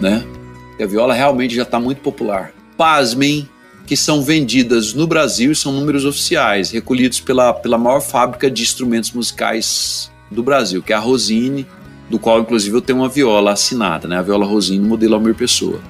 né? 0.00 0.24
A 0.80 0.86
viola 0.86 1.12
realmente 1.12 1.54
já 1.54 1.62
está 1.62 1.80
muito 1.80 2.00
popular. 2.00 2.52
Pasmem, 2.76 3.48
que 3.84 3.96
são 3.96 4.22
vendidas 4.22 4.92
no 4.94 5.06
Brasil, 5.06 5.54
são 5.54 5.72
números 5.72 6.04
oficiais, 6.04 6.70
recolhidos 6.70 7.20
pela, 7.20 7.52
pela 7.52 7.76
maior 7.76 8.00
fábrica 8.00 8.48
de 8.48 8.62
instrumentos 8.62 9.10
musicais 9.10 10.12
do 10.30 10.42
Brasil, 10.42 10.82
que 10.82 10.92
é 10.92 10.96
a 10.96 10.98
Rosine, 10.98 11.66
do 12.08 12.18
qual 12.18 12.40
inclusive 12.40 12.76
eu 12.76 12.80
tenho 12.80 13.00
uma 13.00 13.08
viola 13.08 13.52
assinada, 13.52 14.08
né? 14.08 14.16
A 14.18 14.22
viola 14.22 14.46
Rosine, 14.46 14.86
modelo 14.86 15.14
Almir 15.14 15.34
Pessoa. 15.34 15.80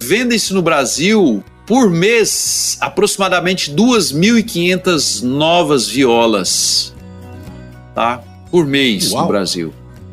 Vendem-se 0.00 0.52
no 0.52 0.62
Brasil 0.62 1.44
por 1.66 1.90
mês 1.90 2.76
aproximadamente 2.80 3.70
2.500 3.72 5.22
novas 5.22 5.88
violas, 5.88 6.94
tá? 7.94 8.22
Por 8.50 8.66
mês 8.66 9.12
Uau. 9.12 9.22
no 9.22 9.28
Brasil. 9.28 9.72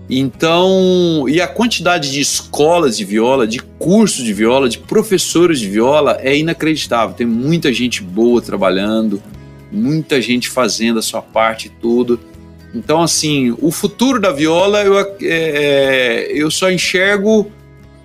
Então, 0.09 1.25
e 1.28 1.41
a 1.41 1.47
quantidade 1.47 2.11
de 2.11 2.21
escolas 2.21 2.97
de 2.97 3.03
viola, 3.03 3.45
de 3.45 3.59
cursos 3.59 4.23
de 4.23 4.34
viola, 4.34 4.69
de 4.69 4.78
professores 4.78 5.59
de 5.59 5.67
viola 5.67 6.17
é 6.21 6.38
inacreditável. 6.38 7.13
Tem 7.13 7.28
muita 7.28 7.73
gente 7.73 8.01
boa 8.01 8.41
trabalhando, 8.41 9.21
muita 9.69 10.21
gente 10.21 10.49
fazendo 10.49 10.99
a 10.99 11.01
sua 11.01 11.21
parte 11.21 11.67
e 11.67 11.69
tudo. 11.69 12.19
Então, 12.74 13.01
assim, 13.01 13.55
o 13.59 13.72
futuro 13.72 14.20
da 14.20 14.32
viola 14.32 14.84
eu, 14.84 14.99
é, 14.99 15.07
é 15.22 16.28
eu 16.32 16.51
só 16.51 16.70
enxergo 16.70 17.51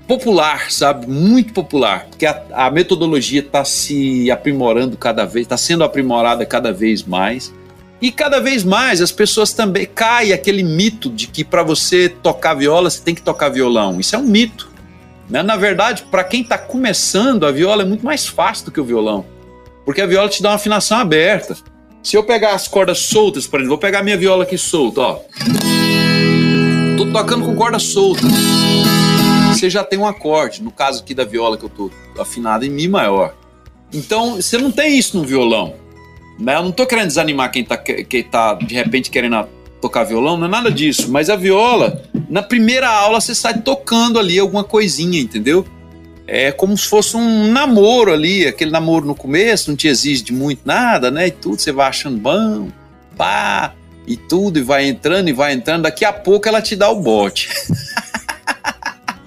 popular, 0.06 0.70
sabe? 0.70 1.06
Muito 1.06 1.52
popular, 1.52 2.06
porque 2.08 2.26
a, 2.26 2.42
a 2.52 2.70
metodologia 2.70 3.40
está 3.40 3.64
se 3.64 4.30
aprimorando 4.30 4.96
cada 4.96 5.24
vez, 5.24 5.46
está 5.46 5.56
sendo 5.56 5.84
aprimorada 5.84 6.44
cada 6.44 6.72
vez 6.72 7.02
mais. 7.02 7.52
E 8.00 8.10
cada 8.10 8.40
vez 8.40 8.64
mais 8.64 9.00
as 9.00 9.12
pessoas 9.12 9.52
também 9.52 9.86
cai 9.86 10.32
aquele 10.32 10.64
mito 10.64 11.08
de 11.08 11.28
que 11.28 11.44
para 11.44 11.62
você 11.62 12.08
tocar 12.08 12.54
viola 12.54 12.90
você 12.90 13.00
tem 13.00 13.14
que 13.14 13.22
tocar 13.22 13.48
violão. 13.48 14.00
Isso 14.00 14.16
é 14.16 14.18
um 14.18 14.24
mito. 14.24 14.72
Né? 15.30 15.42
Na 15.42 15.56
verdade, 15.56 16.04
para 16.10 16.24
quem 16.24 16.42
está 16.42 16.58
começando, 16.58 17.46
a 17.46 17.52
viola 17.52 17.82
é 17.82 17.86
muito 17.86 18.04
mais 18.04 18.26
fácil 18.26 18.66
do 18.66 18.72
que 18.72 18.80
o 18.80 18.84
violão. 18.84 19.24
Porque 19.84 20.00
a 20.00 20.06
viola 20.06 20.28
te 20.28 20.42
dá 20.42 20.50
uma 20.50 20.56
afinação 20.56 20.98
aberta. 20.98 21.56
Se 22.02 22.16
eu 22.16 22.24
pegar 22.24 22.54
as 22.54 22.66
cordas 22.66 22.98
soltas, 22.98 23.46
por 23.46 23.60
exemplo, 23.60 23.76
vou 23.76 23.78
pegar 23.78 24.02
minha 24.02 24.16
viola 24.16 24.42
aqui 24.42 24.58
solta, 24.58 25.00
ó. 25.00 25.20
Tô 26.96 27.06
tocando 27.06 27.44
com 27.44 27.54
corda 27.54 27.78
solta. 27.78 28.22
Você 29.52 29.70
já 29.70 29.84
tem 29.84 29.98
um 29.98 30.06
acorde, 30.06 30.62
no 30.62 30.72
caso 30.72 31.02
aqui 31.02 31.14
da 31.14 31.24
viola 31.24 31.56
que 31.56 31.64
eu 31.64 31.68
tô 31.68 31.90
afinada 32.18 32.66
em 32.66 32.70
Mi 32.70 32.88
maior. 32.88 33.34
Então, 33.92 34.36
você 34.36 34.58
não 34.58 34.72
tem 34.72 34.98
isso 34.98 35.16
no 35.16 35.24
violão. 35.24 35.74
Né? 36.40 36.56
Eu 36.56 36.62
não 36.64 36.72
tô 36.72 36.86
querendo 36.86 37.06
desanimar 37.06 37.52
quem 37.52 37.64
tá, 37.64 37.76
quem 37.76 38.24
tá 38.24 38.54
de 38.54 38.74
repente 38.74 39.08
querendo 39.08 39.46
tocar 39.80 40.02
violão, 40.02 40.36
não 40.36 40.46
é 40.46 40.50
nada 40.50 40.70
disso. 40.72 41.10
Mas 41.10 41.30
a 41.30 41.36
viola, 41.36 42.02
na 42.28 42.42
primeira 42.42 42.88
aula 42.88 43.20
você 43.20 43.34
sai 43.34 43.60
tocando 43.60 44.18
ali 44.18 44.38
alguma 44.38 44.64
coisinha, 44.64 45.20
entendeu? 45.20 45.64
É 46.34 46.50
como 46.50 46.74
se 46.78 46.88
fosse 46.88 47.14
um 47.14 47.52
namoro 47.52 48.10
ali, 48.10 48.46
aquele 48.46 48.70
namoro 48.70 49.04
no 49.04 49.14
começo, 49.14 49.68
não 49.68 49.76
te 49.76 49.86
exige 49.86 50.22
de 50.22 50.32
muito 50.32 50.62
nada, 50.64 51.10
né? 51.10 51.26
E 51.26 51.30
tudo, 51.30 51.60
você 51.60 51.70
vai 51.70 51.86
achando 51.86 52.16
bom, 52.16 52.70
pá, 53.18 53.74
e 54.06 54.16
tudo, 54.16 54.58
e 54.58 54.62
vai 54.62 54.86
entrando 54.86 55.28
e 55.28 55.32
vai 55.34 55.52
entrando. 55.52 55.82
Daqui 55.82 56.06
a 56.06 56.12
pouco 56.12 56.48
ela 56.48 56.62
te 56.62 56.74
dá 56.74 56.88
o 56.88 57.02
bote. 57.02 57.50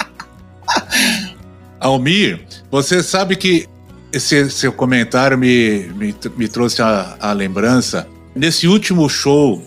Almir, 1.79 2.41
você 2.71 3.03
sabe 3.03 3.35
que 3.35 3.69
esse 4.11 4.49
seu 4.49 4.73
comentário 4.73 5.37
me, 5.37 5.81
me, 5.95 6.15
me 6.35 6.47
trouxe 6.47 6.81
a, 6.81 7.17
a, 7.19 7.33
lembrança. 7.33 8.07
Nesse 8.33 8.67
último 8.67 9.07
show 9.07 9.63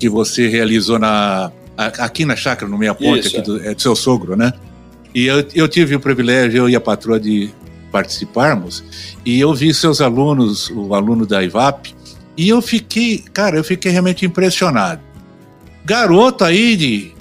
que 0.00 0.08
você 0.08 0.48
realizou 0.48 0.98
na, 0.98 1.52
aqui 1.76 2.24
na 2.24 2.34
chácara, 2.34 2.68
no 2.68 2.76
Meia 2.76 2.92
Ponte, 2.92 3.28
Isso, 3.28 3.36
aqui 3.36 3.46
do, 3.46 3.64
é 3.64 3.72
do 3.72 3.80
seu 3.80 3.94
sogro, 3.94 4.34
né? 4.34 4.52
E 5.14 5.26
eu, 5.26 5.46
eu 5.54 5.68
tive 5.68 5.94
o 5.94 6.00
privilégio, 6.00 6.58
eu 6.58 6.68
e 6.68 6.76
a 6.76 6.80
patroa, 6.80 7.20
de 7.20 7.50
participarmos. 7.90 8.82
E 9.24 9.38
eu 9.38 9.54
vi 9.54 9.72
seus 9.74 10.00
alunos, 10.00 10.70
o 10.70 10.94
aluno 10.94 11.26
da 11.26 11.42
IVAP, 11.42 11.94
e 12.36 12.48
eu 12.48 12.62
fiquei, 12.62 13.18
cara, 13.32 13.56
eu 13.56 13.64
fiquei 13.64 13.92
realmente 13.92 14.24
impressionado. 14.24 15.00
Garoto 15.84 16.44
aí 16.44 16.76
de 16.76 17.12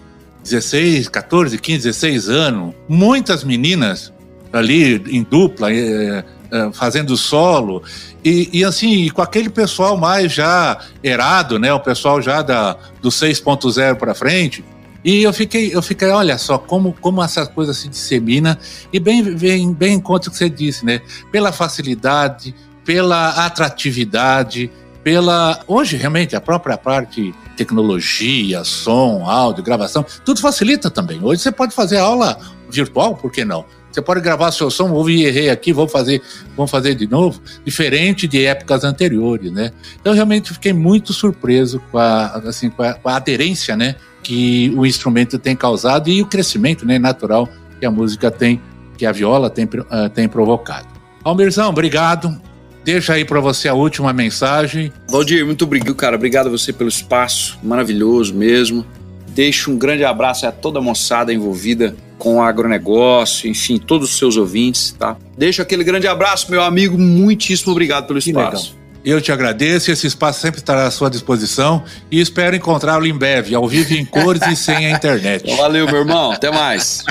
16, 0.43 1.09
14, 1.09 1.57
15, 1.57 1.83
16 1.83 2.29
anos, 2.29 2.73
muitas 2.87 3.43
meninas 3.43 4.13
ali 4.53 4.95
em 5.09 5.23
dupla, 5.23 5.71
é, 5.71 6.23
é, 6.51 6.71
fazendo 6.73 7.15
solo, 7.15 7.83
e, 8.23 8.49
e, 8.53 8.63
assim, 8.63 9.09
com 9.09 9.21
aquele 9.21 9.49
pessoal 9.49 9.97
mais 9.97 10.31
já 10.31 10.79
errado, 11.03 11.57
né? 11.57 11.73
O 11.73 11.79
pessoal 11.79 12.21
já 12.21 12.41
da, 12.41 12.77
do 13.01 13.09
6.0 13.09 13.95
para 13.95 14.13
frente. 14.13 14.63
E 15.03 15.23
eu 15.23 15.33
fiquei, 15.33 15.73
eu 15.73 15.81
fiquei, 15.81 16.09
olha 16.09 16.37
só, 16.37 16.57
como, 16.57 16.93
como 16.99 17.23
essas 17.23 17.47
coisas 17.47 17.77
se 17.77 17.87
dissemina, 17.87 18.57
e 18.93 18.99
bem, 18.99 19.23
bem, 19.23 19.73
bem 19.73 19.93
enquanto 19.95 20.29
que 20.29 20.37
você 20.37 20.49
disse, 20.49 20.85
né? 20.85 21.01
Pela 21.31 21.51
facilidade, 21.51 22.53
pela 22.85 23.45
atratividade, 23.45 24.71
pela. 25.03 25.63
Hoje, 25.67 25.97
realmente, 25.97 26.35
a 26.35 26.41
própria 26.41 26.77
parte 26.77 27.33
tecnologia, 27.57 28.63
som, 28.63 29.25
áudio, 29.25 29.63
gravação, 29.63 30.05
tudo 30.25 30.39
facilita 30.39 30.89
também. 30.89 31.19
Hoje 31.23 31.41
você 31.41 31.51
pode 31.51 31.73
fazer 31.73 31.97
aula 31.97 32.37
virtual, 32.69 33.15
por 33.15 33.31
que 33.31 33.43
não? 33.43 33.65
Você 33.91 34.01
pode 34.01 34.21
gravar 34.21 34.51
seu 34.51 34.71
som, 34.71 34.91
ouvi 34.91 35.25
errei 35.25 35.49
aqui, 35.49 35.73
vou 35.73 35.87
fazer, 35.87 36.21
vamos 36.55 36.71
fazer 36.71 36.95
de 36.95 37.07
novo, 37.07 37.41
diferente 37.65 38.27
de 38.27 38.45
épocas 38.45 38.83
anteriores, 38.83 39.51
né? 39.51 39.71
Então 39.99 40.13
realmente 40.13 40.53
fiquei 40.53 40.73
muito 40.73 41.13
surpreso 41.13 41.81
com 41.91 41.97
a, 41.97 42.27
assim, 42.47 42.69
com 42.69 42.83
a, 42.83 42.93
com 42.93 43.09
a 43.09 43.15
aderência, 43.15 43.75
né, 43.75 43.95
que 44.23 44.73
o 44.77 44.85
instrumento 44.85 45.37
tem 45.37 45.55
causado 45.55 46.09
e 46.09 46.21
o 46.21 46.25
crescimento, 46.25 46.85
né, 46.85 46.97
natural 46.97 47.49
que 47.79 47.85
a 47.85 47.91
música 47.91 48.29
tem, 48.29 48.61
que 48.97 49.05
a 49.05 49.11
viola 49.11 49.49
tem, 49.49 49.65
uh, 49.65 50.09
tem 50.13 50.29
provocado. 50.29 50.87
Almirzão, 51.23 51.69
obrigado. 51.69 52.39
Deixa 52.83 53.13
aí 53.13 53.25
para 53.25 53.39
você 53.39 53.67
a 53.67 53.73
última 53.73 54.11
mensagem. 54.11 54.91
Valdir, 55.09 55.45
muito 55.45 55.65
obrigado, 55.65 55.93
cara. 55.95 56.15
Obrigado 56.15 56.47
a 56.47 56.49
você 56.49 56.73
pelo 56.73 56.89
espaço, 56.89 57.59
maravilhoso 57.63 58.33
mesmo. 58.33 58.85
Deixo 59.29 59.71
um 59.71 59.77
grande 59.77 60.03
abraço 60.03 60.47
a 60.47 60.51
toda 60.51 60.79
a 60.79 60.81
moçada 60.81 61.33
envolvida 61.33 61.95
com 62.21 62.35
o 62.35 62.41
agronegócio, 62.41 63.49
enfim, 63.49 63.79
todos 63.79 64.11
os 64.11 64.17
seus 64.19 64.37
ouvintes, 64.37 64.91
tá? 64.91 65.17
Deixo 65.35 65.59
aquele 65.59 65.83
grande 65.83 66.07
abraço, 66.07 66.51
meu 66.51 66.61
amigo, 66.61 66.95
muitíssimo 66.95 67.71
obrigado 67.71 68.05
pelo 68.05 68.19
espaço. 68.19 68.77
Eu 69.03 69.19
te 69.19 69.31
agradeço, 69.31 69.89
esse 69.89 70.05
espaço 70.05 70.39
sempre 70.39 70.59
estará 70.59 70.85
à 70.85 70.91
sua 70.91 71.09
disposição 71.09 71.83
e 72.11 72.21
espero 72.21 72.55
encontrá-lo 72.55 73.07
em 73.07 73.17
breve, 73.17 73.55
ao 73.55 73.67
vivo 73.67 73.95
em 73.95 74.05
cores 74.05 74.43
e 74.47 74.55
sem 74.55 74.85
a 74.85 74.91
internet. 74.91 75.49
Valeu, 75.57 75.87
meu 75.87 76.01
irmão, 76.01 76.31
até 76.31 76.51
mais. 76.51 77.03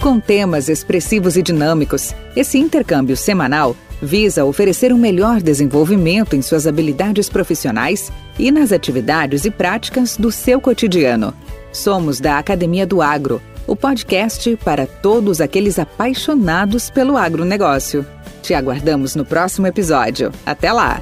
Com 0.00 0.18
temas 0.18 0.68
expressivos 0.68 1.36
e 1.36 1.42
dinâmicos, 1.44 2.12
esse 2.34 2.58
intercâmbio 2.58 3.16
semanal 3.16 3.76
visa 4.02 4.44
oferecer 4.44 4.92
um 4.92 4.98
melhor 4.98 5.40
desenvolvimento 5.40 6.34
em 6.34 6.42
suas 6.42 6.66
habilidades 6.66 7.28
profissionais 7.28 8.10
e 8.36 8.50
nas 8.50 8.72
atividades 8.72 9.44
e 9.44 9.50
práticas 9.50 10.16
do 10.16 10.32
seu 10.32 10.60
cotidiano. 10.60 11.32
Somos 11.72 12.20
da 12.20 12.38
Academia 12.38 12.86
do 12.86 13.00
Agro, 13.00 13.40
o 13.66 13.74
podcast 13.74 14.56
para 14.62 14.86
todos 14.86 15.40
aqueles 15.40 15.78
apaixonados 15.78 16.90
pelo 16.90 17.16
agronegócio. 17.16 18.06
Te 18.42 18.52
aguardamos 18.52 19.16
no 19.16 19.24
próximo 19.24 19.66
episódio. 19.66 20.30
Até 20.44 20.70
lá! 20.70 21.00